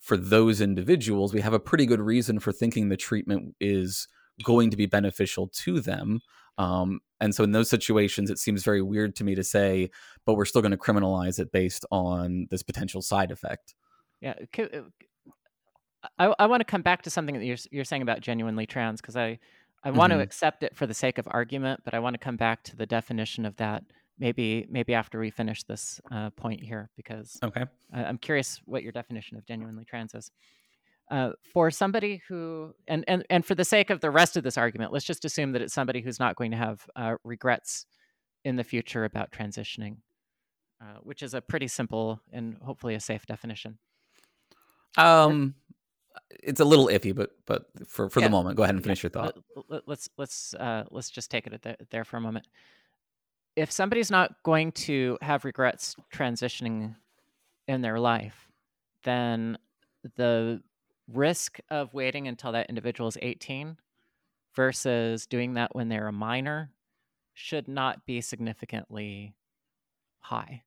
for 0.00 0.16
those 0.16 0.60
individuals, 0.60 1.34
we 1.34 1.40
have 1.40 1.52
a 1.52 1.60
pretty 1.60 1.84
good 1.84 2.00
reason 2.00 2.38
for 2.38 2.52
thinking 2.52 2.88
the 2.88 2.96
treatment 2.96 3.54
is 3.60 4.06
going 4.42 4.70
to 4.70 4.76
be 4.76 4.86
beneficial 4.86 5.48
to 5.48 5.80
them. 5.80 6.20
Um, 6.58 7.00
and 7.20 7.34
so 7.34 7.42
in 7.44 7.52
those 7.52 7.70
situations, 7.70 8.30
it 8.30 8.38
seems 8.38 8.64
very 8.64 8.82
weird 8.82 9.16
to 9.16 9.24
me 9.24 9.34
to 9.34 9.44
say, 9.44 9.90
but 10.24 10.34
we're 10.34 10.44
still 10.44 10.62
going 10.62 10.72
to 10.72 10.76
criminalize 10.76 11.38
it 11.38 11.52
based 11.52 11.84
on 11.90 12.46
this 12.50 12.62
potential 12.62 13.02
side 13.02 13.30
effect. 13.30 13.74
Yeah, 14.20 14.34
I 16.18 16.34
I 16.38 16.46
want 16.46 16.60
to 16.60 16.64
come 16.64 16.82
back 16.82 17.02
to 17.02 17.10
something 17.10 17.34
that 17.38 17.44
you're 17.44 17.56
you're 17.70 17.84
saying 17.84 18.02
about 18.02 18.20
genuinely 18.20 18.66
trans 18.66 19.00
because 19.00 19.16
I 19.16 19.38
I 19.82 19.90
want 19.90 20.12
to 20.12 20.16
Mhm. 20.18 20.22
accept 20.22 20.62
it 20.62 20.76
for 20.76 20.86
the 20.86 20.94
sake 20.94 21.18
of 21.18 21.26
argument, 21.30 21.80
but 21.84 21.94
I 21.94 21.98
want 21.98 22.14
to 22.14 22.18
come 22.18 22.36
back 22.36 22.62
to 22.64 22.76
the 22.76 22.86
definition 22.86 23.44
of 23.44 23.56
that 23.56 23.84
maybe 24.18 24.66
maybe 24.70 24.94
after 24.94 25.18
we 25.18 25.30
finish 25.30 25.62
this 25.64 26.00
uh, 26.10 26.30
point 26.30 26.62
here 26.62 26.90
because 26.96 27.38
Okay. 27.42 27.64
I- 27.92 28.04
I'm 28.04 28.18
curious 28.18 28.58
what 28.64 28.82
your 28.82 28.92
definition 28.92 29.36
of 29.36 29.44
genuinely 29.44 29.84
trans 29.84 30.14
is. 30.14 30.30
Uh, 31.10 31.32
for 31.52 31.70
somebody 31.70 32.22
who 32.28 32.74
and, 32.88 33.04
and 33.06 33.24
and 33.28 33.44
for 33.44 33.54
the 33.54 33.64
sake 33.64 33.90
of 33.90 34.00
the 34.00 34.10
rest 34.10 34.36
of 34.38 34.42
this 34.42 34.56
argument, 34.56 34.90
let's 34.92 35.04
just 35.04 35.24
assume 35.24 35.52
that 35.52 35.60
it's 35.62 35.74
somebody 35.74 36.00
who's 36.00 36.18
not 36.18 36.34
going 36.34 36.50
to 36.50 36.56
have 36.56 36.86
uh, 36.96 37.14
regrets 37.24 37.84
in 38.44 38.56
the 38.56 38.64
future 38.64 39.04
about 39.04 39.30
transitioning, 39.30 39.96
uh, 40.80 40.96
which 41.02 41.22
is 41.22 41.34
a 41.34 41.42
pretty 41.42 41.68
simple 41.68 42.20
and 42.32 42.56
hopefully 42.62 42.94
a 42.94 43.00
safe 43.00 43.26
definition. 43.26 43.78
Um, 44.96 45.54
it's 46.42 46.60
a 46.60 46.64
little 46.64 46.86
iffy, 46.86 47.14
but 47.14 47.30
but 47.46 47.66
for 47.86 48.08
for 48.08 48.20
Yeah. 48.20 48.26
the 48.28 48.30
moment, 48.30 48.56
go 48.56 48.62
ahead 48.62 48.74
and 48.74 48.82
finish 48.82 49.02
your 49.02 49.10
thought. 49.10 49.36
Let- 49.56 49.64
let- 49.70 49.88
Let's 49.88 50.08
let's 50.16 50.54
uh, 50.54 50.84
let's 50.90 51.10
just 51.10 51.30
take 51.30 51.46
it 51.46 51.86
there 51.90 52.04
for 52.04 52.16
a 52.16 52.20
moment. 52.20 52.46
If 53.56 53.70
somebody's 53.70 54.10
not 54.10 54.42
going 54.42 54.72
to 54.72 55.18
have 55.20 55.44
regrets 55.44 55.96
transitioning 56.12 56.96
in 57.68 57.82
their 57.82 58.00
life, 58.00 58.48
then 59.04 59.58
the 60.16 60.62
risk 61.12 61.58
of 61.70 61.92
waiting 61.94 62.28
until 62.28 62.52
that 62.52 62.68
individual 62.68 63.08
is 63.08 63.18
18 63.20 63.76
versus 64.54 65.26
doing 65.26 65.54
that 65.54 65.74
when 65.74 65.88
they're 65.88 66.08
a 66.08 66.12
minor 66.12 66.70
should 67.32 67.68
not 67.68 68.06
be 68.06 68.20
significantly 68.20 69.34
high. 70.20 70.62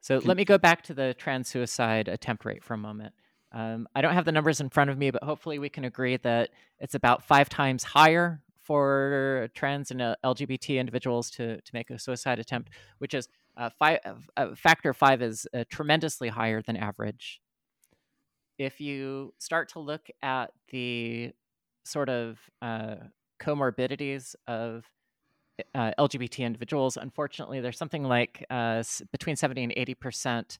So 0.00 0.20
let 0.24 0.36
me 0.36 0.44
go 0.44 0.58
back 0.58 0.82
to 0.84 0.94
the 0.94 1.14
trans 1.14 1.48
suicide 1.48 2.08
attempt 2.08 2.44
rate 2.44 2.64
for 2.64 2.74
a 2.74 2.78
moment. 2.78 3.14
Um, 3.52 3.86
I 3.94 4.00
don't 4.00 4.14
have 4.14 4.24
the 4.24 4.32
numbers 4.32 4.60
in 4.60 4.68
front 4.68 4.90
of 4.90 4.98
me, 4.98 5.10
but 5.10 5.22
hopefully 5.22 5.58
we 5.60 5.68
can 5.68 5.84
agree 5.84 6.16
that 6.18 6.50
it's 6.80 6.96
about 6.96 7.22
five 7.22 7.48
times 7.48 7.84
higher 7.84 8.40
for 8.58 9.48
trans 9.54 9.90
and 9.90 10.00
uh, 10.00 10.16
LGBT 10.24 10.78
individuals 10.78 11.30
to, 11.32 11.60
to 11.60 11.70
make 11.74 11.90
a 11.90 11.98
suicide 11.98 12.38
attempt, 12.38 12.70
which 12.98 13.14
is 13.14 13.28
uh, 13.56 13.70
five, 13.78 13.98
uh, 14.36 14.54
factor 14.54 14.94
five 14.94 15.20
is 15.20 15.46
uh, 15.54 15.64
tremendously 15.70 16.30
higher 16.30 16.62
than 16.62 16.76
average. 16.76 17.41
If 18.58 18.80
you 18.80 19.34
start 19.38 19.70
to 19.70 19.80
look 19.80 20.08
at 20.22 20.52
the 20.68 21.32
sort 21.84 22.08
of 22.08 22.50
uh, 22.60 22.96
comorbidities 23.40 24.34
of 24.46 24.90
uh, 25.74 25.92
LGBT 25.98 26.44
individuals, 26.44 26.96
unfortunately, 26.96 27.60
there's 27.60 27.78
something 27.78 28.04
like 28.04 28.44
uh, 28.50 28.82
between 29.12 29.36
70 29.36 29.62
and 29.64 29.72
80 29.76 29.94
percent 29.94 30.58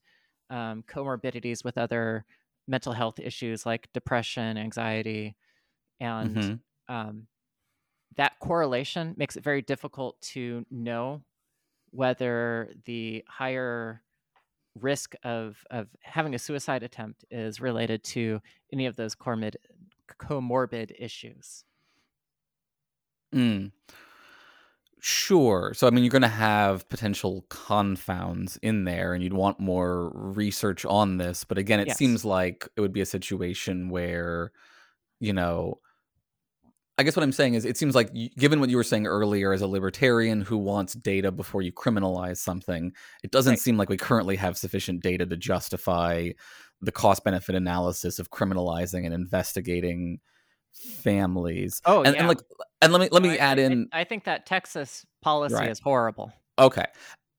um, 0.49 0.83
comorbidities 0.83 1.63
with 1.63 1.77
other 1.77 2.25
mental 2.67 2.93
health 2.93 3.19
issues 3.19 3.65
like 3.65 3.91
depression, 3.93 4.57
anxiety, 4.57 5.35
and 5.99 6.39
Mhm. 6.39 6.63
um, 6.89 7.27
that 8.15 8.39
correlation 8.39 9.13
makes 9.17 9.35
it 9.35 9.43
very 9.43 9.61
difficult 9.61 10.19
to 10.21 10.65
know 10.69 11.23
whether 11.91 12.73
the 12.85 13.25
higher 13.27 14.02
risk 14.75 15.15
of 15.23 15.63
of 15.71 15.89
having 16.01 16.33
a 16.35 16.39
suicide 16.39 16.83
attempt 16.83 17.25
is 17.31 17.61
related 17.61 18.03
to 18.03 18.41
any 18.71 18.85
of 18.85 18.95
those 18.95 19.15
comorbid 19.15 19.55
comorbid 20.19 20.93
issues. 20.97 21.65
Mm. 23.33 23.71
Sure. 24.99 25.73
So, 25.73 25.85
I 25.85 25.89
mean, 25.89 26.03
you're 26.03 26.11
going 26.11 26.21
to 26.21 26.27
have 26.29 26.87
potential 26.87 27.45
confounds 27.49 28.55
in 28.57 28.85
there, 28.85 29.13
and 29.13 29.21
you'd 29.21 29.33
want 29.33 29.59
more 29.59 30.09
research 30.11 30.85
on 30.85 31.17
this. 31.17 31.43
But 31.43 31.57
again, 31.57 31.79
it 31.81 31.91
Yes. 31.91 31.91
seems 31.91 32.23
like 32.23 32.69
it 32.77 32.81
would 32.81 32.93
be 32.93 33.01
a 33.01 33.05
situation 33.05 33.89
where, 33.89 34.53
you 35.19 35.33
know, 35.33 35.81
I 36.97 37.03
guess 37.03 37.15
what 37.15 37.23
I'm 37.23 37.31
saying 37.31 37.55
is, 37.55 37.65
it 37.65 37.75
seems 37.77 37.95
like, 37.95 38.11
given 38.37 38.59
what 38.59 38.69
you 38.69 38.77
were 38.77 38.83
saying 38.83 39.07
earlier, 39.07 39.51
as 39.51 39.61
a 39.61 39.67
libertarian 39.67 40.41
who 40.41 40.57
wants 40.57 40.93
data 40.93 41.31
before 41.31 41.63
you 41.63 41.71
criminalize 41.71 42.37
something, 42.37 42.91
it 43.23 43.31
doesn't 43.31 43.53
Right. 43.53 43.59
seem 43.59 43.77
like 43.77 43.89
we 43.89 43.97
currently 43.97 44.35
have 44.35 44.57
sufficient 44.57 45.01
data 45.01 45.25
to 45.25 45.35
justify 45.35 46.29
the 46.81 46.91
cost 46.91 47.23
benefit 47.23 47.55
analysis 47.55 48.19
of 48.19 48.29
criminalizing 48.29 49.05
and 49.05 49.13
investigating 49.13 50.19
families. 50.73 51.81
Oh, 51.85 52.03
and, 52.03 52.13
yeah. 52.13 52.19
and 52.19 52.27
like, 52.27 52.39
and 52.81 52.91
let 52.91 53.01
me 53.01 53.09
let 53.11 53.23
me 53.23 53.31
I- 53.31 53.37
add 53.37 53.59
in. 53.59 53.87
I 53.91 54.03
think 54.03 54.25
that 54.25 54.45
Texas 54.45 55.05
policy 55.21 55.55
Right. 55.55 55.69
is 55.69 55.79
horrible. 55.79 56.31
Okay. 56.59 56.85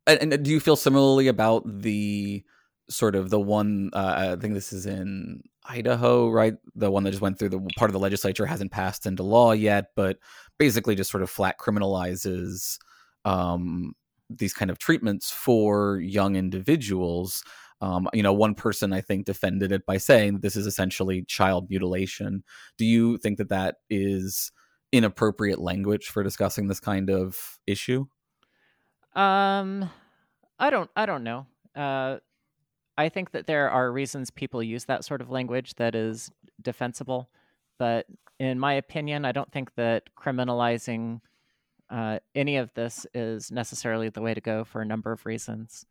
And, 0.07 0.32
and 0.32 0.44
do 0.44 0.50
you 0.50 0.61
feel 0.61 0.76
similarly 0.76 1.28
about 1.28 1.62
the 1.66 2.44
sort 2.90 3.14
of 3.14 3.30
the 3.30 3.40
one? 3.40 3.90
Uh, 3.92 4.34
I 4.36 4.40
think 4.40 4.55
this 4.55 4.72
is 4.72 4.86
in 4.86 5.42
Idaho, 5.66 6.30
right? 6.30 6.54
The 6.74 6.90
one 6.90 7.04
that 7.04 7.10
just 7.10 7.22
went 7.22 7.38
through 7.38 7.50
the 7.50 7.60
part 7.76 7.90
of 7.90 7.92
the 7.92 7.98
legislature 7.98 8.46
hasn't 8.46 8.72
passed 8.72 9.06
into 9.06 9.22
law 9.22 9.52
yet, 9.52 9.86
but 9.96 10.18
basically 10.58 10.94
just 10.94 11.10
sort 11.10 11.22
of 11.22 11.30
flat 11.30 11.56
criminalizes 11.58 12.78
um, 13.24 13.94
these 14.28 14.52
kind 14.52 14.70
of 14.70 14.78
treatments 14.78 15.30
for 15.30 15.98
young 16.00 16.36
individuals. 16.36 17.42
Um, 17.80 18.08
you 18.12 18.22
know, 18.22 18.32
one 18.32 18.54
person 18.54 18.92
I 18.92 19.00
think 19.00 19.26
defended 19.26 19.72
it 19.72 19.84
by 19.86 19.98
saying 19.98 20.40
this 20.40 20.56
is 20.56 20.66
essentially 20.66 21.24
child 21.24 21.68
mutilation. 21.70 22.44
Do 22.78 22.84
you 22.84 23.18
think 23.18 23.38
that 23.38 23.48
that 23.48 23.76
is 23.90 24.52
inappropriate 24.92 25.58
language 25.58 26.06
for 26.06 26.22
discussing 26.22 26.68
this 26.68 26.80
kind 26.80 27.10
of 27.10 27.58
issue? 27.66 28.06
Um, 29.14 29.90
I 30.58 30.70
don't. 30.70 30.90
I 30.96 31.06
don't 31.06 31.24
know. 31.24 31.46
Uh, 31.74 32.18
I 32.97 33.09
think 33.09 33.32
that 33.32 33.47
there 33.47 33.70
are 33.70 33.90
reasons 33.92 34.30
people 34.30 34.62
use 34.62 34.84
that 34.84 35.05
sort 35.05 35.20
of 35.20 35.30
language 35.30 35.74
that 35.76 35.95
is 35.95 36.30
defensible, 36.62 37.30
but 37.78 38.07
in 38.38 38.59
my 38.59 38.74
opinion, 38.74 39.24
I 39.24 39.32
don't 39.32 39.51
think 39.51 39.74
that 39.74 40.05
criminalizing 40.16 41.20
uh, 41.90 42.20
any 42.34 42.57
of 42.59 42.72
this 42.74 43.07
is 43.14 43.53
necessarily 43.53 44.09
the 44.11 44.22
way 44.22 44.34
to 44.34 44.40
go 44.40 44.64
for 44.64 44.82
a 44.82 44.86
number 44.86 45.12
of 45.12 45.26
reasons. 45.26 45.86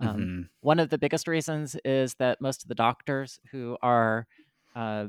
Um, 0.00 0.18
Mhm. 0.18 0.50
One 0.60 0.80
of 0.80 0.90
the 0.90 0.98
biggest 0.98 1.28
reasons 1.28 1.76
is 1.84 2.14
that 2.16 2.40
most 2.40 2.62
of 2.62 2.68
the 2.68 2.74
doctors 2.76 3.40
who 3.52 3.78
are, 3.82 4.26
uh, 4.74 5.08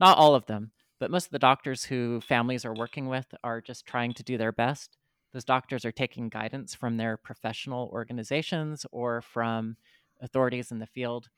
not 0.00 0.18
all 0.18 0.34
of 0.34 0.46
them, 0.46 0.72
but 0.98 1.10
most 1.10 1.26
of 1.26 1.30
the 1.32 1.38
doctors 1.38 1.84
who 1.84 2.20
families 2.20 2.64
are 2.64 2.74
working 2.74 3.06
with 3.08 3.34
are 3.44 3.60
just 3.60 3.86
trying 3.86 4.12
to 4.14 4.22
do 4.22 4.36
their 4.38 4.52
best. 4.52 4.96
those 5.32 5.44
doctors 5.44 5.84
are 5.84 5.92
taking 5.92 6.30
guidance 6.30 6.74
from 6.74 6.96
their 6.96 7.18
professional 7.18 7.90
organizations 7.92 8.86
or 8.90 9.20
from 9.20 9.76
authorities 10.20 10.70
in 10.72 10.78
the 10.78 10.86
field, 10.86 11.28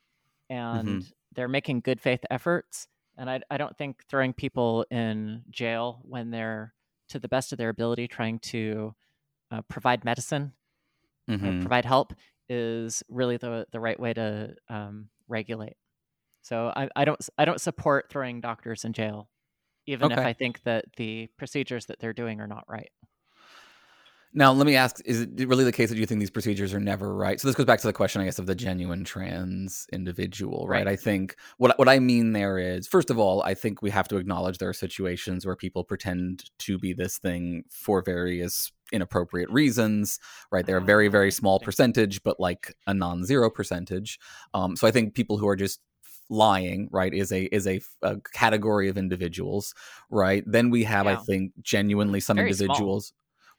and 0.51 1.03
Mhm. 1.03 1.13
they're 1.35 1.49
making 1.49 1.81
good 1.81 2.01
faith 2.01 2.25
efforts. 2.31 2.89
And 3.19 3.31
I, 3.31 3.41
I 3.51 3.59
don't 3.59 3.77
think 3.77 4.05
throwing 4.09 4.33
people 4.35 4.87
in 4.91 5.45
jail 5.51 6.01
when 6.05 6.31
they're 6.31 6.75
to 7.11 7.19
the 7.21 7.29
best 7.29 7.53
of 7.53 7.59
their 7.59 7.71
ability 7.71 8.09
trying 8.09 8.39
to 8.41 8.95
uh, 9.51 9.63
provide 9.63 10.05
medicine, 10.05 10.55
uh, 11.43 11.53
Mhm. 11.53 11.61
provide 11.61 11.85
help, 11.85 12.13
is 12.49 13.03
really 13.09 13.37
the 13.37 13.67
the 13.73 13.81
right 13.81 13.99
way 14.01 14.13
to 14.15 14.55
um, 14.69 15.11
regulate. 15.29 15.77
So 16.43 16.73
I, 16.77 16.89
I 16.97 17.05
don't 17.07 17.21
I 17.39 17.45
don't 17.47 17.61
support 17.61 18.11
throwing 18.11 18.41
doctors 18.41 18.85
in 18.85 18.93
jail, 18.95 19.31
even 19.87 20.13
if 20.13 20.27
I 20.27 20.33
think 20.35 20.63
that 20.65 20.87
the 20.97 21.29
procedures 21.39 21.87
that 21.87 22.01
they're 22.01 22.15
doing 22.15 22.41
are 22.41 22.49
not 22.49 22.65
right. 22.69 22.91
Now, 24.35 24.53
let 24.53 24.67
me 24.67 24.77
ask: 24.77 25.01
Is 25.05 25.23
it 25.23 25.49
really 25.49 25.65
the 25.65 25.73
case 25.73 25.89
that 25.89 25.99
you 25.99 26.07
think 26.07 26.21
these 26.21 26.31
procedures 26.31 26.75
are 26.75 26.81
never 26.81 27.15
right? 27.15 27.41
So 27.41 27.49
this 27.49 27.55
goes 27.55 27.67
back 27.67 27.81
to 27.81 27.87
the 27.87 27.93
question, 27.93 28.21
I 28.21 28.25
guess, 28.27 28.39
of 28.39 28.47
the 28.47 28.55
genuine 28.55 29.05
trans 29.05 29.87
individual, 29.93 30.67
right? 30.69 30.79
Right. 30.79 30.89
I 30.89 30.97
think 30.97 31.37
what 31.57 31.79
what 31.79 31.89
I 31.89 31.99
mean 31.99 32.33
there 32.33 32.59
is, 32.59 32.87
first 32.87 33.11
of 33.11 33.19
all, 33.19 33.43
I 33.43 33.55
think 33.55 33.81
we 33.81 33.91
have 33.91 34.09
to 34.09 34.17
acknowledge 34.17 34.59
there 34.59 34.69
are 34.69 34.75
situations 34.75 35.47
where 35.47 35.57
people 35.57 35.85
pretend 35.85 36.51
to 36.61 36.79
be 36.79 36.93
this 36.93 37.19
thing 37.19 37.65
for 37.71 38.03
various 38.03 38.71
inappropriate 38.93 39.51
reasons, 39.51 40.19
right? 40.51 40.65
They're 40.65 40.79
a 40.79 40.83
very 40.83 41.09
very 41.09 41.31
small 41.31 41.59
percentage, 41.59 42.23
but 42.23 42.39
like 42.39 42.75
a 42.87 42.95
non-zero 42.95 43.51
percentage. 43.51 44.19
Um, 44.53 44.77
so 44.77 44.87
I 44.87 44.91
think 44.91 45.15
people 45.15 45.39
who 45.39 45.49
are 45.49 45.57
just 45.57 45.81
lying 46.31 46.89
right 46.93 47.15
is 47.15 47.33
a 47.33 47.45
is 47.45 47.67
a, 47.67 47.81
a 48.03 48.19
category 48.35 48.91
of 48.91 48.99
individuals 48.99 49.75
right 50.11 50.45
then 50.47 50.69
we 50.69 50.85
have 50.85 51.07
i 51.07 51.17
think 51.17 51.53
genuinely 51.63 52.21
some 52.21 52.37
Very 52.37 52.51
small. 52.53 52.77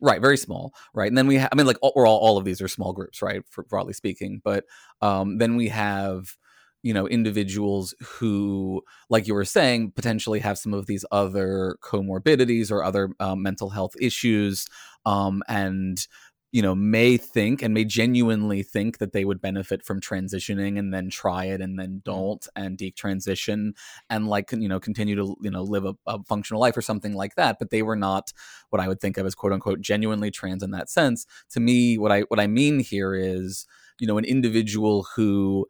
Right, 0.01 0.21
very 0.21 0.37
small, 0.37 0.73
right? 0.93 1.09
And 1.09 1.17
then 1.17 1.27
we, 1.27 1.37
ha- 1.37 1.49
I 1.51 1.55
mean, 1.55 1.65
like, 1.67 1.77
all, 1.81 1.91
we're 1.95 2.07
all, 2.07 2.19
all 2.19 2.37
of 2.37 2.45
these 2.45 2.61
are 2.61 2.69
small 2.69 2.93
groups, 2.93 3.21
right? 3.21 3.41
For 3.49 3.63
broadly 3.65 3.93
speaking, 3.93 4.41
but 4.43 4.63
um, 5.01 5.39
then 5.39 5.57
we 5.57 5.67
have, 5.67 6.37
you 6.83 6.93
know, 6.93 7.05
individuals 7.05 7.93
who, 8.01 8.81
like 9.09 9.27
you 9.27 9.33
were 9.33 9.43
saying, 9.43 9.91
potentially 9.91 10.39
have 10.39 10.57
some 10.57 10.73
of 10.73 10.85
these 10.85 11.03
other 11.11 11.75
comorbidities 11.83 12.71
or 12.71 12.81
other 12.81 13.09
um, 13.19 13.43
mental 13.43 13.71
health 13.71 13.91
issues, 13.99 14.67
um, 15.05 15.43
and 15.49 16.07
you 16.51 16.63
know, 16.63 16.73
may 16.73 17.15
think 17.15 17.61
and 17.61 17.73
may 17.73 17.85
genuinely 17.85 18.63
think 18.63 18.97
that 18.97 19.13
they 19.13 19.23
would 19.23 19.39
benefit 19.39 19.85
from 19.85 20.01
transitioning 20.01 20.79
and 20.79 20.91
then 20.93 21.09
try 21.09 21.45
it 21.45 21.61
and 21.61 21.77
then 21.77 21.89
mm-hmm. 21.89 22.11
don't 22.11 22.47
and 22.55 22.77
detransition 22.77 23.73
and 24.09 24.27
like 24.27 24.51
you 24.51 24.67
know 24.67 24.79
continue 24.79 25.15
to 25.15 25.35
you 25.41 25.51
know 25.51 25.61
live 25.61 25.85
a, 25.85 25.95
a 26.07 26.23
functional 26.23 26.59
life 26.59 26.75
or 26.75 26.81
something 26.81 27.13
like 27.13 27.35
that 27.35 27.57
but 27.59 27.69
they 27.69 27.81
were 27.81 27.95
not 27.95 28.33
what 28.69 28.81
i 28.81 28.87
would 28.87 28.99
think 28.99 29.17
of 29.17 29.25
as 29.25 29.35
quote 29.35 29.53
unquote 29.53 29.81
genuinely 29.81 30.31
trans 30.31 30.63
in 30.63 30.71
that 30.71 30.89
sense. 30.89 31.25
To 31.51 31.59
me 31.59 31.97
what 31.97 32.11
i 32.11 32.21
what 32.21 32.39
i 32.39 32.47
mean 32.47 32.79
here 32.79 33.13
is 33.13 33.65
you 33.99 34.07
know 34.07 34.17
an 34.17 34.25
individual 34.25 35.05
who 35.15 35.67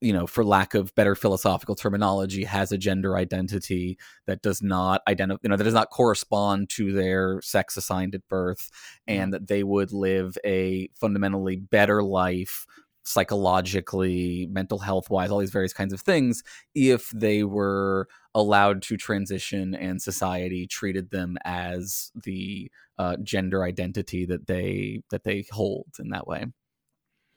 you 0.00 0.12
know 0.12 0.26
for 0.26 0.44
lack 0.44 0.74
of 0.74 0.94
better 0.94 1.14
philosophical 1.14 1.74
terminology 1.74 2.44
has 2.44 2.72
a 2.72 2.78
gender 2.78 3.16
identity 3.16 3.98
that 4.26 4.42
does 4.42 4.62
not 4.62 5.02
identify 5.08 5.38
you 5.42 5.48
know 5.48 5.56
that 5.56 5.64
does 5.64 5.74
not 5.74 5.90
correspond 5.90 6.68
to 6.68 6.92
their 6.92 7.40
sex 7.42 7.76
assigned 7.76 8.14
at 8.14 8.26
birth 8.28 8.70
and 9.06 9.32
that 9.32 9.48
they 9.48 9.62
would 9.62 9.92
live 9.92 10.36
a 10.44 10.88
fundamentally 10.94 11.56
better 11.56 12.02
life 12.02 12.66
psychologically 13.02 14.46
mental 14.50 14.78
health 14.78 15.08
wise 15.10 15.30
all 15.30 15.38
these 15.38 15.50
various 15.50 15.72
kinds 15.72 15.92
of 15.92 16.00
things 16.00 16.42
if 16.74 17.10
they 17.10 17.42
were 17.42 18.06
allowed 18.34 18.82
to 18.82 18.96
transition 18.96 19.74
and 19.74 20.00
society 20.00 20.66
treated 20.66 21.10
them 21.10 21.36
as 21.44 22.12
the 22.14 22.70
uh, 22.98 23.16
gender 23.22 23.64
identity 23.64 24.26
that 24.26 24.46
they 24.46 25.02
that 25.10 25.24
they 25.24 25.44
hold 25.50 25.86
in 25.98 26.10
that 26.10 26.26
way. 26.26 26.44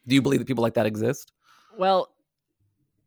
Do 0.06 0.16
you 0.16 0.22
believe 0.22 0.40
that 0.40 0.46
people 0.46 0.62
like 0.62 0.74
that 0.76 0.86
exist? 0.86 1.32
Well, 1.78 2.10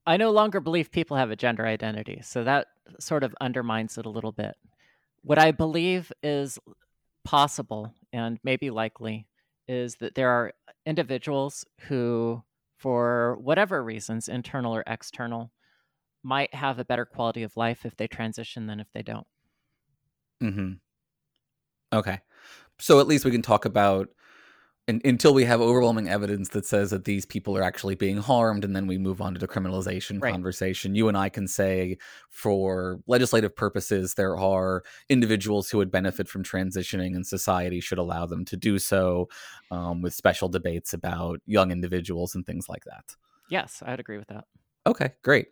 I 0.07 0.17
no 0.17 0.31
longer 0.31 0.61
believe 0.61 0.91
people 0.91 1.17
have 1.17 1.31
a 1.31 1.37
gender 1.37 1.67
identity, 1.67 2.21
so 2.23 2.45
that 2.45 2.69
sort 3.01 3.25
of 3.25 3.35
undermines 3.41 3.99
it 3.99 4.07
a 4.07 4.11
little 4.11 4.33
bit. 4.33 4.57
What 5.23 5.39
I 5.39 5.51
believe 5.51 6.13
is 6.23 6.59
possible 7.25 7.93
and 8.13 8.39
maybe 8.45 8.71
likely 8.71 9.27
is 9.69 9.97
that 9.97 10.15
there 10.15 10.31
are 10.31 10.53
individuals 10.87 11.65
who, 11.89 12.43
for 12.79 13.37
whatever 13.41 13.83
reasons, 13.83 14.29
internal 14.29 14.75
or 14.75 14.85
external, 14.87 15.51
might 16.23 16.55
have 16.55 16.79
a 16.79 16.85
better 16.85 17.05
quality 17.05 17.43
of 17.43 17.57
life 17.57 17.85
if 17.85 17.97
they 17.97 18.07
transition 18.07 18.67
than 18.67 18.81
if 18.81 18.93
they 18.93 19.03
don't. 19.03 19.27
hmm 20.41 20.79
Okay. 21.93 22.21
So 22.79 23.01
at 23.01 23.07
least 23.07 23.25
we 23.25 23.31
can 23.31 23.43
talk 23.43 23.65
about 23.65 24.09
and, 24.89 25.01
until 25.05 25.35
we 25.35 25.45
have 25.45 25.61
overwhelming 25.61 26.09
evidence 26.09 26.51
that 26.51 26.65
says 26.67 26.91
that 26.91 27.05
these 27.05 27.27
people 27.27 27.57
are 27.57 27.63
actually 27.63 27.95
being 27.97 28.19
harmed, 28.19 28.65
and 28.65 28.75
then 28.77 28.87
we 28.87 28.99
move 28.99 29.21
on 29.21 29.35
to 29.35 29.41
the 29.41 29.49
criminalization 29.49 30.23
Right. 30.23 30.33
conversation. 30.33 30.95
You 30.95 31.09
and 31.09 31.17
I 31.17 31.29
can 31.29 31.49
say, 31.49 31.99
for 32.31 33.01
legislative 33.07 33.55
purposes, 33.57 34.15
there 34.15 34.37
are 34.37 34.85
individuals 35.09 35.71
who 35.71 35.79
would 35.79 35.91
benefit 35.91 36.29
from 36.29 36.43
transitioning, 36.45 37.15
and 37.17 37.27
society 37.27 37.81
should 37.81 37.99
allow 37.99 38.27
them 38.27 38.45
to 38.47 38.57
do 38.57 38.79
so, 38.79 39.29
um, 39.71 40.03
with 40.03 40.15
special 40.15 40.49
debates 40.49 40.93
about 40.93 41.41
young 41.47 41.71
individuals 41.73 42.35
and 42.35 42.47
things 42.47 42.69
like 42.69 42.85
that. 42.85 43.17
Yes, 43.49 43.83
I 43.85 43.91
would 43.91 44.01
agree 44.01 44.19
with 44.19 44.29
that. 44.29 44.47
Okay, 44.87 45.11
great. 45.23 45.49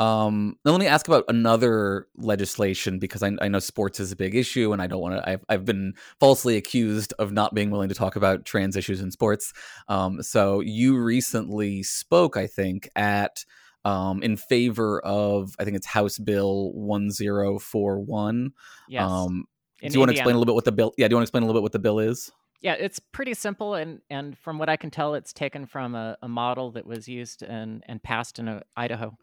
Um, 0.00 0.56
let 0.64 0.78
me 0.80 0.86
ask 0.86 1.06
about 1.06 1.24
another 1.28 2.08
legislation 2.16 2.98
because 2.98 3.22
I, 3.22 3.32
I 3.40 3.48
know 3.48 3.60
sports 3.60 4.00
is 4.00 4.10
a 4.10 4.16
big 4.16 4.34
issue, 4.34 4.72
and 4.72 4.82
I 4.82 4.86
don't 4.86 5.00
want 5.00 5.16
to. 5.16 5.28
I've, 5.28 5.44
I've 5.48 5.64
been 5.64 5.94
falsely 6.18 6.56
accused 6.56 7.14
of 7.18 7.32
not 7.32 7.54
being 7.54 7.70
willing 7.70 7.88
to 7.88 7.94
talk 7.94 8.16
about 8.16 8.44
trans 8.44 8.76
issues 8.76 9.00
in 9.00 9.10
sports. 9.10 9.52
Um, 9.88 10.22
so 10.22 10.60
you 10.60 10.98
recently 10.98 11.82
spoke, 11.82 12.36
I 12.36 12.46
think, 12.46 12.88
at 12.96 13.44
um, 13.84 14.22
in 14.22 14.36
favor 14.36 15.00
of 15.04 15.54
I 15.58 15.64
think 15.64 15.76
it's 15.76 15.86
House 15.86 16.18
Bill 16.18 16.72
one 16.72 17.10
zero 17.10 17.58
four 17.58 18.00
one. 18.00 18.52
Yes. 18.88 19.08
Um, 19.08 19.44
do 19.80 19.88
you 19.92 19.98
want 19.98 20.10
to 20.10 20.14
explain 20.14 20.34
a 20.34 20.38
little 20.38 20.46
bit 20.46 20.54
what 20.54 20.64
the 20.64 20.72
bill? 20.72 20.92
Yeah, 20.96 21.08
do 21.08 21.12
you 21.12 21.16
want 21.16 21.22
to 21.22 21.28
explain 21.28 21.42
a 21.42 21.46
little 21.46 21.60
bit 21.60 21.64
what 21.64 21.72
the 21.72 21.78
bill 21.78 21.98
is? 21.98 22.32
Yeah, 22.62 22.72
it's 22.72 22.98
pretty 22.98 23.34
simple, 23.34 23.74
and 23.74 24.00
and 24.08 24.38
from 24.38 24.58
what 24.58 24.70
I 24.70 24.76
can 24.76 24.90
tell, 24.90 25.14
it's 25.14 25.34
taken 25.34 25.66
from 25.66 25.94
a, 25.94 26.16
a 26.22 26.28
model 26.28 26.70
that 26.72 26.86
was 26.86 27.06
used 27.06 27.42
and 27.42 27.84
and 27.86 28.02
passed 28.02 28.38
in 28.38 28.48
uh, 28.48 28.60
Idaho. 28.76 29.18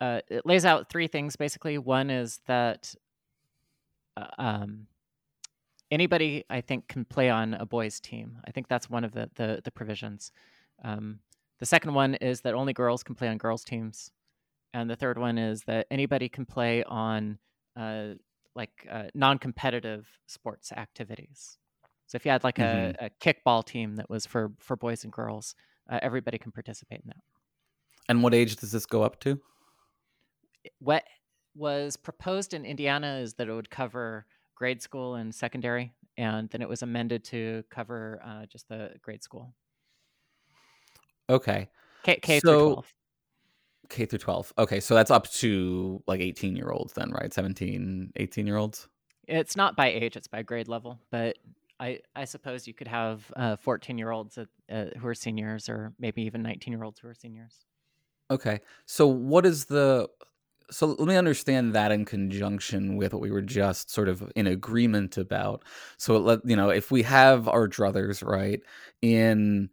Uh, 0.00 0.20
it 0.28 0.46
lays 0.46 0.64
out 0.64 0.88
three 0.88 1.06
things 1.06 1.36
basically. 1.36 1.76
One 1.78 2.10
is 2.10 2.40
that 2.46 2.94
uh, 4.16 4.26
um, 4.38 4.86
anybody, 5.90 6.44
I 6.48 6.60
think, 6.60 6.88
can 6.88 7.04
play 7.04 7.28
on 7.28 7.54
a 7.54 7.66
boys' 7.66 8.00
team. 8.00 8.38
I 8.46 8.50
think 8.50 8.68
that's 8.68 8.88
one 8.88 9.04
of 9.04 9.12
the 9.12 9.30
the, 9.34 9.60
the 9.62 9.70
provisions. 9.70 10.32
Um, 10.82 11.20
the 11.58 11.66
second 11.66 11.92
one 11.92 12.14
is 12.14 12.40
that 12.42 12.54
only 12.54 12.72
girls 12.72 13.02
can 13.02 13.14
play 13.14 13.28
on 13.28 13.36
girls' 13.36 13.64
teams, 13.64 14.10
and 14.72 14.88
the 14.88 14.96
third 14.96 15.18
one 15.18 15.36
is 15.36 15.64
that 15.64 15.86
anybody 15.90 16.28
can 16.28 16.46
play 16.46 16.82
on 16.84 17.38
uh, 17.76 18.14
like 18.54 18.86
uh, 18.90 19.04
non-competitive 19.14 20.08
sports 20.26 20.72
activities. 20.72 21.58
So 22.06 22.16
if 22.16 22.24
you 22.24 22.30
had 22.32 22.42
like 22.42 22.58
a, 22.58 22.94
a 22.98 23.10
kickball 23.24 23.64
team 23.64 23.96
that 23.96 24.10
was 24.10 24.26
for 24.26 24.52
for 24.58 24.76
boys 24.76 25.04
and 25.04 25.12
girls, 25.12 25.54
uh, 25.88 25.98
everybody 26.02 26.38
can 26.38 26.50
participate 26.52 27.00
in 27.04 27.08
that. 27.08 27.22
And 28.08 28.22
what 28.22 28.34
age 28.34 28.56
does 28.56 28.72
this 28.72 28.86
go 28.86 29.02
up 29.02 29.20
to? 29.20 29.40
What 30.78 31.04
was 31.54 31.96
proposed 31.96 32.54
in 32.54 32.64
Indiana 32.64 33.18
is 33.22 33.34
that 33.34 33.48
it 33.48 33.52
would 33.52 33.70
cover 33.70 34.26
grade 34.54 34.82
school 34.82 35.14
and 35.14 35.34
secondary, 35.34 35.92
and 36.16 36.48
then 36.50 36.62
it 36.62 36.68
was 36.68 36.82
amended 36.82 37.24
to 37.24 37.64
cover 37.70 38.20
uh, 38.24 38.46
just 38.46 38.68
the 38.68 38.92
grade 39.02 39.22
school, 39.22 39.54
Okay. 41.28 41.68
K, 42.02 42.16
K 42.22 42.40
So- 42.40 42.40
through 42.40 42.72
twelve. 42.74 42.94
K 43.88 44.06
through 44.06 44.18
12. 44.20 44.52
Okay, 44.56 44.78
so 44.78 44.94
that's 44.94 45.10
up 45.10 45.28
to 45.32 46.00
like 46.06 46.20
18 46.20 46.54
year 46.54 46.70
olds 46.70 46.92
then, 46.92 47.10
right? 47.10 47.32
17, 47.34 48.12
18 48.14 48.46
year 48.46 48.56
olds? 48.56 48.88
It's 49.26 49.56
not 49.56 49.74
by 49.76 49.88
age; 49.88 50.16
it's 50.16 50.28
by 50.28 50.42
grade 50.42 50.68
level. 50.68 51.00
But 51.10 51.38
I, 51.80 51.98
I 52.14 52.24
suppose 52.24 52.68
you 52.68 52.74
could 52.74 52.86
have 52.88 53.32
fourteen 53.60 53.96
year 53.98 54.10
olds 54.10 54.38
uh, 54.38 54.44
who 54.98 55.06
are 55.06 55.14
seniors, 55.14 55.68
or 55.68 55.92
maybe 55.98 56.22
even 56.22 56.42
nineteen 56.42 56.72
year 56.72 56.82
olds 56.84 57.00
who 57.00 57.08
are 57.08 57.14
seniors. 57.14 57.64
Okay. 58.30 58.60
So 58.86 59.06
what 59.08 59.44
is 59.46 59.64
the 59.66 60.08
so 60.70 60.86
let 60.86 61.08
me 61.08 61.16
understand 61.16 61.74
that 61.74 61.92
in 61.92 62.04
conjunction 62.04 62.96
with 62.96 63.12
what 63.12 63.22
we 63.22 63.30
were 63.30 63.42
just 63.42 63.90
sort 63.90 64.08
of 64.08 64.30
in 64.34 64.46
agreement 64.46 65.16
about. 65.18 65.64
So 65.98 66.16
let 66.18 66.40
you 66.44 66.56
know, 66.56 66.70
if 66.70 66.90
we 66.90 67.02
have 67.02 67.48
our 67.48 67.68
druthers, 67.68 68.26
right, 68.26 68.60
in 69.02 69.70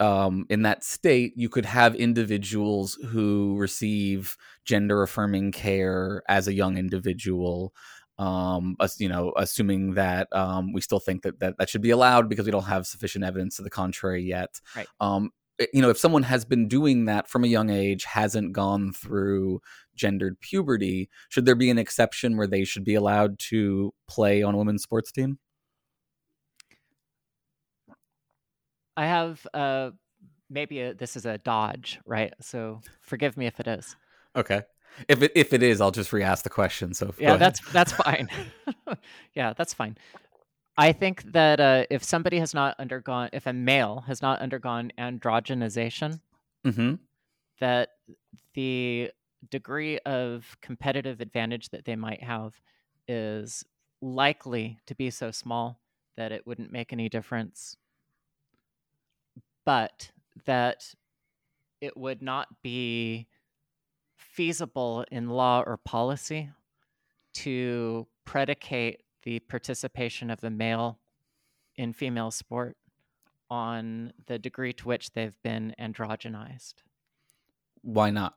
um 0.00 0.46
in 0.48 0.62
that 0.62 0.84
state, 0.84 1.34
you 1.36 1.48
could 1.48 1.66
have 1.66 1.94
individuals 1.94 2.94
who 3.08 3.56
receive 3.58 4.36
gender 4.64 5.02
affirming 5.02 5.52
care 5.52 6.22
as 6.28 6.48
a 6.48 6.54
young 6.54 6.76
individual. 6.78 7.72
Um, 8.18 8.76
as, 8.78 9.00
you 9.00 9.08
know, 9.08 9.32
assuming 9.38 9.94
that 9.94 10.28
um, 10.32 10.74
we 10.74 10.82
still 10.82 11.00
think 11.00 11.22
that, 11.22 11.40
that 11.40 11.56
that 11.56 11.70
should 11.70 11.80
be 11.80 11.88
allowed 11.88 12.28
because 12.28 12.44
we 12.44 12.52
don't 12.52 12.64
have 12.64 12.86
sufficient 12.86 13.24
evidence 13.24 13.56
to 13.56 13.62
the 13.62 13.70
contrary 13.70 14.22
yet. 14.22 14.60
Right. 14.76 14.86
Um, 15.00 15.30
you 15.72 15.82
know, 15.82 15.90
if 15.90 15.98
someone 15.98 16.22
has 16.22 16.44
been 16.44 16.68
doing 16.68 17.04
that 17.04 17.28
from 17.28 17.44
a 17.44 17.48
young 17.48 17.70
age, 17.70 18.04
hasn't 18.04 18.52
gone 18.52 18.92
through 18.92 19.60
gendered 19.94 20.40
puberty, 20.40 21.08
should 21.28 21.44
there 21.44 21.54
be 21.54 21.70
an 21.70 21.78
exception 21.78 22.36
where 22.36 22.46
they 22.46 22.64
should 22.64 22.84
be 22.84 22.94
allowed 22.94 23.38
to 23.38 23.92
play 24.08 24.42
on 24.42 24.54
a 24.54 24.58
women's 24.58 24.82
sports 24.82 25.12
team? 25.12 25.38
I 28.96 29.06
have 29.06 29.46
uh, 29.54 29.90
maybe 30.48 30.80
a, 30.80 30.94
this 30.94 31.16
is 31.16 31.26
a 31.26 31.38
dodge, 31.38 32.00
right? 32.04 32.34
So 32.40 32.80
forgive 33.00 33.36
me 33.36 33.46
if 33.46 33.60
it 33.60 33.66
is. 33.66 33.96
Okay. 34.36 34.62
If 35.08 35.22
it 35.22 35.32
if 35.34 35.52
it 35.52 35.62
is, 35.62 35.80
I'll 35.80 35.92
just 35.92 36.12
re-ask 36.12 36.42
the 36.42 36.50
question. 36.50 36.94
So 36.94 37.14
yeah, 37.18 37.36
that's 37.36 37.60
that's 37.72 37.92
fine. 37.92 38.28
yeah, 39.34 39.52
that's 39.56 39.72
fine. 39.72 39.96
I 40.80 40.92
think 40.92 41.32
that 41.32 41.60
uh, 41.60 41.84
if 41.90 42.02
somebody 42.02 42.38
has 42.38 42.54
not 42.54 42.74
undergone, 42.78 43.28
if 43.34 43.46
a 43.46 43.52
male 43.52 44.04
has 44.06 44.22
not 44.22 44.40
undergone 44.40 44.92
androgenization, 44.98 46.20
mm-hmm. 46.64 46.94
that 47.58 47.90
the 48.54 49.10
degree 49.50 49.98
of 49.98 50.56
competitive 50.62 51.20
advantage 51.20 51.68
that 51.68 51.84
they 51.84 51.96
might 51.96 52.22
have 52.22 52.58
is 53.06 53.62
likely 54.00 54.78
to 54.86 54.94
be 54.94 55.10
so 55.10 55.30
small 55.30 55.78
that 56.16 56.32
it 56.32 56.46
wouldn't 56.46 56.72
make 56.72 56.94
any 56.94 57.10
difference. 57.10 57.76
But 59.66 60.12
that 60.46 60.94
it 61.82 61.94
would 61.94 62.22
not 62.22 62.62
be 62.62 63.26
feasible 64.16 65.04
in 65.12 65.28
law 65.28 65.62
or 65.66 65.76
policy 65.76 66.48
to 67.34 68.06
predicate 68.24 69.02
the 69.22 69.40
participation 69.40 70.30
of 70.30 70.40
the 70.40 70.50
male 70.50 70.98
in 71.76 71.92
female 71.92 72.30
sport 72.30 72.76
on 73.50 74.12
the 74.26 74.38
degree 74.38 74.72
to 74.72 74.86
which 74.86 75.12
they've 75.12 75.36
been 75.42 75.74
androgenized. 75.80 76.74
Why 77.82 78.10
not? 78.10 78.34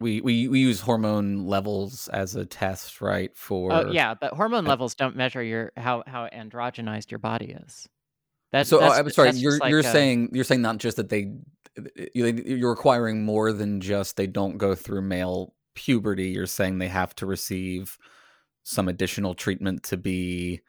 We, 0.00 0.22
we 0.22 0.48
we 0.48 0.60
use 0.60 0.80
hormone 0.80 1.44
levels 1.44 2.08
as 2.08 2.34
a 2.34 2.46
test, 2.46 3.02
right? 3.02 3.36
For 3.36 3.70
oh 3.70 3.90
yeah, 3.90 4.14
but 4.14 4.32
hormone 4.32 4.64
levels 4.64 4.94
don't 4.94 5.14
measure 5.14 5.42
your 5.42 5.72
how 5.76 6.02
how 6.06 6.26
androgenized 6.32 7.10
your 7.10 7.18
body 7.18 7.54
is. 7.66 7.86
That's, 8.50 8.70
so 8.70 8.78
oh, 8.78 8.80
that's, 8.80 8.98
I'm 8.98 9.10
sorry. 9.10 9.30
You're 9.32 9.58
like 9.58 9.70
you're 9.70 9.80
a, 9.80 9.82
saying 9.82 10.30
you're 10.32 10.44
saying 10.44 10.62
not 10.62 10.78
just 10.78 10.96
that 10.96 11.10
they 11.10 11.34
you're 12.14 12.70
requiring 12.70 13.24
more 13.24 13.52
than 13.52 13.82
just 13.82 14.16
they 14.16 14.26
don't 14.26 14.56
go 14.56 14.74
through 14.74 15.02
male 15.02 15.54
puberty. 15.74 16.30
You're 16.30 16.46
saying 16.46 16.78
they 16.78 16.88
have 16.88 17.14
to 17.16 17.26
receive 17.26 17.98
some 18.70 18.88
additional 18.88 19.34
treatment 19.34 19.82
to 19.82 19.96
be 19.96 20.60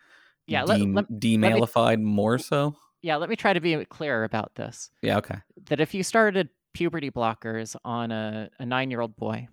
yeah 0.47 0.63
let, 0.63 0.79
de- 0.79 0.85
let, 0.87 1.19
demalified 1.19 1.91
let 1.91 1.99
me, 1.99 2.05
more 2.05 2.37
so 2.37 2.75
yeah 3.03 3.15
let 3.15 3.29
me 3.29 3.35
try 3.35 3.53
to 3.53 3.61
be 3.61 3.85
clear 3.85 4.23
about 4.23 4.55
this 4.55 4.89
yeah 5.01 5.17
okay 5.17 5.37
that 5.67 5.79
if 5.79 5.93
you 5.93 6.01
started 6.03 6.49
puberty 6.73 7.11
blockers 7.11 7.75
on 7.85 8.11
a, 8.11 8.49
a 8.59 8.65
nine-year-old 8.65 9.15
boy 9.15 9.47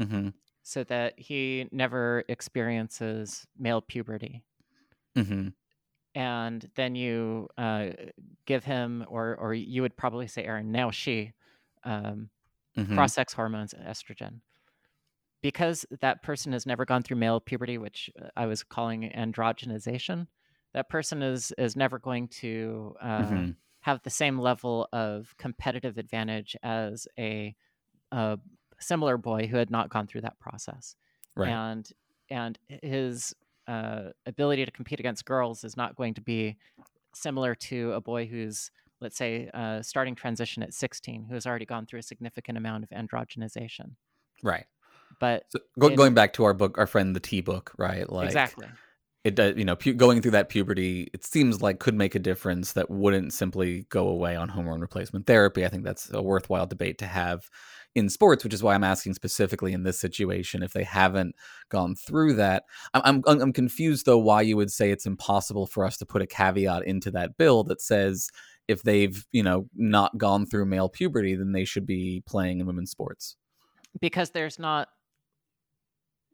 mm-hmm. 0.00 0.28
so 0.62 0.84
that 0.84 1.18
he 1.18 1.66
never 1.72 2.24
experiences 2.28 3.46
male 3.58 3.80
puberty 3.80 4.44
mm-hmm. 5.16 5.48
and 6.14 6.70
then 6.76 6.94
you 6.94 7.48
uh, 7.58 7.88
give 8.46 8.62
him 8.62 9.04
or 9.08 9.34
or 9.36 9.54
you 9.54 9.82
would 9.82 9.96
probably 9.96 10.28
say 10.28 10.44
aaron 10.44 10.70
now 10.70 10.92
she 10.92 11.32
um, 11.82 12.30
mm-hmm. 12.76 12.94
cross-sex 12.94 13.32
hormones 13.32 13.72
and 13.72 13.84
estrogen 13.86 14.40
because 15.42 15.86
that 16.00 16.22
person 16.22 16.52
has 16.52 16.66
never 16.66 16.84
gone 16.84 17.02
through 17.02 17.16
male 17.16 17.40
puberty, 17.40 17.78
which 17.78 18.10
uh, 18.20 18.28
I 18.36 18.46
was 18.46 18.62
calling 18.62 19.10
androgenization, 19.16 20.26
that 20.74 20.88
person 20.88 21.22
is 21.22 21.52
is 21.58 21.76
never 21.76 21.98
going 21.98 22.28
to 22.28 22.94
uh, 23.00 23.22
mm-hmm. 23.22 23.50
have 23.80 24.02
the 24.02 24.10
same 24.10 24.38
level 24.38 24.88
of 24.92 25.34
competitive 25.38 25.98
advantage 25.98 26.56
as 26.62 27.08
a, 27.18 27.54
a, 28.12 28.38
similar 28.80 29.16
boy 29.16 29.46
who 29.48 29.56
had 29.56 29.70
not 29.70 29.88
gone 29.88 30.06
through 30.06 30.20
that 30.20 30.38
process. 30.38 30.94
Right. 31.34 31.48
And 31.48 31.90
and 32.30 32.58
his 32.68 33.34
uh, 33.66 34.10
ability 34.26 34.64
to 34.64 34.70
compete 34.70 35.00
against 35.00 35.24
girls 35.24 35.64
is 35.64 35.76
not 35.76 35.96
going 35.96 36.14
to 36.14 36.20
be 36.20 36.56
similar 37.14 37.54
to 37.54 37.92
a 37.92 38.00
boy 38.00 38.26
who's 38.26 38.70
let's 39.00 39.16
say 39.16 39.48
uh, 39.54 39.82
starting 39.82 40.14
transition 40.14 40.62
at 40.62 40.74
16 40.74 41.24
who 41.24 41.34
has 41.34 41.46
already 41.46 41.64
gone 41.64 41.86
through 41.86 42.00
a 42.00 42.02
significant 42.02 42.58
amount 42.58 42.84
of 42.84 42.90
androgenization 42.90 43.92
right 44.42 44.66
but 45.18 45.44
so, 45.50 45.58
go, 45.78 45.88
in, 45.88 45.96
going 45.96 46.14
back 46.14 46.32
to 46.34 46.44
our 46.44 46.54
book, 46.54 46.78
our 46.78 46.86
friend 46.86 47.14
the 47.14 47.20
T 47.20 47.40
book, 47.40 47.72
right? 47.78 48.10
Like 48.10 48.26
exactly. 48.26 48.66
It 49.24 49.34
does, 49.34 49.56
you 49.56 49.64
know, 49.64 49.76
pu- 49.76 49.94
going 49.94 50.22
through 50.22 50.30
that 50.30 50.48
puberty, 50.48 51.10
it 51.12 51.24
seems 51.24 51.60
like 51.60 51.80
could 51.80 51.94
make 51.94 52.14
a 52.14 52.20
difference 52.20 52.72
that 52.72 52.88
wouldn't 52.88 53.32
simply 53.32 53.84
go 53.90 54.08
away 54.08 54.36
on 54.36 54.48
hormone 54.48 54.80
replacement 54.80 55.26
therapy. 55.26 55.64
I 55.64 55.68
think 55.68 55.84
that's 55.84 56.10
a 56.12 56.22
worthwhile 56.22 56.66
debate 56.66 56.98
to 56.98 57.06
have 57.06 57.42
in 57.94 58.08
sports, 58.08 58.44
which 58.44 58.54
is 58.54 58.62
why 58.62 58.74
I'm 58.74 58.84
asking 58.84 59.14
specifically 59.14 59.72
in 59.72 59.82
this 59.82 60.00
situation 60.00 60.62
if 60.62 60.72
they 60.72 60.84
haven't 60.84 61.34
gone 61.68 61.94
through 61.96 62.34
that. 62.34 62.64
I'm 62.94 63.22
I'm, 63.26 63.40
I'm 63.40 63.52
confused 63.52 64.06
though 64.06 64.18
why 64.18 64.42
you 64.42 64.56
would 64.56 64.70
say 64.70 64.90
it's 64.90 65.06
impossible 65.06 65.66
for 65.66 65.84
us 65.84 65.96
to 65.98 66.06
put 66.06 66.22
a 66.22 66.26
caveat 66.26 66.84
into 66.84 67.10
that 67.10 67.36
bill 67.36 67.64
that 67.64 67.82
says 67.82 68.30
if 68.68 68.82
they've 68.82 69.26
you 69.32 69.42
know 69.42 69.68
not 69.74 70.16
gone 70.16 70.46
through 70.46 70.66
male 70.66 70.88
puberty, 70.88 71.34
then 71.34 71.52
they 71.52 71.64
should 71.64 71.86
be 71.86 72.22
playing 72.26 72.60
in 72.60 72.66
women's 72.66 72.90
sports. 72.90 73.36
Because 74.00 74.30
there's 74.30 74.58
not 74.58 74.88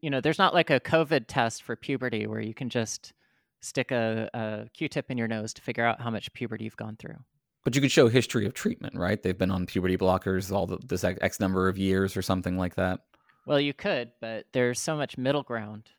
you 0.01 0.09
know, 0.09 0.21
there's 0.21 0.39
not 0.39 0.53
like 0.53 0.69
a 0.69 0.79
COVID 0.79 1.25
test 1.27 1.63
for 1.63 1.75
puberty 1.75 2.27
where 2.27 2.41
you 2.41 2.53
can 2.53 2.69
just 2.69 3.13
stick 3.61 3.91
a, 3.91 4.29
a 4.33 4.69
Q-tip 4.73 5.09
in 5.09 5.17
your 5.17 5.27
nose 5.27 5.53
to 5.53 5.61
figure 5.61 5.85
out 5.85 6.01
how 6.01 6.09
much 6.09 6.31
puberty 6.33 6.65
you've 6.65 6.77
gone 6.77 6.95
through. 6.97 7.17
But 7.63 7.75
you 7.75 7.81
could 7.81 7.91
show 7.91 8.07
history 8.07 8.45
of 8.45 8.53
treatment, 8.53 8.95
right? 8.95 9.21
They've 9.21 9.37
been 9.37 9.49
on 9.49 9.65
puberty 9.65 9.97
blockers 9.97 10.51
all 10.51 10.67
the, 10.67 10.77
this 10.85 11.03
X 11.03 11.39
number 11.39 11.67
of 11.67 11.77
years 11.77 12.15
or 12.15 12.21
something 12.21 12.57
like 12.57 12.75
that. 12.75 12.99
Well, 13.47 13.59
you 13.59 13.73
could, 13.73 14.11
but 14.21 14.45
there's 14.53 14.79
so 14.79 14.95
much 14.95 15.17
middle 15.17 15.43
ground 15.43 15.89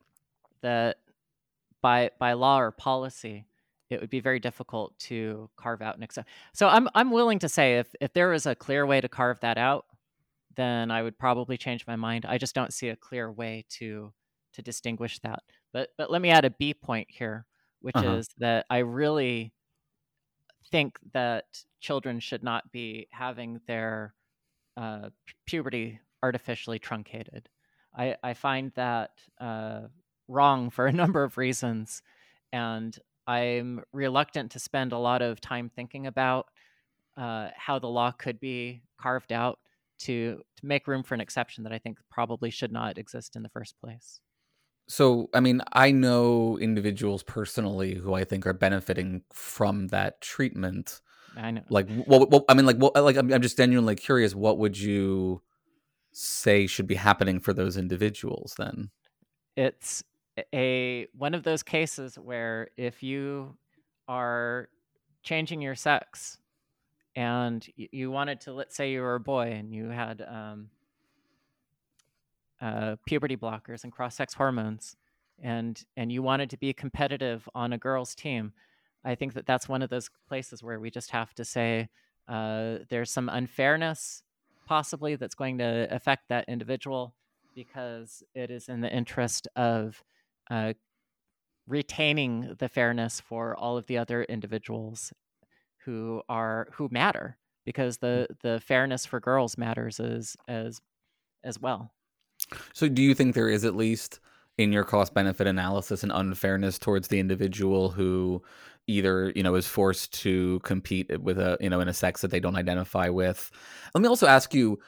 that 0.62 0.98
by 1.82 2.10
by 2.18 2.32
law 2.32 2.60
or 2.60 2.70
policy, 2.70 3.46
it 3.90 4.00
would 4.00 4.10
be 4.10 4.20
very 4.20 4.40
difficult 4.40 4.98
to 4.98 5.48
carve 5.56 5.82
out 5.82 5.96
an 5.96 6.02
exception. 6.02 6.32
So 6.52 6.68
I'm 6.68 6.88
I'm 6.94 7.10
willing 7.10 7.38
to 7.40 7.48
say 7.48 7.78
if 7.78 7.88
if 8.00 8.12
there 8.12 8.28
was 8.28 8.46
a 8.46 8.54
clear 8.54 8.86
way 8.86 9.00
to 9.00 9.08
carve 9.08 9.40
that 9.40 9.58
out, 9.58 9.86
then 10.56 10.90
I 10.90 11.02
would 11.02 11.18
probably 11.18 11.56
change 11.56 11.86
my 11.86 11.96
mind. 11.96 12.26
I 12.26 12.38
just 12.38 12.54
don't 12.54 12.72
see 12.72 12.88
a 12.88 12.96
clear 12.96 13.30
way 13.30 13.64
to 13.78 14.12
to 14.54 14.62
distinguish 14.62 15.18
that. 15.20 15.42
But 15.72 15.90
but 15.98 16.10
let 16.10 16.22
me 16.22 16.30
add 16.30 16.44
a 16.44 16.50
B 16.50 16.74
point 16.74 17.08
here, 17.10 17.46
which 17.80 17.96
uh-huh. 17.96 18.16
is 18.16 18.28
that 18.38 18.66
I 18.70 18.78
really 18.78 19.52
think 20.70 20.98
that 21.12 21.44
children 21.80 22.20
should 22.20 22.42
not 22.42 22.72
be 22.72 23.06
having 23.10 23.60
their 23.66 24.14
uh, 24.76 25.10
puberty 25.46 26.00
artificially 26.22 26.78
truncated. 26.78 27.48
I, 27.96 28.16
I 28.22 28.34
find 28.34 28.72
that 28.74 29.10
uh, 29.40 29.82
wrong 30.28 30.70
for 30.70 30.86
a 30.86 30.92
number 31.02 31.22
of 31.22 31.38
reasons, 31.38 32.02
and 32.52 32.96
I'm 33.26 33.82
reluctant 33.92 34.52
to 34.52 34.58
spend 34.58 34.92
a 34.92 34.98
lot 34.98 35.22
of 35.22 35.40
time 35.40 35.68
thinking 35.68 36.06
about 36.06 36.46
uh, 37.16 37.48
how 37.56 37.78
the 37.78 37.88
law 37.88 38.10
could 38.10 38.40
be 38.40 38.82
carved 39.00 39.32
out 39.32 39.58
to 39.98 40.42
to 40.58 40.66
make 40.66 40.86
room 40.86 41.02
for 41.02 41.14
an 41.14 41.20
exception 41.20 41.64
that 41.64 41.72
I 41.72 41.78
think 41.78 41.98
probably 42.10 42.50
should 42.50 42.72
not 42.72 42.98
exist 42.98 43.36
in 43.36 43.42
the 43.42 43.48
first 43.48 43.74
place. 43.80 44.20
So, 44.88 45.28
I 45.34 45.40
mean, 45.40 45.62
I 45.72 45.90
know 45.90 46.58
individuals 46.58 47.22
personally 47.24 47.94
who 47.94 48.14
I 48.14 48.24
think 48.24 48.46
are 48.46 48.52
benefiting 48.52 49.22
from 49.32 49.88
that 49.88 50.20
treatment. 50.20 51.00
I 51.36 51.50
know. 51.50 51.62
Like, 51.68 51.90
what? 52.04 52.30
Well, 52.30 52.44
I 52.48 52.54
mean, 52.54 52.66
like, 52.66 52.76
what, 52.76 52.94
like, 52.94 53.16
I'm, 53.16 53.32
I'm 53.32 53.42
just 53.42 53.56
genuinely 53.56 53.96
curious. 53.96 54.34
What 54.34 54.58
would 54.58 54.78
you 54.78 55.42
say 56.12 56.66
should 56.66 56.86
be 56.86 56.94
happening 56.94 57.40
for 57.40 57.52
those 57.52 57.76
individuals 57.76 58.54
then? 58.58 58.90
It's 59.56 60.04
a 60.54 61.08
one 61.16 61.34
of 61.34 61.42
those 61.42 61.62
cases 61.62 62.16
where 62.16 62.68
if 62.76 63.02
you 63.02 63.56
are 64.06 64.68
changing 65.22 65.60
your 65.60 65.74
sex 65.74 66.38
and 67.16 67.66
you 67.76 68.10
wanted 68.10 68.42
to 68.42 68.52
let's 68.52 68.76
say 68.76 68.92
you 68.92 69.00
were 69.00 69.14
a 69.14 69.20
boy 69.20 69.50
and 69.50 69.72
you 69.72 69.88
had 69.88 70.22
um, 70.28 70.68
uh, 72.60 72.96
puberty 73.06 73.36
blockers 73.36 73.82
and 73.82 73.92
cross-sex 73.92 74.34
hormones 74.34 74.96
and 75.42 75.84
and 75.96 76.12
you 76.12 76.22
wanted 76.22 76.50
to 76.50 76.58
be 76.58 76.72
competitive 76.72 77.48
on 77.54 77.72
a 77.72 77.78
girls 77.78 78.14
team 78.14 78.52
i 79.04 79.14
think 79.14 79.34
that 79.34 79.46
that's 79.46 79.68
one 79.68 79.82
of 79.82 79.90
those 79.90 80.10
places 80.28 80.62
where 80.62 80.78
we 80.78 80.90
just 80.90 81.10
have 81.10 81.34
to 81.34 81.44
say 81.44 81.88
uh, 82.28 82.78
there's 82.90 83.10
some 83.10 83.28
unfairness 83.28 84.22
possibly 84.66 85.16
that's 85.16 85.34
going 85.34 85.58
to 85.58 85.86
affect 85.90 86.28
that 86.28 86.44
individual 86.48 87.14
because 87.54 88.22
it 88.34 88.50
is 88.50 88.68
in 88.68 88.80
the 88.80 88.92
interest 88.92 89.48
of 89.56 90.02
uh, 90.50 90.72
retaining 91.66 92.54
the 92.58 92.68
fairness 92.68 93.20
for 93.20 93.56
all 93.56 93.78
of 93.78 93.86
the 93.86 93.96
other 93.96 94.24
individuals 94.24 95.12
who 95.86 96.20
are 96.28 96.68
who 96.72 96.88
matter 96.90 97.38
because 97.64 97.98
the 97.98 98.26
mm. 98.30 98.40
the 98.42 98.60
fairness 98.60 99.06
for 99.06 99.20
girls 99.20 99.56
matters 99.56 99.98
as 99.98 100.36
as 100.48 100.80
as 101.44 101.58
well. 101.58 101.92
So 102.74 102.88
do 102.88 103.02
you 103.02 103.14
think 103.14 103.34
there 103.34 103.48
is 103.48 103.64
at 103.64 103.74
least 103.74 104.20
in 104.58 104.72
your 104.72 104.84
cost 104.84 105.14
benefit 105.14 105.46
analysis 105.46 106.02
an 106.02 106.10
unfairness 106.10 106.78
towards 106.78 107.08
the 107.08 107.18
individual 107.18 107.90
who 107.90 108.42
either 108.86 109.32
you 109.34 109.42
know 109.42 109.54
is 109.54 109.66
forced 109.66 110.12
to 110.12 110.60
compete 110.60 111.20
with 111.20 111.38
a 111.38 111.56
you 111.60 111.70
know 111.70 111.80
in 111.80 111.88
a 111.88 111.94
sex 111.94 112.20
that 112.20 112.30
they 112.30 112.40
don't 112.40 112.56
identify 112.56 113.08
with 113.08 113.50
let 113.94 114.02
me 114.02 114.08
also 114.08 114.26
ask 114.26 114.54
you 114.54 114.78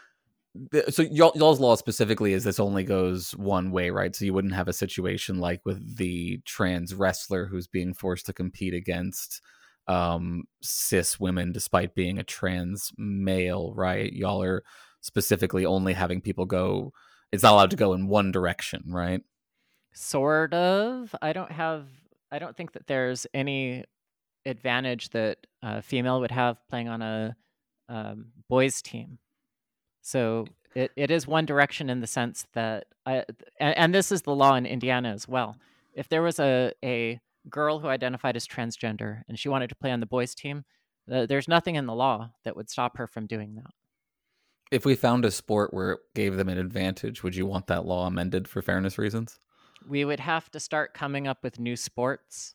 so 0.88 1.02
y'all, 1.02 1.32
y'all's 1.34 1.60
law 1.60 1.76
specifically 1.76 2.32
is 2.32 2.44
this 2.44 2.60
only 2.60 2.84
goes 2.84 3.32
one 3.32 3.70
way 3.70 3.90
right 3.90 4.14
so 4.14 4.24
you 4.24 4.32
wouldn't 4.32 4.54
have 4.54 4.68
a 4.68 4.72
situation 4.72 5.38
like 5.38 5.60
with 5.64 5.96
the 5.96 6.40
trans 6.44 6.94
wrestler 6.94 7.46
who's 7.46 7.66
being 7.66 7.92
forced 7.92 8.26
to 8.26 8.32
compete 8.32 8.74
against 8.74 9.42
um, 9.88 10.44
cis 10.62 11.18
women 11.18 11.52
despite 11.52 11.94
being 11.94 12.18
a 12.18 12.24
trans 12.24 12.92
male, 12.96 13.72
right? 13.74 14.12
Y'all 14.12 14.42
are 14.42 14.62
specifically 15.00 15.64
only 15.64 15.94
having 15.94 16.20
people 16.20 16.44
go. 16.44 16.92
It's 17.32 17.42
not 17.42 17.52
allowed 17.52 17.70
to 17.70 17.76
go 17.76 17.94
in 17.94 18.08
one 18.08 18.30
direction, 18.30 18.84
right? 18.88 19.22
Sort 19.92 20.54
of. 20.54 21.14
I 21.20 21.32
don't 21.32 21.52
have. 21.52 21.86
I 22.30 22.38
don't 22.38 22.56
think 22.56 22.72
that 22.72 22.86
there's 22.86 23.26
any 23.32 23.84
advantage 24.44 25.10
that 25.10 25.38
a 25.62 25.82
female 25.82 26.20
would 26.20 26.30
have 26.30 26.56
playing 26.68 26.88
on 26.88 27.02
a 27.02 27.36
um, 27.88 28.26
boys 28.48 28.82
team. 28.82 29.18
So 30.02 30.46
it, 30.74 30.92
it 30.96 31.10
is 31.10 31.26
one 31.26 31.46
direction 31.46 31.90
in 31.90 32.00
the 32.00 32.06
sense 32.06 32.46
that 32.52 32.86
I 33.06 33.24
and, 33.58 33.76
and 33.76 33.94
this 33.94 34.12
is 34.12 34.22
the 34.22 34.34
law 34.34 34.54
in 34.54 34.66
Indiana 34.66 35.10
as 35.10 35.26
well. 35.26 35.56
If 35.94 36.08
there 36.08 36.22
was 36.22 36.38
a 36.38 36.72
a 36.84 37.20
girl 37.50 37.78
who 37.80 37.88
identified 37.88 38.36
as 38.36 38.46
transgender 38.46 39.22
and 39.28 39.38
she 39.38 39.48
wanted 39.48 39.68
to 39.68 39.74
play 39.76 39.90
on 39.90 40.00
the 40.00 40.06
boys 40.06 40.34
team, 40.34 40.64
there's 41.06 41.48
nothing 41.48 41.74
in 41.76 41.86
the 41.86 41.94
law 41.94 42.30
that 42.44 42.56
would 42.56 42.68
stop 42.68 42.96
her 42.98 43.06
from 43.06 43.26
doing 43.26 43.54
that. 43.56 43.70
If 44.70 44.84
we 44.84 44.94
found 44.94 45.24
a 45.24 45.30
sport 45.30 45.72
where 45.72 45.92
it 45.92 46.00
gave 46.14 46.36
them 46.36 46.48
an 46.48 46.58
advantage, 46.58 47.22
would 47.22 47.34
you 47.34 47.46
want 47.46 47.68
that 47.68 47.86
law 47.86 48.06
amended 48.06 48.46
for 48.46 48.60
fairness 48.60 48.98
reasons? 48.98 49.38
We 49.88 50.04
would 50.04 50.20
have 50.20 50.50
to 50.50 50.60
start 50.60 50.92
coming 50.92 51.26
up 51.26 51.38
with 51.42 51.58
new 51.58 51.76
sports. 51.76 52.54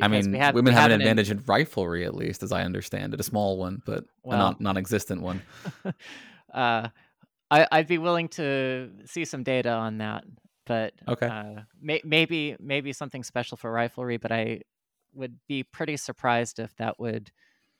I 0.00 0.08
mean, 0.08 0.32
we 0.32 0.38
have- 0.38 0.54
women 0.54 0.72
we 0.74 0.80
have 0.80 0.90
an 0.90 1.00
advantage 1.00 1.30
in 1.30 1.40
riflery, 1.42 2.04
at 2.04 2.14
least, 2.14 2.42
as 2.42 2.52
I 2.52 2.62
understand 2.64 3.14
it, 3.14 3.20
a 3.20 3.22
small 3.22 3.58
one, 3.58 3.82
but 3.86 4.04
Well- 4.22 4.36
a 4.36 4.38
non- 4.38 4.56
non-existent 4.60 5.22
one. 5.22 5.42
uh, 6.52 6.88
I, 7.50 7.66
I'd 7.70 7.86
be 7.86 7.98
willing 7.98 8.28
to 8.30 8.90
see 9.04 9.24
some 9.24 9.42
data 9.42 9.70
on 9.70 9.98
that, 9.98 10.24
but 10.66 10.94
Okay. 11.08 11.26
uh, 11.26 11.62
may, 11.80 12.00
maybe 12.04 12.56
maybe 12.60 12.92
something 12.92 13.22
special 13.22 13.56
for 13.56 13.72
riflery. 13.72 14.20
But 14.20 14.32
I 14.32 14.62
would 15.14 15.38
be 15.48 15.62
pretty 15.62 15.96
surprised 15.96 16.58
if 16.58 16.74
that 16.76 16.98
would 16.98 17.30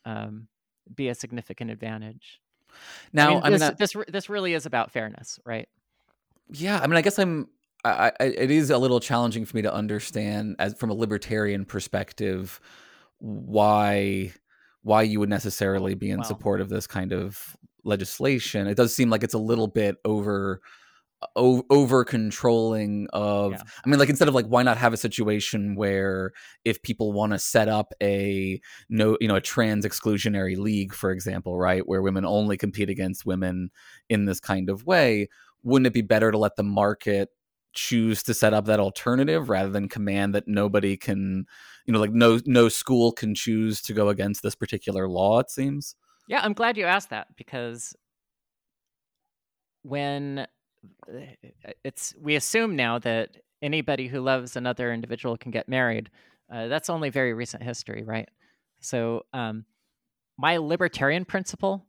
um, 0.05 0.49
be 0.95 1.09
a 1.09 1.14
significant 1.14 1.70
advantage. 1.70 2.41
Now, 3.12 3.41
I 3.41 3.51
mean, 3.51 3.53
this, 3.53 3.62
I- 3.62 3.70
this 3.72 3.97
this 4.09 4.28
really 4.28 4.55
is 4.55 4.66
about 4.66 4.91
fairness, 4.91 5.39
right? 5.45 5.68
Yeah, 6.51 6.78
I 6.78 6.87
mean, 6.87 6.97
I 6.97 7.03
guess 7.03 7.18
I'm. 7.18 7.49
I, 7.85 8.12
I, 8.20 8.24
it 8.24 8.51
is 8.51 8.70
a 8.70 8.78
little 8.78 9.01
challenging 9.01 9.45
for 9.45 9.57
me 9.57 9.62
to 9.62 9.72
understand, 9.72 10.55
as 10.61 10.74
from 10.74 10.91
a 10.91 10.95
libertarian 10.95 11.64
perspective, 11.64 12.61
why 13.18 14.33
why 14.83 15.03
you 15.03 15.20
would 15.20 15.28
necessarily 15.28 15.95
be 15.95 16.11
in 16.11 16.18
Wow. 16.18 16.24
support 16.24 16.61
of 16.61 16.68
this 16.68 16.87
kind 16.87 17.12
of 17.12 17.57
legislation. 17.85 18.66
It 18.66 18.76
does 18.76 18.95
seem 18.95 19.11
like 19.11 19.22
it's 19.24 19.35
a 19.35 19.39
little 19.39 19.68
bit 19.68 19.97
over 20.05 20.61
o- 21.37 21.64
over 21.70 22.05
controlling 22.05 23.07
of 23.12 23.53
Yeah. 23.53 23.62
i 23.85 23.89
mean 23.89 23.99
like 23.99 24.09
instead 24.09 24.29
of 24.29 24.35
like 24.35 24.47
why 24.47 24.62
not 24.62 24.77
have 24.79 24.93
a 24.93 24.97
situation 24.97 25.75
where 25.75 26.33
if 26.64 26.83
people 26.83 27.12
want 27.12 27.33
to 27.33 27.39
set 27.39 27.68
up 27.68 27.93
a 28.03 28.61
no 28.89 29.16
you 29.20 29.29
know 29.29 29.37
a 29.37 29.41
trans 29.41 29.87
exclusionary 29.87 30.57
league 30.57 30.93
for 30.95 31.11
example 31.11 31.59
right 31.59 31.87
where 31.87 32.03
women 32.03 32.25
only 32.25 32.57
compete 32.57 32.91
against 32.91 33.27
women 33.27 33.70
in 34.09 34.25
this 34.25 34.41
kind 34.41 34.68
of 34.70 34.87
way 34.87 35.29
wouldn't 35.62 35.87
it 35.87 35.93
be 35.93 36.03
better 36.03 36.31
to 36.31 36.39
let 36.39 36.57
the 36.57 36.62
market 36.62 37.29
choose 37.75 38.23
to 38.23 38.35
set 38.35 38.53
up 38.53 38.66
that 38.66 38.81
alternative 38.81 39.49
rather 39.49 39.70
than 39.70 39.89
command 39.89 40.35
that 40.35 40.47
nobody 40.47 40.97
can 40.97 41.47
you 41.87 41.93
know 41.93 42.01
like 42.01 42.12
no 42.12 42.39
no 42.47 42.68
school 42.68 43.12
can 43.12 43.35
choose 43.35 43.81
to 43.81 43.93
go 43.95 44.09
against 44.09 44.43
this 44.43 44.55
particular 44.55 45.09
law 45.09 45.39
it 45.39 45.51
seems 45.51 45.97
Yeah, 46.29 46.41
I'm 46.43 46.53
glad 46.53 46.77
you 46.77 46.85
asked 46.85 47.11
that 47.11 47.29
because 47.37 47.97
when 49.83 50.47
it's 51.85 52.14
we 52.20 52.37
assume 52.37 52.76
now 52.76 52.99
that 53.01 53.37
anybody 53.61 54.09
who 54.09 54.20
loves 54.20 54.57
another 54.57 54.93
individual 54.93 55.37
can 55.37 55.51
get 55.51 55.68
married. 55.68 56.11
Uh, 56.53 56.66
that's 56.66 56.91
only 56.91 57.09
very 57.09 57.33
recent 57.33 57.62
history, 57.62 58.03
right? 58.03 58.28
So, 58.80 59.24
um, 59.33 59.64
my 60.37 60.57
libertarian 60.57 61.24
principle 61.24 61.87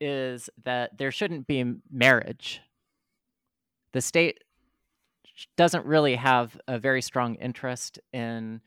is 0.00 0.50
that 0.64 0.98
there 0.98 1.10
shouldn't 1.10 1.46
be 1.46 1.64
marriage. 1.90 2.60
The 3.92 4.00
state 4.00 4.42
doesn't 5.56 5.86
really 5.86 6.16
have 6.16 6.60
a 6.68 6.78
very 6.78 7.00
strong 7.00 7.36
interest 7.36 7.98
in 8.12 8.60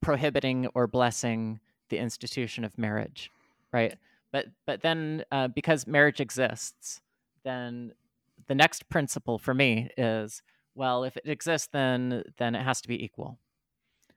prohibiting 0.00 0.68
or 0.74 0.86
blessing 0.86 1.60
the 1.88 1.98
institution 1.98 2.64
of 2.64 2.78
marriage, 2.78 3.30
right? 3.72 3.96
But 4.32 4.46
but 4.66 4.82
then 4.82 5.24
uh, 5.32 5.48
because 5.48 5.86
marriage 5.86 6.20
exists, 6.20 7.00
then 7.44 7.92
the 8.48 8.54
next 8.54 8.88
principle 8.88 9.38
for 9.38 9.54
me 9.54 9.90
is 9.96 10.42
well, 10.74 11.04
if 11.04 11.16
it 11.16 11.24
exists, 11.28 11.68
then 11.72 12.22
then 12.38 12.54
it 12.54 12.62
has 12.62 12.80
to 12.82 12.88
be 12.88 13.02
equal. 13.04 13.38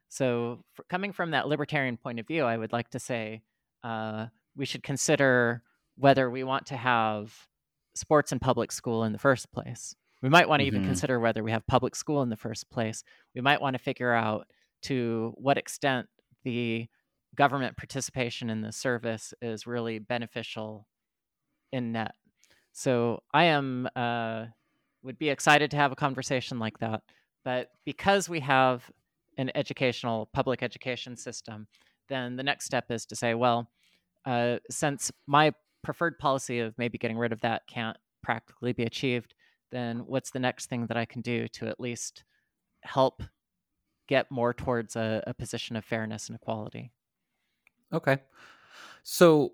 So, 0.10 0.64
coming 0.90 1.12
from 1.14 1.32
that 1.32 1.48
libertarian 1.48 1.98
point 1.98 2.20
of 2.20 2.28
view, 2.28 2.44
I 2.44 2.58
would 2.58 2.74
like 2.74 2.90
to 2.90 3.00
say 3.00 3.44
uh, 3.84 4.28
we 4.56 4.66
should 4.66 4.84
consider 4.84 5.64
whether 5.96 6.30
we 6.30 6.44
want 6.44 6.66
to 6.68 6.78
have 6.78 7.48
sports 7.96 8.32
in 8.32 8.40
public 8.40 8.72
school 8.72 9.04
in 9.04 9.12
the 9.14 9.20
first 9.20 9.52
place. 9.52 9.96
We 10.22 10.30
might 10.30 10.48
want 10.48 10.62
to 10.62 10.66
even 10.68 10.82
Mhm. 10.82 10.86
consider 10.86 11.20
whether 11.20 11.44
we 11.44 11.52
have 11.52 11.66
public 11.68 11.96
school 11.96 12.22
in 12.22 12.30
the 12.30 12.36
first 12.38 12.70
place. 12.70 13.04
We 13.34 13.42
might 13.42 13.62
want 13.62 13.76
to 13.76 13.80
figure 13.84 14.14
out 14.14 14.48
to 14.84 15.34
what 15.38 15.58
extent 15.58 16.08
the 16.44 16.88
government 17.36 17.78
participation 17.78 18.50
in 18.50 18.62
the 18.62 18.72
service 18.72 19.34
is 19.42 19.66
really 19.66 20.00
beneficial 20.00 20.88
in 21.72 21.92
net. 21.94 22.16
So 22.72 23.24
I 23.34 23.46
am 23.46 23.88
uh, 23.96 24.46
would 25.04 25.18
be 25.18 25.30
excited 25.30 25.72
to 25.72 25.78
have 25.78 25.92
a 25.92 25.96
conversation 25.96 26.60
like 26.60 26.80
that. 26.80 27.02
But 27.44 27.70
because 27.86 28.30
we 28.30 28.40
have 28.42 28.90
an 29.38 29.52
educational 29.56 30.30
public 30.34 30.62
education 30.62 31.16
system, 31.16 31.68
then 32.10 32.36
the 32.36 32.44
next 32.44 32.66
step 32.66 32.92
is 32.92 33.06
to 33.08 33.16
say, 33.16 33.34
well, 33.34 33.70
uh, 34.26 34.58
since 34.70 35.12
my 35.28 35.54
preferred 35.84 36.20
policy 36.20 36.60
of 36.60 36.78
maybe 36.78 36.98
getting 36.98 37.18
rid 37.18 37.32
of 37.32 37.42
that 37.42 37.64
can't 37.68 37.98
practically 38.22 38.74
be 38.74 38.84
achieved, 38.84 39.34
then 39.72 40.00
what's 40.06 40.32
the 40.32 40.40
next 40.40 40.68
thing 40.68 40.86
that 40.88 40.98
I 40.98 41.06
can 41.06 41.22
do 41.22 41.48
to 41.48 41.68
at 41.68 41.80
least 41.80 42.24
help 42.84 43.24
get 44.08 44.30
more 44.30 44.54
towards 44.54 44.96
a, 44.96 45.24
a 45.26 45.34
position 45.34 45.76
of 45.76 45.86
fairness 45.86 46.28
and 46.28 46.36
equality? 46.36 46.92
Okay. 47.94 48.18
So 49.04 49.54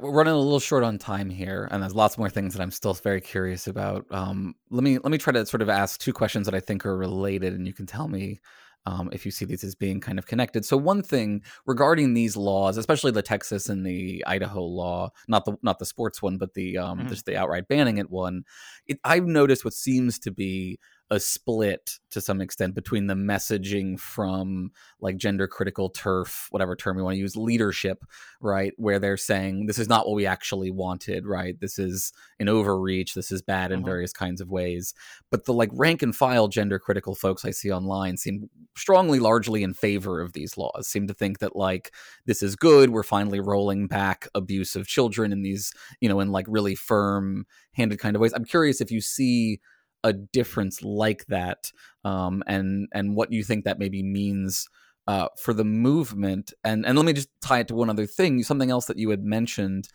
we're 0.00 0.12
running 0.12 0.32
a 0.32 0.38
little 0.38 0.60
short 0.60 0.84
on 0.84 0.98
time 0.98 1.28
here, 1.28 1.68
and 1.70 1.82
there's 1.82 1.94
lots 1.94 2.16
more 2.16 2.30
things 2.30 2.54
that 2.54 2.62
I'm 2.62 2.70
still 2.70 2.94
very 2.94 3.20
curious 3.20 3.66
about. 3.66 4.06
Um, 4.12 4.54
let 4.70 4.82
me 4.84 4.98
let 4.98 5.10
me 5.10 5.18
try 5.18 5.32
to 5.32 5.44
sort 5.46 5.62
of 5.62 5.68
ask 5.68 6.00
two 6.00 6.12
questions 6.12 6.46
that 6.46 6.54
I 6.54 6.60
think 6.60 6.86
are 6.86 6.96
related, 6.96 7.52
and 7.54 7.66
you 7.66 7.72
can 7.74 7.86
tell 7.86 8.06
me 8.08 8.40
um, 8.86 9.10
if 9.12 9.24
you 9.24 9.32
see 9.32 9.44
these 9.44 9.64
as 9.64 9.74
being 9.74 10.00
kind 10.00 10.18
of 10.18 10.26
connected. 10.26 10.64
So 10.64 10.76
one 10.76 11.02
thing 11.02 11.42
regarding 11.66 12.14
these 12.14 12.36
laws, 12.36 12.76
especially 12.76 13.10
the 13.12 13.22
Texas 13.22 13.68
and 13.68 13.84
the 13.84 14.24
Idaho 14.26 14.62
law, 14.64 15.10
not 15.28 15.44
the 15.44 15.56
not 15.62 15.78
the 15.80 15.86
sports 15.86 16.22
one, 16.22 16.38
but 16.38 16.54
the 16.54 16.78
um, 16.78 17.04
Mhm. 17.04 17.08
just 17.08 17.26
the 17.26 17.36
outright 17.36 17.66
banning 17.68 17.98
it 17.98 18.10
one, 18.10 18.44
it, 18.86 18.98
I've 19.04 19.26
noticed 19.26 19.64
what 19.64 19.74
seems 19.74 20.18
to 20.20 20.30
be 20.30 20.78
a 21.12 21.20
split 21.20 21.98
to 22.10 22.22
some 22.22 22.40
extent 22.40 22.74
between 22.74 23.06
the 23.06 23.14
messaging 23.14 24.00
from 24.00 24.72
like 24.98 25.18
gender 25.18 25.46
critical 25.46 25.90
TERF, 25.90 26.46
whatever 26.50 26.74
term 26.74 26.96
you 26.96 27.04
want 27.04 27.14
to 27.14 27.18
use, 27.18 27.36
leadership, 27.36 28.02
right? 28.40 28.72
Where 28.78 28.98
they're 28.98 29.18
saying 29.18 29.66
this 29.66 29.78
is 29.78 29.90
not 29.90 30.06
what 30.06 30.14
we 30.16 30.24
actually 30.24 30.70
wanted, 30.70 31.26
right? 31.26 31.60
This 31.60 31.78
is 31.78 32.14
an 32.40 32.48
overreach. 32.48 33.12
This 33.12 33.30
is 33.30 33.42
bad 33.42 33.72
in 33.72 33.82
Mhm. 33.82 33.84
various 33.84 34.12
kinds 34.14 34.40
of 34.40 34.50
ways. 34.50 34.94
But 35.30 35.44
the 35.44 35.52
like 35.52 35.68
rank 35.74 36.02
and 36.02 36.16
file 36.16 36.48
gender 36.48 36.78
critical 36.78 37.14
folks 37.14 37.44
I 37.44 37.50
see 37.50 37.70
online 37.70 38.16
seem 38.16 38.48
strongly 38.74 39.18
largely 39.18 39.62
in 39.62 39.74
favor 39.74 40.22
of 40.22 40.32
these 40.32 40.56
laws, 40.56 40.88
seem 40.88 41.06
to 41.08 41.14
think 41.14 41.40
that 41.40 41.54
like 41.54 41.92
this 42.24 42.42
is 42.42 42.56
good. 42.56 42.88
We're 42.88 43.02
finally 43.02 43.40
rolling 43.40 43.86
back 43.86 44.28
abuse 44.34 44.74
of 44.74 44.86
children 44.86 45.30
in 45.30 45.42
these, 45.42 45.74
you 46.00 46.08
know, 46.08 46.20
in 46.20 46.32
like 46.32 46.46
really 46.48 46.74
firm 46.74 47.46
handed 47.72 47.98
kind 47.98 48.16
of 48.16 48.22
ways. 48.22 48.32
I'm 48.32 48.46
curious 48.46 48.80
if 48.80 48.90
you 48.90 49.02
see 49.02 49.60
a 50.04 50.12
difference 50.12 50.82
like 50.82 51.26
that 51.26 51.70
um, 52.04 52.42
and 52.46 52.88
and 52.92 53.16
what 53.16 53.32
you 53.32 53.44
think 53.44 53.64
that 53.64 53.78
maybe 53.78 54.02
means 54.02 54.68
uh, 55.06 55.28
for 55.38 55.52
the 55.52 55.64
movement. 55.64 56.52
And 56.64 56.86
and 56.86 56.96
let 56.96 57.04
me 57.04 57.12
just 57.12 57.28
tie 57.40 57.60
it 57.60 57.68
to 57.68 57.74
one 57.74 57.90
other 57.90 58.06
thing 58.06 58.42
something 58.42 58.70
else 58.70 58.86
that 58.86 58.98
you 58.98 59.10
had 59.10 59.24
mentioned. 59.24 59.88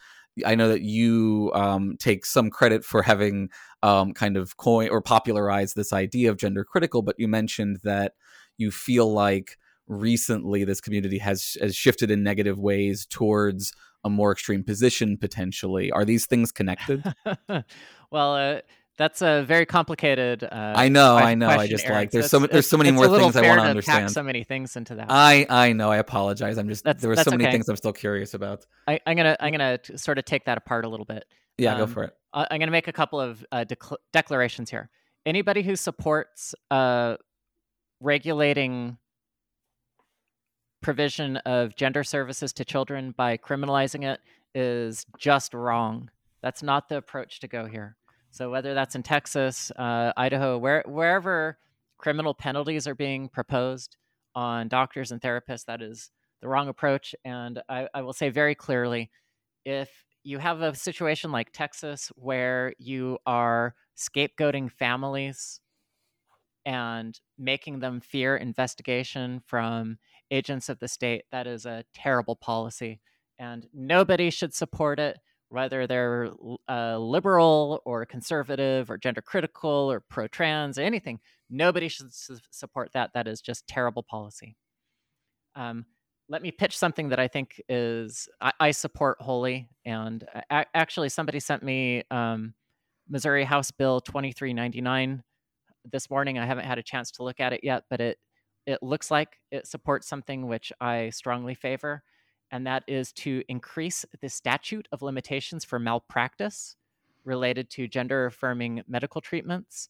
I 0.45 0.53
know 0.53 0.67
that 0.69 0.81
you 0.81 1.51
um, 1.55 1.95
take 1.99 2.25
some 2.25 2.51
credit 2.51 2.85
for 2.85 3.01
having 3.01 3.49
um, 3.81 4.13
kind 4.13 4.37
of 4.37 4.57
coin 4.57 4.89
or 4.89 5.01
popularized 5.01 5.75
this 5.75 5.91
idea 5.91 6.29
of 6.29 6.37
gender 6.37 6.63
critical 6.63 7.01
but 7.01 7.15
you 7.17 7.27
mentioned 7.27 7.79
that 7.83 8.13
you 8.57 8.69
feel 8.69 9.11
like 9.11 9.57
recently 9.87 10.63
this 10.63 10.79
community 10.79 11.17
has 11.17 11.57
has 11.59 11.75
shifted 11.75 12.11
in 12.11 12.21
negative 12.21 12.59
ways 12.59 13.05
towards 13.07 13.73
a 14.03 14.09
more 14.09 14.31
extreme 14.31 14.63
position 14.63 15.17
potentially. 15.17 15.91
Are 15.91 16.05
these 16.05 16.27
things 16.27 16.51
connected? 16.51 17.03
Well, 18.11 18.35
uh, 18.35 18.61
that's 18.97 19.21
a 19.21 19.43
very 19.43 19.65
complicated. 19.65 20.43
Uh, 20.43 20.73
I 20.75 20.89
know, 20.89 21.15
I 21.15 21.35
know. 21.35 21.47
I 21.49 21.67
just, 21.67 21.85
Eric. 21.85 21.95
like, 21.95 22.11
there's 22.11 22.29
so 22.29 22.39
ma- 22.39 22.47
there's 22.51 22.67
so 22.67 22.77
many 22.77 22.91
more 22.91 23.07
things 23.07 23.35
I 23.35 23.47
wanna 23.47 23.61
to 23.61 23.67
understand. 23.69 24.11
So 24.11 24.23
many 24.23 24.43
things 24.43 24.75
into 24.75 24.95
that. 24.95 25.07
i 25.09 25.45
i 25.49 25.71
know 25.73 25.91
i 25.91 25.97
apologize 25.97 26.57
i'm 26.57 26.67
just 26.67 26.83
That's- 26.83 27.01
there 27.01 27.09
were 27.09 27.15
so 27.15 27.31
many 27.31 27.43
okay. 27.45 27.51
things 27.51 27.69
i'm 27.69 27.75
still 27.75 27.93
curious 27.93 28.33
about 28.33 28.65
I, 28.87 28.99
I'm 29.05 29.15
gonna 29.15 29.37
I'm 29.39 29.51
gonna 29.51 29.79
sort 29.95 30.17
of 30.17 30.25
take 30.25 30.45
that 30.45 30.57
apart 30.57 30.83
a 30.85 30.89
little 30.89 31.05
bit. 31.05 31.25
yeah 31.57 31.77
go 31.77 31.83
Um, 31.83 31.89
for 31.89 32.03
it 32.05 32.13
I- 32.33 32.47
I'm 32.51 32.59
gonna 32.59 32.71
make 32.71 32.87
a 32.87 32.93
couple 32.93 33.19
of 33.21 33.45
uh, 33.51 33.63
decl- 33.65 33.97
declarations 34.13 34.69
here. 34.69 34.89
Anybody 35.25 35.61
who 35.61 35.75
supports 35.75 36.55
uh, 36.71 37.17
regulating 38.01 38.97
provision 40.81 41.37
of 41.37 41.75
gender 41.75 42.03
services 42.03 42.53
to 42.53 42.63
children 42.65 43.13
by 43.17 43.37
criminalizing 43.37 44.03
it 44.05 44.21
is 44.55 45.05
just 45.17 45.53
wrong. 45.53 46.09
That's 46.41 46.61
not 46.63 46.87
the 46.89 46.97
approach 46.97 47.39
to 47.41 47.47
go 47.47 47.65
here. 47.65 47.95
So 48.31 48.51
whether 48.51 48.73
that's 48.73 48.95
in 48.95 49.03
Texas, 49.03 49.71
uh, 49.71 50.11
Idaho, 50.15 50.57
where, 50.57 50.83
wherever 50.85 51.57
criminal 51.97 52.33
penalties 52.33 52.87
are 52.87 52.95
being 52.95 53.29
proposed 53.29 53.97
on 54.35 54.67
doctors 54.67 55.11
and 55.11 55.19
therapists, 55.19 55.65
that 55.65 55.81
is 55.81 56.11
the 56.41 56.47
wrong 56.47 56.67
approach. 56.67 57.15
And 57.25 57.61
I, 57.67 57.87
I 57.93 58.01
will 58.01 58.13
say 58.13 58.29
very 58.29 58.53
clearly, 58.53 59.09
if 59.65 59.89
you 60.23 60.37
have 60.37 60.61
a 60.61 60.75
situation 60.75 61.31
like 61.31 61.51
Texas 61.51 62.11
where 62.15 62.73
you 62.77 63.17
are 63.25 63.73
scapegoating 63.97 64.71
families 64.71 65.59
and 66.65 67.19
making 67.39 67.79
them 67.79 68.01
fear 68.01 68.35
investigation 68.35 69.41
from 69.47 69.97
agents 70.29 70.69
of 70.69 70.79
the 70.79 70.87
state, 70.87 71.23
that 71.31 71.47
is 71.47 71.65
a 71.65 71.85
terrible 71.93 72.35
policy. 72.35 72.99
And 73.39 73.67
nobody 73.73 74.29
should 74.29 74.53
support 74.53 74.99
it, 74.99 75.17
whether 75.49 75.87
they're 75.87 76.29
uh, 76.69 76.97
liberal 76.97 77.81
or 77.85 78.05
conservative 78.05 78.89
or 78.89 78.97
gender 78.97 79.21
critical 79.21 79.91
or 79.91 80.01
pro 80.01 80.27
trans, 80.27 80.77
anything. 80.77 81.19
Nobody 81.49 81.87
should 81.87 82.13
su- 82.13 82.37
support 82.51 82.91
that. 82.93 83.11
That 83.13 83.27
is 83.27 83.41
just 83.41 83.67
terrible 83.67 84.03
policy. 84.03 84.57
Um, 85.55 85.85
let 86.29 86.41
me 86.41 86.51
pitch 86.51 86.77
something 86.77 87.09
that 87.09 87.19
I 87.19 87.27
think 87.27 87.61
is 87.69 88.27
I, 88.41 88.51
I 88.59 88.71
support 88.71 89.21
wholly. 89.21 89.69
And 89.85 90.23
a- 90.51 90.65
actually, 90.75 91.09
somebody 91.09 91.39
sent 91.39 91.63
me 91.63 92.03
um, 92.11 92.53
Missouri 93.09 93.45
House 93.45 93.71
Bill 93.71 94.01
2399 94.01 95.23
this 95.91 96.09
morning. 96.09 96.37
I 96.37 96.45
haven't 96.45 96.65
had 96.65 96.77
a 96.77 96.83
chance 96.83 97.11
to 97.11 97.23
look 97.23 97.39
at 97.39 97.53
it 97.53 97.61
yet, 97.63 97.83
but 97.89 98.01
it 98.01 98.17
it 98.65 98.83
looks 98.83 99.09
like 99.09 99.37
it 99.49 99.65
supports 99.65 100.07
something 100.07 100.47
which 100.47 100.73
I 100.81 101.09
strongly 101.11 101.55
favor, 101.55 102.03
and 102.51 102.65
that 102.67 102.83
is 102.87 103.11
to 103.11 103.43
increase 103.47 104.05
the 104.21 104.29
statute 104.29 104.87
of 104.91 105.01
limitations 105.01 105.65
for 105.65 105.79
malpractice 105.79 106.75
related 107.25 107.69
to 107.71 107.87
gender 107.87 108.25
affirming 108.25 108.83
medical 108.87 109.21
treatments. 109.21 109.89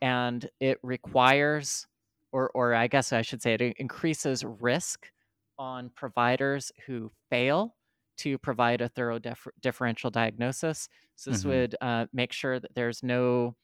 And 0.00 0.48
it 0.60 0.78
requires, 0.82 1.86
or, 2.32 2.50
or 2.54 2.74
I 2.74 2.86
guess 2.86 3.12
I 3.12 3.22
should 3.22 3.42
say, 3.42 3.54
it 3.54 3.60
increases 3.78 4.44
risk 4.44 5.10
on 5.58 5.90
providers 5.90 6.72
who 6.86 7.10
fail 7.30 7.74
to 8.18 8.38
provide 8.38 8.80
a 8.80 8.88
thorough 8.88 9.18
dif- 9.18 9.48
differential 9.60 10.10
diagnosis. 10.10 10.88
So 11.16 11.30
this 11.30 11.40
mm-hmm. 11.40 11.48
would 11.48 11.76
uh, 11.80 12.06
make 12.12 12.32
sure 12.32 12.58
that 12.58 12.74
there's 12.74 13.02
no. 13.02 13.56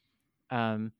Um, 0.51 0.92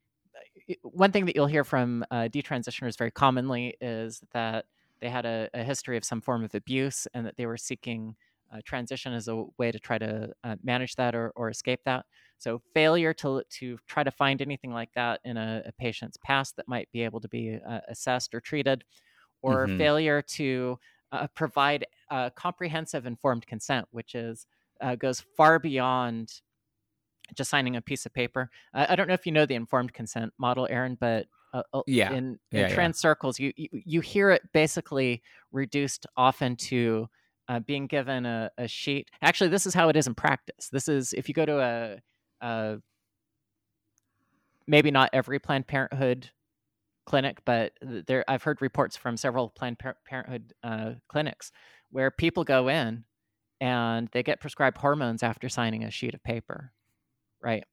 one 0.83 1.13
thing 1.13 1.27
that 1.27 1.37
you'll 1.37 1.47
hear 1.47 1.65
from 1.65 2.05
uh, 2.11 2.29
detransitioners 2.33 2.97
very 2.97 3.11
commonly 3.11 3.77
is 3.81 4.23
that 4.33 4.65
they 5.01 5.11
had 5.11 5.27
a, 5.27 5.49
a, 5.55 5.63
history 5.63 5.97
of 5.97 6.05
some 6.05 6.21
form 6.21 6.45
of 6.45 6.55
abuse 6.55 7.07
and 7.15 7.27
that 7.27 7.37
they 7.37 7.47
were 7.47 7.57
seeking 7.57 8.17
uh, 8.53 8.61
transition 8.65 9.13
as 9.13 9.29
a 9.29 9.45
way 9.59 9.73
to 9.73 9.79
try 9.79 9.99
to 9.99 10.31
uh, 10.45 10.57
manage 10.63 10.95
that 10.97 11.15
or, 11.15 11.33
or 11.37 11.49
escape 11.51 11.81
that. 11.85 12.07
So 12.39 12.61
failure 12.75 13.13
to 13.15 13.43
to 13.59 13.79
try 13.87 14.05
to 14.05 14.11
find 14.11 14.41
anything 14.41 14.73
like 14.73 14.91
that 14.95 15.21
in 15.25 15.37
a, 15.37 15.63
a 15.67 15.73
patient's 15.73 16.17
past 16.19 16.57
that 16.57 16.69
might 16.69 16.91
be 16.93 17.03
able 17.03 17.21
to 17.21 17.29
be 17.29 17.59
uh, 17.67 17.81
assessed 17.89 18.35
or 18.35 18.41
treated 18.41 18.85
or 19.43 19.67
mm-hmm. 19.67 19.79
failure 19.79 20.23
to 20.23 20.79
uh, 21.13 21.27
provide 21.35 21.87
uh, 22.11 22.31
comprehensive 22.31 23.07
informed 23.07 23.47
consent, 23.47 23.87
which 23.93 24.15
is 24.15 24.47
uh, 24.81 24.95
goes 24.95 25.21
far 25.21 25.59
beyond 25.59 26.41
just 27.35 27.51
signing 27.51 27.77
a 27.77 27.81
piece 27.81 28.05
of 28.05 28.13
paper. 28.13 28.51
I 28.75 28.97
don't 28.97 29.09
know 29.09 29.15
if 29.15 29.25
you 29.25 29.33
know 29.33 29.47
the 29.47 29.55
informed 29.55 29.95
consent 29.95 30.35
model, 30.39 30.67
Aaron, 30.69 30.99
but 31.01 31.27
uh, 31.55 31.63
uh, 31.73 31.83
yeah, 31.87 32.13
in, 32.13 32.39
in 32.51 32.61
yeah, 32.61 32.69
trans 32.69 32.99
yeah. 32.99 33.01
circles, 33.01 33.39
you, 33.39 33.53
you, 33.57 33.69
you 33.73 34.01
hear 34.01 34.31
it 34.31 34.43
basically 34.53 35.23
reduced 35.53 36.05
often 36.17 36.57
to 36.57 37.07
uh, 37.49 37.61
being 37.61 37.87
given 37.87 38.27
a, 38.27 38.51
a, 38.59 38.67
sheet. 38.67 39.09
Actually, 39.23 39.51
this 39.51 39.65
is 39.65 39.73
how 39.73 39.89
it 39.89 39.97
is 39.97 40.07
in 40.09 40.15
practice. 40.15 40.69
This 40.73 40.89
is 40.89 41.13
if 41.13 41.29
you 41.29 41.35
go 41.35 41.47
to 41.47 41.61
a, 41.61 41.99
a 42.45 42.79
maybe 44.67 44.91
not 44.91 45.11
every 45.13 45.39
Planned 45.39 45.69
Parenthood 45.69 46.31
clinic, 47.07 47.39
but 47.45 47.73
there 47.81 48.25
I've 48.27 48.43
heard 48.43 48.61
reports 48.61 48.97
from 48.97 49.17
several 49.17 49.51
Planned 49.51 49.79
Parenthood 50.05 50.55
uh, 50.65 50.93
clinics 51.09 51.53
where 51.91 52.11
people 52.11 52.43
go 52.43 52.69
in 52.69 53.05
and 53.61 54.09
they 54.13 54.25
get 54.25 54.41
prescribed 54.41 54.79
hormones 54.79 55.23
after 55.23 55.49
signing 55.49 55.85
a 55.85 55.91
sheet 55.91 56.15
of 56.15 56.23
paper, 56.25 56.73
right? 57.41 57.65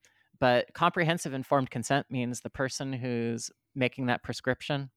But 0.42 0.74
comprehensive 0.74 1.34
informed 1.34 1.72
consent 1.72 2.08
means 2.10 2.42
the 2.42 2.50
person 2.50 2.92
who's 2.92 3.50
making 3.74 4.08
that 4.08 4.24
prescription 4.24 4.90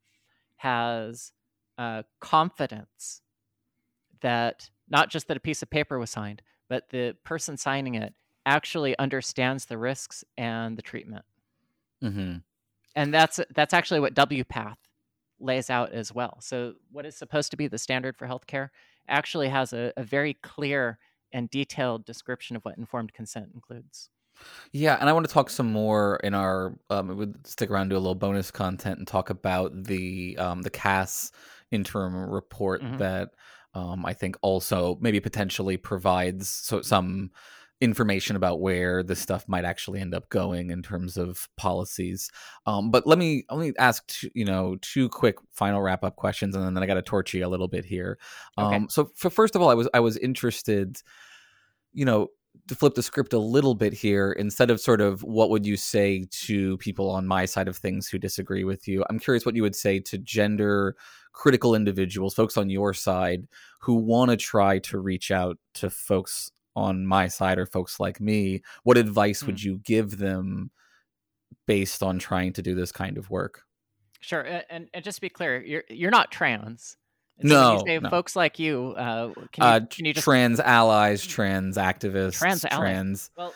has 0.56 1.30
uh, 1.78 2.02
confidence 2.20 3.22
that 4.22 4.70
not 4.88 5.08
just 5.08 5.28
that 5.28 5.36
a 5.36 5.40
piece 5.40 5.62
of 5.62 5.70
paper 5.70 6.00
was 6.00 6.10
signed, 6.10 6.42
but 6.68 6.88
the 6.90 7.14
person 7.22 7.56
signing 7.56 7.94
it 7.94 8.14
actually 8.44 8.98
understands 8.98 9.66
the 9.66 9.78
risks 9.78 10.24
and 10.36 10.76
the 10.76 10.82
treatment. 10.82 11.24
Mm-hmm 12.02 12.38
and 12.94 13.12
that's 13.12 13.40
that's 13.54 13.74
actually 13.74 14.00
what 14.00 14.14
WPATH 14.14 14.76
lays 15.40 15.68
out 15.68 15.92
as 15.92 16.12
well. 16.12 16.38
So 16.40 16.74
what 16.90 17.06
is 17.06 17.16
supposed 17.16 17.50
to 17.50 17.56
be 17.56 17.66
the 17.66 17.78
standard 17.78 18.16
for 18.16 18.26
healthcare 18.26 18.68
actually 19.08 19.48
has 19.48 19.72
a, 19.72 19.92
a 19.96 20.04
very 20.04 20.34
clear 20.34 20.98
and 21.32 21.50
detailed 21.50 22.04
description 22.04 22.56
of 22.56 22.64
what 22.64 22.78
informed 22.78 23.12
consent 23.12 23.50
includes. 23.54 24.10
Yeah, 24.72 24.96
and 25.00 25.08
I 25.08 25.12
want 25.12 25.26
to 25.26 25.32
talk 25.32 25.50
some 25.50 25.70
more 25.70 26.16
in 26.24 26.34
our. 26.34 26.76
Um, 26.90 27.16
we 27.16 27.26
stick 27.44 27.70
around 27.70 27.88
do 27.88 27.96
a 27.96 27.98
little 27.98 28.14
bonus 28.14 28.50
content 28.50 28.98
and 28.98 29.06
talk 29.06 29.30
about 29.30 29.84
the 29.84 30.36
um, 30.38 30.62
the 30.62 30.70
Cass 30.70 31.30
interim 31.70 32.14
report 32.30 32.82
mm-hmm. 32.82 32.98
that 32.98 33.30
um, 33.74 34.04
I 34.06 34.12
think 34.12 34.36
also 34.42 34.98
maybe 35.00 35.20
potentially 35.20 35.76
provides 35.76 36.48
so 36.48 36.82
some 36.82 37.30
information 37.80 38.36
about 38.36 38.60
where 38.60 39.02
this 39.02 39.20
stuff 39.20 39.46
might 39.48 39.64
actually 39.64 40.00
end 40.00 40.14
up 40.14 40.28
going 40.28 40.70
in 40.70 40.82
terms 40.82 41.16
of 41.16 41.48
policies. 41.56 42.30
Um, 42.66 42.90
but 42.90 43.06
let 43.06 43.18
me 43.18 43.44
let 43.50 43.60
me 43.60 43.72
ask 43.78 44.06
two, 44.06 44.30
you 44.34 44.44
know 44.44 44.76
two 44.80 45.08
quick 45.08 45.36
final 45.52 45.82
wrap 45.82 46.04
up 46.04 46.16
questions, 46.16 46.54
and 46.54 46.64
then 46.64 46.82
I 46.82 46.86
got 46.86 46.94
to 46.94 47.02
torch 47.02 47.34
you 47.34 47.46
a 47.46 47.48
little 47.48 47.68
bit 47.68 47.84
here. 47.84 48.18
Okay. 48.58 48.76
Um, 48.76 48.88
so 48.88 49.10
for, 49.14 49.30
first 49.30 49.54
of 49.54 49.62
all, 49.62 49.70
I 49.70 49.74
was 49.74 49.88
I 49.92 50.00
was 50.00 50.16
interested, 50.16 51.00
you 51.92 52.04
know, 52.04 52.28
to 52.68 52.74
flip 52.74 52.94
the 52.94 53.02
script 53.02 53.32
a 53.32 53.38
little 53.38 53.74
bit 53.74 53.92
here 53.92 54.32
instead 54.32 54.70
of 54.70 54.80
sort 54.80 55.00
of 55.00 55.22
what 55.22 55.50
would 55.50 55.66
you 55.66 55.76
say 55.76 56.24
to 56.30 56.76
people 56.78 57.10
on 57.10 57.26
my 57.26 57.44
side 57.44 57.68
of 57.68 57.76
things 57.76 58.08
who 58.08 58.18
disagree 58.18 58.64
with 58.64 58.88
you 58.88 59.04
i'm 59.10 59.18
curious 59.18 59.44
what 59.44 59.56
you 59.56 59.62
would 59.62 59.76
say 59.76 59.98
to 59.98 60.16
gender 60.18 60.96
critical 61.32 61.74
individuals 61.74 62.34
folks 62.34 62.56
on 62.56 62.70
your 62.70 62.94
side 62.94 63.46
who 63.80 63.94
want 63.94 64.30
to 64.30 64.36
try 64.36 64.78
to 64.78 64.98
reach 64.98 65.30
out 65.30 65.58
to 65.74 65.90
folks 65.90 66.52
on 66.76 67.06
my 67.06 67.28
side 67.28 67.58
or 67.58 67.66
folks 67.66 68.00
like 68.00 68.20
me, 68.20 68.62
what 68.82 68.96
advice 68.96 69.42
mm. 69.42 69.46
would 69.46 69.62
you 69.62 69.78
give 69.84 70.18
them 70.18 70.70
based 71.66 72.02
on 72.02 72.18
trying 72.18 72.52
to 72.52 72.62
do 72.62 72.74
this 72.74 72.92
kind 72.92 73.16
of 73.16 73.30
work? 73.30 73.62
Sure, 74.20 74.40
and 74.70 74.88
and 74.94 75.04
just 75.04 75.16
to 75.16 75.20
be 75.20 75.28
clear, 75.28 75.62
you're 75.62 75.84
you're 75.90 76.10
not 76.10 76.30
trans. 76.30 76.96
No, 77.42 77.82
say 77.84 77.98
no, 77.98 78.10
folks 78.10 78.36
like 78.36 78.58
you. 78.58 78.94
Uh, 78.96 79.32
can 79.34 79.44
you, 79.58 79.64
uh, 79.64 79.80
can 79.90 80.04
you 80.04 80.12
just... 80.14 80.24
trans 80.24 80.60
allies, 80.60 81.26
trans 81.26 81.76
activists, 81.76 82.38
trans, 82.38 82.64
trans. 82.70 83.30
Well, 83.36 83.54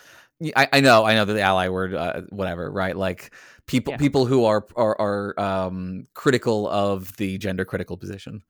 I, 0.55 0.67
I 0.73 0.79
know, 0.79 1.05
I 1.05 1.15
know 1.15 1.25
that 1.25 1.33
the 1.33 1.41
ally 1.41 1.69
word, 1.69 1.93
uh, 1.93 2.21
whatever, 2.29 2.71
right? 2.71 2.95
Like 2.95 3.33
people, 3.65 3.91
yeah. 3.91 3.97
people 3.97 4.25
who 4.25 4.45
are 4.45 4.65
are, 4.75 4.99
are 4.99 5.39
um, 5.39 6.07
critical 6.13 6.67
of 6.69 7.15
the 7.17 7.37
gender 7.37 7.65
critical 7.65 7.97
position. 7.97 8.43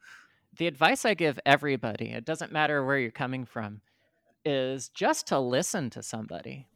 The 0.57 0.67
advice 0.67 1.05
I 1.05 1.13
give 1.13 1.39
everybody, 1.45 2.09
it 2.09 2.25
doesn't 2.25 2.51
matter 2.51 2.83
where 2.83 2.97
you're 2.97 3.11
coming 3.11 3.45
from, 3.45 3.81
is 4.43 4.89
just 4.89 5.27
to 5.27 5.39
listen 5.39 5.89
to 5.91 6.03
somebody. 6.03 6.67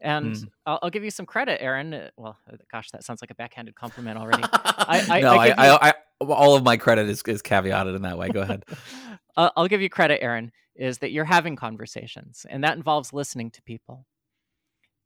And 0.00 0.36
mm. 0.36 0.48
I'll, 0.64 0.78
I'll, 0.82 0.90
give 0.90 1.02
you 1.02 1.10
some 1.10 1.26
credit, 1.26 1.60
Aaron. 1.60 2.08
Well, 2.16 2.38
uh, 2.50 2.56
gosh, 2.70 2.90
that 2.92 3.02
sounds 3.02 3.20
like 3.20 3.32
a 3.32 3.34
backhanded 3.34 3.74
compliment 3.74 4.16
already. 4.16 4.44
I, 4.44 5.04
I, 5.10 5.20
no, 5.20 5.34
I, 5.34 5.48
I, 5.48 5.88
I, 5.88 5.94
all 6.20 6.56
of 6.56 6.64
my 6.64 6.76
credit 6.76 7.08
is, 7.08 7.22
is 7.26 7.42
caveated 7.42 7.94
in 7.96 8.02
that 8.02 8.18
way. 8.18 8.28
Go 8.28 8.42
ahead. 8.42 8.64
I'll 9.36 9.68
give 9.68 9.80
you 9.80 9.88
credit, 9.88 10.22
Aaron, 10.22 10.50
is 10.74 10.98
that 10.98 11.12
you're 11.12 11.24
having 11.24 11.54
conversations, 11.54 12.44
and 12.48 12.64
that 12.64 12.76
involves 12.76 13.12
listening 13.12 13.50
to 13.52 13.62
people. 13.62 14.04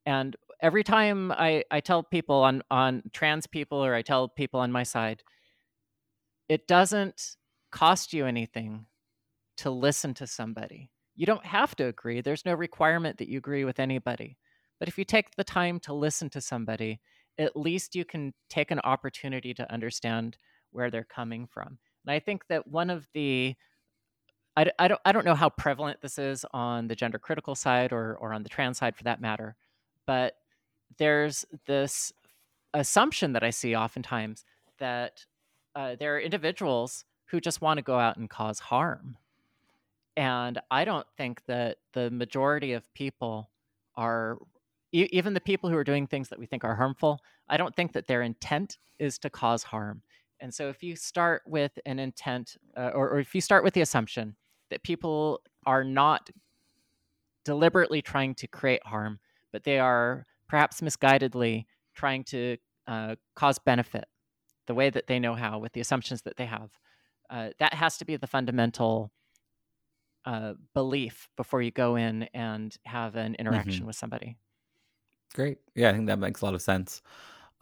And 0.05 0.35
every 0.61 0.83
time 0.83 1.31
I, 1.31 1.63
I 1.69 1.79
tell 1.79 2.03
people 2.03 2.37
on, 2.37 2.63
on 2.71 3.03
trans 3.13 3.47
people 3.47 3.83
or 3.83 3.93
I 3.93 4.01
tell 4.01 4.27
people 4.27 4.59
on 4.59 4.71
my 4.71 4.83
side, 4.83 5.23
it 6.49 6.67
doesn't 6.67 7.35
cost 7.71 8.13
you 8.13 8.25
anything 8.25 8.85
to 9.57 9.69
listen 9.69 10.13
to 10.15 10.27
somebody. 10.27 10.89
You 11.15 11.25
don't 11.25 11.45
have 11.45 11.75
to 11.75 11.85
agree. 11.85 12.21
There's 12.21 12.45
no 12.45 12.53
requirement 12.53 13.17
that 13.19 13.29
you 13.29 13.37
agree 13.37 13.65
with 13.65 13.79
anybody. 13.79 14.37
But 14.79 14.87
if 14.87 14.97
you 14.97 15.05
take 15.05 15.35
the 15.35 15.43
time 15.43 15.79
to 15.81 15.93
listen 15.93 16.29
to 16.31 16.41
somebody, 16.41 16.99
at 17.37 17.55
least 17.55 17.95
you 17.95 18.03
can 18.03 18.33
take 18.49 18.71
an 18.71 18.79
opportunity 18.83 19.53
to 19.53 19.71
understand 19.71 20.37
where 20.73 20.91
they're 20.91 21.03
coming 21.03 21.47
from. 21.47 21.77
And 22.05 22.13
I 22.13 22.19
think 22.19 22.47
that 22.47 22.67
one 22.67 22.89
of 22.89 23.07
the 23.13 23.55
I, 24.55 24.67
I, 24.77 24.87
don't, 24.87 25.01
I 25.03 25.11
don't 25.11 25.25
know 25.25 25.35
how 25.35 25.49
prevalent 25.49 26.01
this 26.01 26.19
is 26.19 26.45
on 26.53 26.87
the 26.87 26.95
gender 26.95 27.17
critical 27.17 27.55
side 27.55 27.91
or, 27.91 28.15
or 28.17 28.33
on 28.33 28.43
the 28.43 28.49
trans 28.49 28.77
side 28.77 28.95
for 28.95 29.03
that 29.03 29.19
matter, 29.19 29.55
but 30.05 30.35
there's 30.97 31.43
this 31.65 32.13
assumption 32.73 33.33
that 33.33 33.43
I 33.43 33.49
see 33.49 33.75
oftentimes 33.75 34.45
that 34.79 35.25
uh, 35.75 35.95
there 35.99 36.15
are 36.15 36.19
individuals 36.19 37.05
who 37.25 37.39
just 37.41 37.61
want 37.61 37.77
to 37.79 37.83
go 37.83 37.97
out 37.97 38.17
and 38.17 38.29
cause 38.29 38.59
harm. 38.59 39.17
And 40.15 40.59
I 40.69 40.85
don't 40.85 41.07
think 41.17 41.43
that 41.47 41.77
the 41.93 42.11
majority 42.11 42.73
of 42.73 42.93
people 42.93 43.49
are, 43.95 44.37
e- 44.91 45.09
even 45.11 45.33
the 45.33 45.41
people 45.41 45.69
who 45.69 45.77
are 45.77 45.83
doing 45.83 46.05
things 46.05 46.29
that 46.29 46.37
we 46.37 46.45
think 46.45 46.63
are 46.63 46.75
harmful, 46.75 47.19
I 47.49 47.57
don't 47.57 47.75
think 47.75 47.93
that 47.93 48.05
their 48.05 48.21
intent 48.21 48.77
is 48.99 49.17
to 49.19 49.31
cause 49.31 49.63
harm. 49.63 50.03
And 50.43 50.53
so 50.53 50.69
if 50.69 50.83
you 50.83 50.97
start 50.97 51.43
with 51.47 51.79
an 51.87 51.99
intent, 51.99 52.57
uh, 52.77 52.91
or, 52.93 53.11
or 53.11 53.19
if 53.19 53.33
you 53.33 53.41
start 53.41 53.63
with 53.63 53.73
the 53.73 53.81
assumption 53.81 54.35
that 54.71 54.83
people 54.83 55.41
are 55.65 55.85
not 55.85 56.29
deliberately 57.45 58.01
trying 58.01 58.35
to 58.35 58.47
create 58.47 58.85
harm, 58.85 59.19
but 59.53 59.63
they 59.63 59.79
are 59.79 60.27
perhaps 60.49 60.81
misguidedly 60.81 61.65
trying 61.95 62.25
to 62.25 62.57
uh, 62.87 63.15
cause 63.37 63.57
benefit 63.57 64.05
the 64.67 64.75
way 64.75 64.89
that 64.89 65.07
they 65.07 65.19
know 65.19 65.35
how 65.35 65.59
with 65.59 65.73
the 65.73 65.81
assumptions 65.81 66.23
that 66.23 66.37
they 66.37 66.45
have. 66.45 66.71
Uh, 67.29 67.51
that 67.59 67.73
has 67.73 67.97
to 67.97 68.05
be 68.05 68.17
the 68.17 68.27
fundamental 68.27 69.13
uh, 70.25 70.53
belief 70.73 71.29
before 71.37 71.61
you 71.61 71.71
go 71.71 71.95
in 71.95 72.23
and 72.33 72.77
have 72.85 73.15
an 73.15 73.35
interaction 73.35 73.85
Mm-hmm. 73.85 73.87
with 73.87 73.95
somebody. 73.95 74.37
Great. 75.33 75.59
Yeah, 75.75 75.89
I 75.89 75.93
think 75.93 76.07
that 76.07 76.19
makes 76.19 76.41
a 76.41 76.45
lot 76.45 76.53
of 76.53 76.61
sense. 76.61 77.01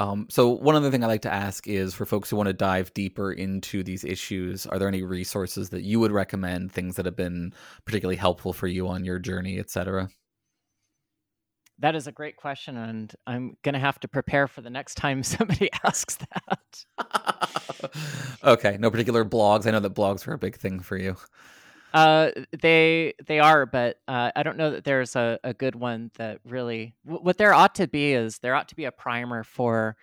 Um, 0.02 0.26
so, 0.32 0.50
one 0.50 0.76
other 0.76 0.90
thing 0.90 1.04
I 1.04 1.08
like 1.08 1.22
to 1.22 1.32
ask 1.32 1.68
is 1.68 1.94
for 1.94 2.08
folks 2.08 2.32
who 2.32 2.36
want 2.36 2.48
to 2.48 2.54
dive 2.54 2.92
deeper 2.96 3.32
into 3.32 3.84
these 3.84 4.04
issues, 4.04 4.66
are 4.66 4.80
there 4.80 4.88
any 4.88 5.04
resources 5.04 5.70
that 5.70 5.84
you 5.84 6.00
would 6.00 6.12
recommend, 6.12 6.72
things 6.72 6.96
that 6.96 7.06
have 7.06 7.16
been 7.16 7.54
particularly 7.86 8.16
helpful 8.16 8.52
for 8.52 8.66
you 8.66 8.88
on 8.88 9.06
your 9.06 9.20
journey, 9.20 9.60
et 9.60 9.70
cetera? 9.70 10.10
That 11.78 11.96
is 11.96 12.08
a 12.08 12.12
great 12.12 12.36
question, 12.36 12.78
and 12.78 13.14
I'm 13.28 13.58
going 13.62 13.74
to 13.74 13.80
have 13.80 14.00
to 14.00 14.08
prepare 14.08 14.48
for 14.48 14.62
the 14.62 14.72
next 14.72 14.96
time 14.96 15.22
somebody 15.24 15.70
asks 15.84 16.18
that. 16.18 17.92
okay, 18.44 18.78
no 18.80 18.90
particular 18.90 19.24
blogs. 19.24 19.68
I 19.68 19.72
know 19.72 19.82
that 19.82 19.94
blogs 19.94 20.28
are 20.28 20.34
a 20.34 20.40
big 20.40 20.56
thing 20.56 20.80
for 20.80 20.98
you. 20.98 21.16
Uh, 21.94 22.32
they 22.62 23.14
they 23.28 23.40
are, 23.40 23.66
but 23.66 23.98
uh, 24.08 24.32
I 24.36 24.44
don't 24.44 24.58
know 24.58 24.72
that 24.72 24.86
there's 24.86 25.16
a, 25.16 25.40
a 25.44 25.54
good 25.54 25.76
one 25.76 26.12
that 26.18 26.40
really. 26.46 26.96
wh- 27.04 27.24
What 27.24 27.38
there 27.38 27.54
ought 27.54 27.76
to 27.76 27.88
be 27.88 28.14
is 28.14 28.40
there 28.40 28.56
ought 28.56 28.70
to 28.70 28.76
be 28.76 28.86
a 28.86 28.92
primer 28.92 29.44
for 29.44 29.98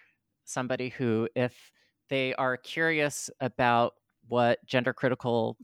somebody 0.44 0.90
who, 0.90 1.28
if 1.34 1.72
they 2.10 2.34
are 2.34 2.56
curious 2.56 3.30
about 3.40 3.94
what 4.28 4.64
gender 4.66 4.92
critical 4.92 5.56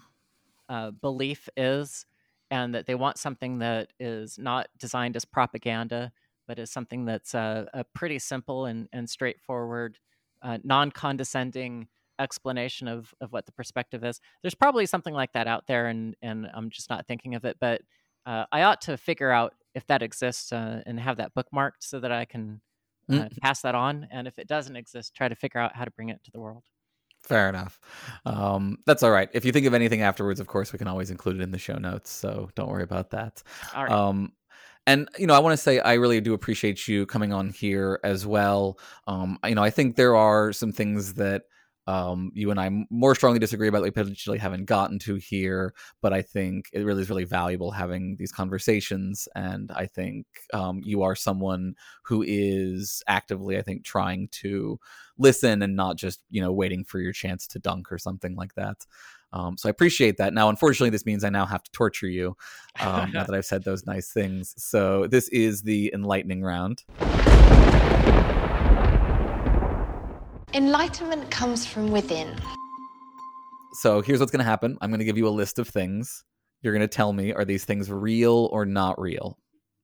uh, 0.68 0.90
belief 0.92 1.48
is, 1.56 2.06
and 2.50 2.74
that 2.74 2.86
they 2.86 2.94
want 2.94 3.18
something 3.18 3.58
that 3.58 3.92
is 4.00 4.38
not 4.38 4.68
designed 4.78 5.16
as 5.16 5.24
propaganda, 5.24 6.12
but 6.46 6.58
is 6.58 6.70
something 6.70 7.04
that's 7.04 7.34
uh, 7.34 7.66
a 7.74 7.84
pretty 7.84 8.18
simple 8.18 8.66
and, 8.66 8.88
and 8.92 9.08
straightforward, 9.10 9.98
uh, 10.42 10.58
non 10.64 10.90
condescending 10.90 11.88
explanation 12.18 12.88
of, 12.88 13.14
of 13.20 13.32
what 13.32 13.46
the 13.46 13.52
perspective 13.52 14.04
is. 14.04 14.20
There's 14.42 14.54
probably 14.54 14.86
something 14.86 15.14
like 15.14 15.32
that 15.32 15.46
out 15.46 15.66
there, 15.66 15.86
and, 15.86 16.14
and 16.22 16.48
I'm 16.54 16.70
just 16.70 16.90
not 16.90 17.06
thinking 17.06 17.34
of 17.34 17.44
it. 17.44 17.56
But 17.60 17.82
uh, 18.26 18.44
I 18.52 18.62
ought 18.62 18.80
to 18.82 18.96
figure 18.96 19.30
out 19.30 19.54
if 19.74 19.86
that 19.88 20.02
exists 20.02 20.52
uh, 20.52 20.82
and 20.86 20.98
have 21.00 21.16
that 21.16 21.34
bookmarked 21.34 21.80
so 21.80 22.00
that 22.00 22.12
I 22.12 22.24
can 22.24 22.60
uh, 23.10 23.14
Mm. 23.14 23.38
pass 23.40 23.60
that 23.60 23.74
on. 23.74 24.08
And 24.10 24.26
if 24.26 24.38
it 24.38 24.48
doesn't 24.48 24.76
exist, 24.76 25.14
try 25.14 25.28
to 25.28 25.34
figure 25.34 25.60
out 25.60 25.76
how 25.76 25.84
to 25.84 25.90
bring 25.90 26.08
it 26.08 26.24
to 26.24 26.30
the 26.30 26.40
world. 26.40 26.62
Fair 27.22 27.48
enough. 27.48 27.78
Um, 28.24 28.78
that's 28.86 29.02
all 29.02 29.10
right. 29.10 29.28
If 29.32 29.44
you 29.44 29.52
think 29.52 29.66
of 29.66 29.74
anything 29.74 30.02
afterwards, 30.02 30.40
of 30.40 30.46
course, 30.46 30.72
we 30.72 30.78
can 30.78 30.88
always 30.88 31.10
include 31.10 31.36
it 31.36 31.42
in 31.42 31.50
the 31.50 31.58
show 31.58 31.76
notes. 31.76 32.10
So 32.10 32.50
don't 32.54 32.68
worry 32.68 32.82
about 32.82 33.10
that. 33.10 33.42
All 33.74 33.84
right. 33.84 33.92
Um, 33.92 34.32
and 34.86 35.08
you 35.18 35.26
know, 35.26 35.34
I 35.34 35.38
want 35.38 35.54
to 35.54 35.56
say 35.56 35.80
I 35.80 35.94
really 35.94 36.20
do 36.20 36.34
appreciate 36.34 36.86
you 36.86 37.06
coming 37.06 37.32
on 37.32 37.50
here 37.50 38.00
as 38.04 38.26
well. 38.26 38.78
Um, 39.06 39.38
you 39.46 39.54
know, 39.54 39.62
I 39.62 39.70
think 39.70 39.96
there 39.96 40.16
are 40.16 40.52
some 40.52 40.72
things 40.72 41.14
that 41.14 41.44
um, 41.86 42.30
you 42.34 42.50
and 42.50 42.58
I 42.58 42.70
more 42.90 43.14
strongly 43.14 43.38
disagree 43.38 43.68
about. 43.68 43.78
that 43.80 43.84
We 43.84 43.90
potentially 43.90 44.38
haven't 44.38 44.64
gotten 44.64 44.98
to 45.00 45.16
here, 45.16 45.74
but 46.00 46.12
I 46.12 46.22
think 46.22 46.70
it 46.72 46.80
really 46.80 47.02
is 47.02 47.10
really 47.10 47.24
valuable 47.24 47.70
having 47.70 48.16
these 48.16 48.32
conversations. 48.32 49.28
And 49.34 49.70
I 49.72 49.86
think 49.86 50.26
um, 50.52 50.80
you 50.84 51.02
are 51.02 51.14
someone 51.14 51.74
who 52.04 52.24
is 52.26 53.02
actively, 53.06 53.58
I 53.58 53.62
think, 53.62 53.84
trying 53.84 54.28
to 54.28 54.78
listen 55.18 55.62
and 55.62 55.76
not 55.76 55.96
just 55.96 56.20
you 56.30 56.40
know 56.40 56.52
waiting 56.52 56.84
for 56.84 56.98
your 56.98 57.12
chance 57.12 57.46
to 57.46 57.58
dunk 57.58 57.92
or 57.92 57.98
something 57.98 58.34
like 58.34 58.54
that. 58.54 58.86
Um, 59.32 59.58
so 59.58 59.68
I 59.68 59.70
appreciate 59.70 60.16
that. 60.18 60.32
Now, 60.32 60.48
unfortunately, 60.48 60.90
this 60.90 61.04
means 61.04 61.24
I 61.24 61.28
now 61.28 61.44
have 61.44 61.64
to 61.64 61.70
torture 61.72 62.08
you 62.08 62.36
um, 62.80 63.10
now 63.12 63.24
that 63.26 63.34
I've 63.34 63.44
said 63.44 63.64
those 63.64 63.84
nice 63.84 64.10
things. 64.12 64.54
So 64.56 65.08
this 65.08 65.28
is 65.28 65.62
the 65.62 65.90
enlightening 65.92 66.42
round. 66.42 66.84
Enlightenment 70.54 71.28
comes 71.32 71.66
from 71.66 71.90
within. 71.90 72.36
So 73.72 74.00
here's 74.00 74.20
what's 74.20 74.30
going 74.30 74.38
to 74.44 74.48
happen. 74.48 74.78
I'm 74.80 74.90
going 74.90 75.00
to 75.00 75.04
give 75.04 75.18
you 75.18 75.26
a 75.26 75.30
list 75.30 75.58
of 75.58 75.68
things. 75.68 76.24
You're 76.62 76.72
going 76.72 76.88
to 76.88 76.88
tell 76.88 77.12
me 77.12 77.32
are 77.32 77.44
these 77.44 77.64
things 77.64 77.90
real 77.90 78.48
or 78.52 78.64
not 78.64 79.00
real? 79.00 79.36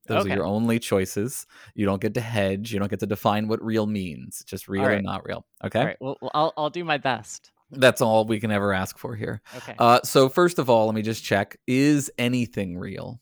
Those 0.07 0.23
Okay. 0.23 0.33
are 0.33 0.37
your 0.37 0.47
only 0.47 0.79
choices. 0.79 1.45
You 1.75 1.87
don't 1.87 2.01
get 2.01 2.14
to 2.14 2.21
hedge. 2.21 2.73
You 2.73 2.79
don't 2.79 2.89
get 2.89 3.01
to 3.01 3.07
define 3.07 3.49
what 3.49 3.62
real 3.64 3.87
means. 3.87 4.45
Just 4.47 4.68
real 4.68 4.85
or 4.85 4.89
right. 4.89 5.03
not 5.03 5.27
real. 5.27 5.45
Okay. 5.64 5.81
All 5.81 5.87
right. 5.87 5.97
Well, 6.01 6.16
well, 6.23 6.31
I'll, 6.35 6.53
I'll 6.57 6.71
do 6.71 6.85
my 6.85 6.99
best. 6.99 7.51
That's 7.73 8.01
all 8.01 8.25
we 8.25 8.39
can 8.39 8.53
ever 8.53 8.73
ask 8.73 8.97
for 8.97 9.16
here. 9.16 9.43
Okay. 9.57 9.75
Uh, 9.79 10.01
so 10.05 10.29
first 10.29 10.59
of 10.61 10.71
all, 10.71 10.87
let 10.87 10.95
me 10.95 11.03
just 11.03 11.23
check: 11.23 11.57
is 11.66 12.11
anything 12.18 12.77
real? 12.77 13.21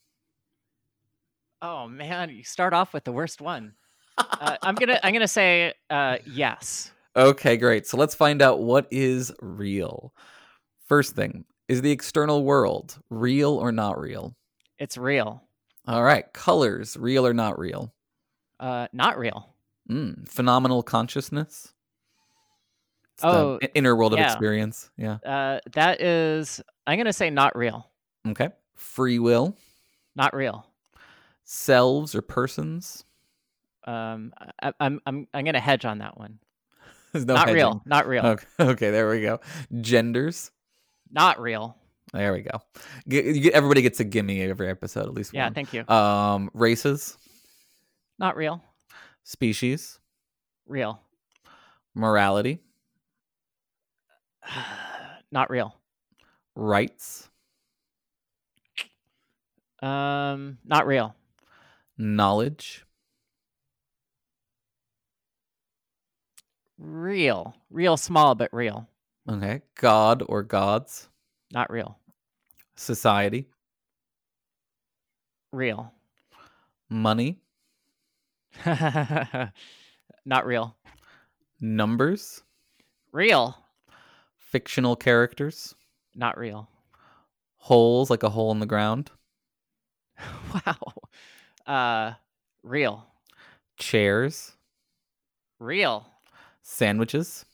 Oh 1.61 1.87
man, 1.87 2.29
you 2.29 2.43
start 2.43 2.73
off 2.73 2.93
with 2.93 3.03
the 3.03 3.11
worst 3.11 3.41
one. 3.41 3.73
Uh, 4.17 4.57
I'm 4.63 4.75
gonna 4.75 4.99
I'm 5.03 5.13
gonna 5.13 5.27
say 5.27 5.73
uh, 5.89 6.17
yes. 6.25 6.91
Okay, 7.15 7.57
great. 7.57 7.87
So 7.87 7.97
let's 7.97 8.15
find 8.15 8.41
out 8.41 8.61
what 8.61 8.87
is 8.91 9.31
real. 9.41 10.13
First 10.87 11.15
thing 11.15 11.45
is 11.67 11.81
the 11.81 11.91
external 11.91 12.43
world 12.43 12.97
real 13.09 13.55
or 13.55 13.71
not 13.71 13.99
real? 13.99 14.35
It's 14.77 14.97
real. 14.97 15.43
All 15.87 16.03
right, 16.03 16.31
colors 16.33 16.95
real 16.97 17.25
or 17.25 17.33
not 17.33 17.57
real? 17.59 17.93
Uh, 18.59 18.87
not 18.93 19.17
real. 19.17 19.53
Mm, 19.89 20.27
phenomenal 20.27 20.83
consciousness. 20.83 21.73
It's 23.15 23.23
Oh, 23.23 23.59
inner 23.75 23.95
world 23.95 24.13
of 24.13 24.19
experience. 24.25 24.89
Yeah. 24.97 25.17
Uh, 25.25 25.59
that 25.73 25.99
is 26.01 26.61
I'm 26.87 26.97
gonna 26.97 27.11
say 27.13 27.29
not 27.29 27.55
real. 27.57 27.89
Okay. 28.27 28.49
Free 28.75 29.19
will, 29.19 29.57
Not 30.15 30.33
real. 30.33 30.65
selves 31.43 32.15
or 32.15 32.21
persons. 32.21 33.03
Um, 33.85 34.33
I, 34.61 34.71
I'm 34.79 35.01
I'm 35.05 35.27
I'm 35.33 35.43
gonna 35.45 35.59
hedge 35.59 35.83
on 35.85 35.97
that 35.99 36.17
one. 36.17 36.39
No 37.13 37.33
not 37.33 37.39
hedging. 37.47 37.55
real. 37.55 37.81
Not 37.85 38.07
real. 38.07 38.25
Okay, 38.25 38.45
okay, 38.59 38.91
there 38.91 39.09
we 39.09 39.21
go. 39.21 39.39
Genders. 39.81 40.51
Not 41.11 41.39
real. 41.39 41.75
There 42.13 42.33
we 42.33 42.41
go. 42.41 42.59
Get, 43.07 43.53
everybody 43.53 43.81
gets 43.81 43.99
a 43.99 44.03
gimme 44.03 44.41
every 44.43 44.67
episode, 44.69 45.05
at 45.07 45.13
least 45.13 45.33
Yeah. 45.33 45.45
one. 45.45 45.53
Thank 45.53 45.73
you. 45.73 45.87
Um, 45.87 46.49
races, 46.53 47.17
not 48.17 48.35
real. 48.35 48.63
species, 49.23 49.99
Real. 50.67 50.99
morality, 51.95 52.59
not 55.31 55.49
real. 55.49 55.75
rights, 56.55 57.29
Um, 59.81 60.57
not 60.65 60.85
real. 60.87 61.15
knowledge, 61.97 62.85
Real. 66.79 67.55
Real 67.69 67.97
small, 67.97 68.35
but 68.35 68.49
real. 68.53 68.87
okay, 69.29 69.61
God 69.75 70.23
or 70.27 70.43
gods, 70.43 71.09
Not 71.51 71.69
real. 71.69 71.97
society, 72.75 73.47
Real. 75.51 75.91
money, 76.89 77.37
not 78.65 79.51
real. 80.45 80.75
numbers, 81.59 82.43
Real. 83.11 83.57
fictional 84.37 84.95
characters, 84.95 85.75
Not 86.15 86.37
real. 86.37 86.69
holes 87.57 88.09
like 88.09 88.23
a 88.23 88.29
hole 88.29 88.51
in 88.51 88.59
the 88.59 88.65
ground, 88.65 89.11
Wow. 90.65 90.77
Uh, 91.65 92.13
real. 92.63 93.05
chairs, 93.77 94.55
Real. 95.59 96.07
Sandwiches, 96.73 97.45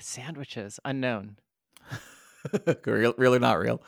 Sandwiches. 0.00 0.80
Unknown. 0.84 1.36
real, 2.86 3.14
real 3.16 3.34
or 3.34 3.38
not 3.38 3.58
real. 3.58 3.80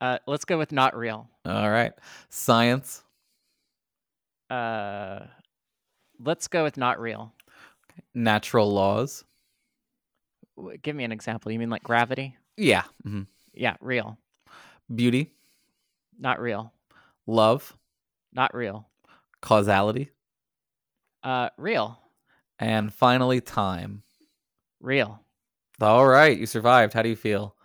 Uh, 0.00 0.18
let's 0.26 0.44
go 0.46 0.56
with 0.56 0.72
not 0.72 0.96
real. 0.96 1.28
All 1.44 1.70
right, 1.70 1.92
science, 2.30 3.02
Uh, 4.50 5.26
let's 6.18 6.48
go 6.48 6.62
with 6.64 6.76
not 6.76 6.98
real. 7.00 7.32
natural 8.14 8.72
laws. 8.72 9.24
W- 10.56 10.78
Give 10.78 10.96
me 10.96 11.04
an 11.04 11.12
example. 11.12 11.52
You 11.52 11.58
mean 11.58 11.70
like 11.70 11.82
gravity? 11.82 12.36
Yeah. 12.56 12.84
mhm. 13.06 13.26
Yeah, 13.52 13.76
real. 13.80 14.16
Beauty, 14.94 15.30
Not 16.18 16.40
real. 16.40 16.72
love, 17.26 17.76
Not 18.32 18.54
real. 18.54 18.88
causality, 19.42 20.10
Uh, 21.22 21.50
real. 21.58 21.98
And 22.58 22.92
finally 22.92 23.40
time. 23.40 24.02
Real. 24.80 25.20
All 25.80 26.06
right, 26.06 26.36
you 26.36 26.46
survived. 26.46 26.92
How 26.92 27.02
do 27.02 27.08
you 27.08 27.16
feel? 27.16 27.56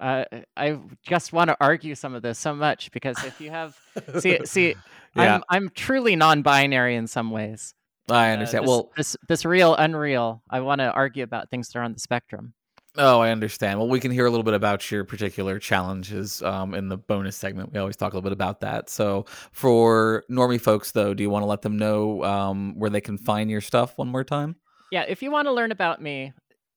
Uh, 0.00 0.24
I 0.56 0.78
just 1.06 1.32
want 1.32 1.48
to 1.48 1.56
argue 1.60 1.94
some 1.94 2.14
of 2.14 2.22
this 2.22 2.38
so 2.38 2.54
much 2.54 2.90
because 2.90 3.16
if 3.24 3.40
you 3.40 3.50
have 3.50 3.78
see 4.18 4.40
see, 4.44 4.74
yeah. 5.14 5.36
I'm 5.36 5.44
I'm 5.48 5.68
truly 5.70 6.16
non-binary 6.16 6.96
in 6.96 7.06
some 7.06 7.30
ways. 7.30 7.74
I 8.10 8.32
understand. 8.32 8.64
Uh, 8.64 8.66
this, 8.66 8.68
well, 8.68 8.90
this 8.96 9.16
this 9.28 9.44
real 9.44 9.74
unreal. 9.76 10.42
I 10.50 10.60
want 10.60 10.80
to 10.80 10.90
argue 10.90 11.22
about 11.22 11.48
things 11.48 11.68
that 11.68 11.78
are 11.78 11.82
on 11.82 11.92
the 11.92 12.00
spectrum. 12.00 12.54
Oh, 12.96 13.20
I 13.20 13.30
understand. 13.30 13.80
Well, 13.80 13.88
we 13.88 13.98
can 13.98 14.12
hear 14.12 14.24
a 14.24 14.30
little 14.30 14.44
bit 14.44 14.54
about 14.54 14.88
your 14.88 15.04
particular 15.04 15.58
challenges 15.58 16.42
um, 16.42 16.74
in 16.74 16.88
the 16.88 16.96
bonus 16.96 17.36
segment. 17.36 17.72
We 17.72 17.80
always 17.80 17.96
talk 17.96 18.12
a 18.12 18.16
little 18.16 18.28
bit 18.28 18.32
about 18.32 18.60
that. 18.60 18.88
So, 18.88 19.26
for 19.50 20.24
normie 20.30 20.60
folks, 20.60 20.92
though, 20.92 21.12
do 21.12 21.22
you 21.24 21.30
want 21.30 21.42
to 21.42 21.46
let 21.46 21.62
them 21.62 21.76
know 21.76 22.22
um, 22.22 22.78
where 22.78 22.90
they 22.90 23.00
can 23.00 23.18
find 23.18 23.50
your 23.50 23.60
stuff 23.60 23.98
one 23.98 24.08
more 24.08 24.22
time? 24.22 24.54
Yeah, 24.92 25.04
if 25.08 25.24
you 25.24 25.32
want 25.32 25.46
to 25.46 25.52
learn 25.52 25.72
about 25.72 26.00
me, 26.00 26.32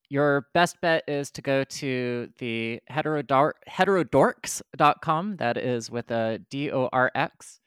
your 0.09 0.47
best 0.55 0.82
bet 0.82 1.03
is 1.07 1.30
to 1.32 1.41
go 1.41 1.63
to 1.63 2.30
the 2.39 2.80
heterodor- 2.89 3.53
heterodorx.com. 3.70 5.36
That 5.38 5.57
is 5.57 5.91
with 5.91 6.09
a 6.09 6.39
D 6.49 6.72
O 6.72 6.89
R 6.91 7.11
X. 7.13 7.59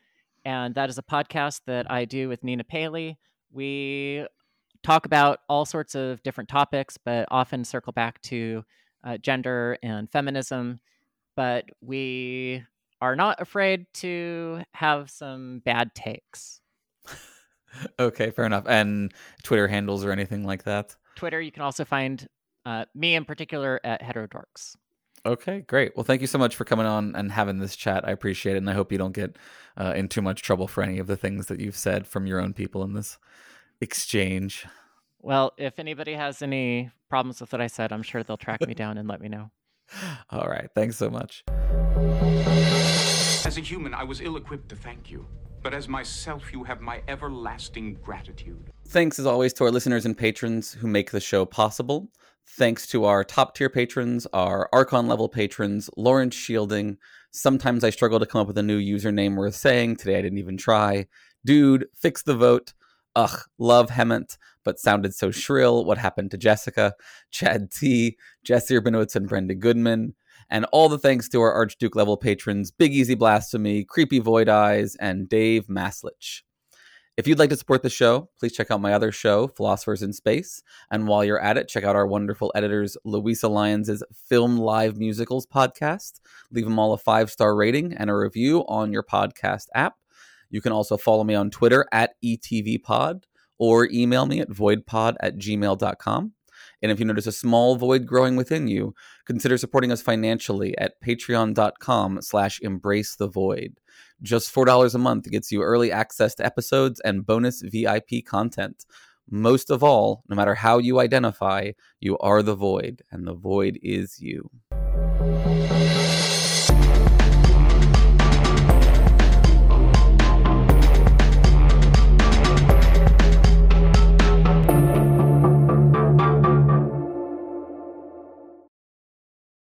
And 0.44 0.74
that 0.74 0.88
is 0.88 0.98
a 0.98 1.02
podcast 1.02 1.60
that 1.66 1.90
I 1.90 2.04
do 2.04 2.28
with 2.28 2.42
Nina 2.42 2.64
Paley. 2.64 3.18
We 3.52 4.26
talk 4.82 5.06
about 5.06 5.40
all 5.48 5.64
sorts 5.64 5.94
of 5.94 6.22
different 6.22 6.48
topics, 6.48 6.98
but 6.98 7.26
often 7.30 7.64
circle 7.64 7.92
back 7.92 8.20
to 8.22 8.64
uh, 9.04 9.16
gender 9.18 9.78
and 9.82 10.10
feminism. 10.10 10.80
But 11.36 11.66
we 11.80 12.64
are 13.00 13.16
not 13.16 13.40
afraid 13.40 13.86
to 13.94 14.62
have 14.74 15.10
some 15.10 15.62
bad 15.64 15.94
takes. 15.94 16.60
okay, 17.98 18.30
fair 18.30 18.44
enough. 18.44 18.64
And 18.66 19.12
Twitter 19.42 19.68
handles 19.68 20.04
or 20.04 20.12
anything 20.12 20.44
like 20.44 20.64
that? 20.64 20.96
Twitter, 21.16 21.40
you 21.40 21.52
can 21.52 21.62
also 21.62 21.84
find 21.84 22.26
uh, 22.66 22.84
me 22.94 23.14
in 23.14 23.24
particular 23.24 23.80
at 23.84 24.02
Heterodorx. 24.02 24.76
Okay, 25.24 25.60
great. 25.60 25.94
Well, 25.94 26.04
thank 26.04 26.22
you 26.22 26.26
so 26.26 26.38
much 26.38 26.56
for 26.56 26.64
coming 26.64 26.86
on 26.86 27.14
and 27.14 27.30
having 27.30 27.58
this 27.58 27.76
chat. 27.76 28.08
I 28.08 28.10
appreciate 28.10 28.54
it. 28.54 28.58
And 28.58 28.70
I 28.70 28.72
hope 28.72 28.90
you 28.90 28.98
don't 28.98 29.12
get 29.12 29.36
uh, 29.76 29.92
in 29.94 30.08
too 30.08 30.22
much 30.22 30.40
trouble 30.40 30.66
for 30.66 30.82
any 30.82 30.98
of 30.98 31.06
the 31.06 31.16
things 31.16 31.46
that 31.46 31.60
you've 31.60 31.76
said 31.76 32.06
from 32.06 32.26
your 32.26 32.40
own 32.40 32.54
people 32.54 32.82
in 32.82 32.94
this 32.94 33.18
exchange. 33.80 34.66
Well, 35.20 35.52
if 35.58 35.78
anybody 35.78 36.14
has 36.14 36.42
any 36.42 36.90
problems 37.08 37.40
with 37.40 37.52
what 37.52 37.60
I 37.60 37.66
said, 37.66 37.92
I'm 37.92 38.02
sure 38.02 38.22
they'll 38.22 38.36
track 38.36 38.66
me 38.66 38.74
down 38.74 38.98
and 38.98 39.08
let 39.08 39.20
me 39.20 39.28
know. 39.28 39.50
All 40.30 40.48
right. 40.48 40.68
Thanks 40.74 40.96
so 40.96 41.10
much. 41.10 41.44
As 43.44 43.58
a 43.58 43.60
human, 43.60 43.94
I 43.94 44.04
was 44.04 44.20
ill 44.20 44.36
equipped 44.36 44.68
to 44.70 44.76
thank 44.76 45.10
you. 45.10 45.26
But 45.62 45.74
as 45.74 45.88
myself, 45.88 46.52
you 46.52 46.64
have 46.64 46.80
my 46.80 47.02
everlasting 47.06 47.98
gratitude. 48.02 48.70
Thanks 48.88 49.18
as 49.18 49.26
always 49.26 49.52
to 49.54 49.64
our 49.64 49.70
listeners 49.70 50.06
and 50.06 50.16
patrons 50.16 50.72
who 50.72 50.86
make 50.86 51.10
the 51.10 51.20
show 51.20 51.44
possible. 51.44 52.08
Thanks 52.56 52.86
to 52.88 53.04
our 53.04 53.24
top 53.24 53.54
tier 53.54 53.68
patrons, 53.68 54.26
our 54.32 54.68
Archon 54.72 55.06
level 55.06 55.28
patrons, 55.28 55.90
Lawrence 55.96 56.34
Shielding. 56.34 56.96
Sometimes 57.30 57.84
I 57.84 57.90
struggle 57.90 58.18
to 58.18 58.26
come 58.26 58.40
up 58.40 58.46
with 58.46 58.58
a 58.58 58.62
new 58.62 58.80
username 58.80 59.36
worth 59.36 59.54
saying. 59.54 59.96
Today 59.96 60.18
I 60.18 60.22
didn't 60.22 60.38
even 60.38 60.56
try. 60.56 61.06
Dude, 61.44 61.86
fix 61.94 62.22
the 62.22 62.34
vote. 62.34 62.72
Ugh, 63.16 63.40
love 63.58 63.90
Hemant, 63.90 64.36
but 64.64 64.78
sounded 64.78 65.14
so 65.14 65.30
shrill. 65.30 65.84
What 65.84 65.98
happened 65.98 66.30
to 66.30 66.38
Jessica? 66.38 66.94
Chad 67.30 67.70
T, 67.70 68.16
Jesse 68.44 68.74
Urbinowitz, 68.74 69.16
and 69.16 69.28
Brenda 69.28 69.54
Goodman. 69.54 70.14
And 70.48 70.64
all 70.72 70.88
the 70.88 70.98
thanks 70.98 71.28
to 71.30 71.40
our 71.40 71.52
Archduke 71.52 71.94
level 71.94 72.16
patrons 72.16 72.70
Big 72.70 72.92
Easy 72.92 73.14
Blasphemy, 73.14 73.84
Creepy 73.84 74.18
Void 74.18 74.48
Eyes, 74.48 74.96
and 74.96 75.28
Dave 75.28 75.66
Maslich. 75.68 76.42
If 77.16 77.28
you'd 77.28 77.38
like 77.38 77.50
to 77.50 77.56
support 77.56 77.82
the 77.82 77.90
show, 77.90 78.30
please 78.38 78.52
check 78.52 78.70
out 78.70 78.80
my 78.80 78.94
other 78.94 79.12
show, 79.12 79.48
Philosophers 79.48 80.02
in 80.02 80.12
Space. 80.12 80.62
And 80.90 81.06
while 81.06 81.22
you're 81.22 81.38
at 81.38 81.58
it, 81.58 81.68
check 81.68 81.84
out 81.84 81.94
our 81.94 82.06
wonderful 82.06 82.50
editors, 82.54 82.96
Louisa 83.04 83.46
Lyons' 83.46 84.02
Filmed 84.14 84.58
Live 84.58 84.96
Musicals 84.96 85.46
podcast. 85.46 86.20
Leave 86.50 86.64
them 86.64 86.78
all 86.78 86.94
a 86.94 86.98
five 86.98 87.30
star 87.30 87.54
rating 87.54 87.92
and 87.92 88.08
a 88.08 88.16
review 88.16 88.60
on 88.68 88.90
your 88.90 89.02
podcast 89.02 89.66
app. 89.74 89.99
You 90.50 90.60
can 90.60 90.72
also 90.72 90.96
follow 90.96 91.24
me 91.24 91.34
on 91.34 91.50
Twitter 91.50 91.86
at 91.92 92.14
ETVPod 92.24 93.22
or 93.58 93.88
email 93.90 94.26
me 94.26 94.40
at 94.40 94.50
voidpod 94.50 95.16
at 95.20 95.36
gmail.com. 95.36 96.32
And 96.82 96.90
if 96.90 96.98
you 96.98 97.04
notice 97.04 97.26
a 97.26 97.32
small 97.32 97.76
void 97.76 98.06
growing 98.06 98.36
within 98.36 98.68
you, 98.68 98.94
consider 99.26 99.58
supporting 99.58 99.92
us 99.92 100.02
financially 100.02 100.76
at 100.78 101.00
patreon.com 101.02 102.22
slash 102.22 102.60
embrace 102.62 103.16
the 103.16 103.28
void. 103.28 103.78
Just 104.22 104.54
$4 104.54 104.94
a 104.94 104.98
month 104.98 105.30
gets 105.30 105.52
you 105.52 105.62
early 105.62 105.92
access 105.92 106.34
to 106.36 106.46
episodes 106.46 107.00
and 107.00 107.26
bonus 107.26 107.62
VIP 107.62 108.24
content. 108.26 108.84
Most 109.28 109.70
of 109.70 109.84
all, 109.84 110.24
no 110.28 110.36
matter 110.36 110.54
how 110.54 110.78
you 110.78 110.98
identify, 110.98 111.72
you 112.00 112.18
are 112.18 112.42
the 112.42 112.56
void, 112.56 113.02
and 113.12 113.26
the 113.26 113.34
void 113.34 113.78
is 113.82 114.18
you. 114.20 114.50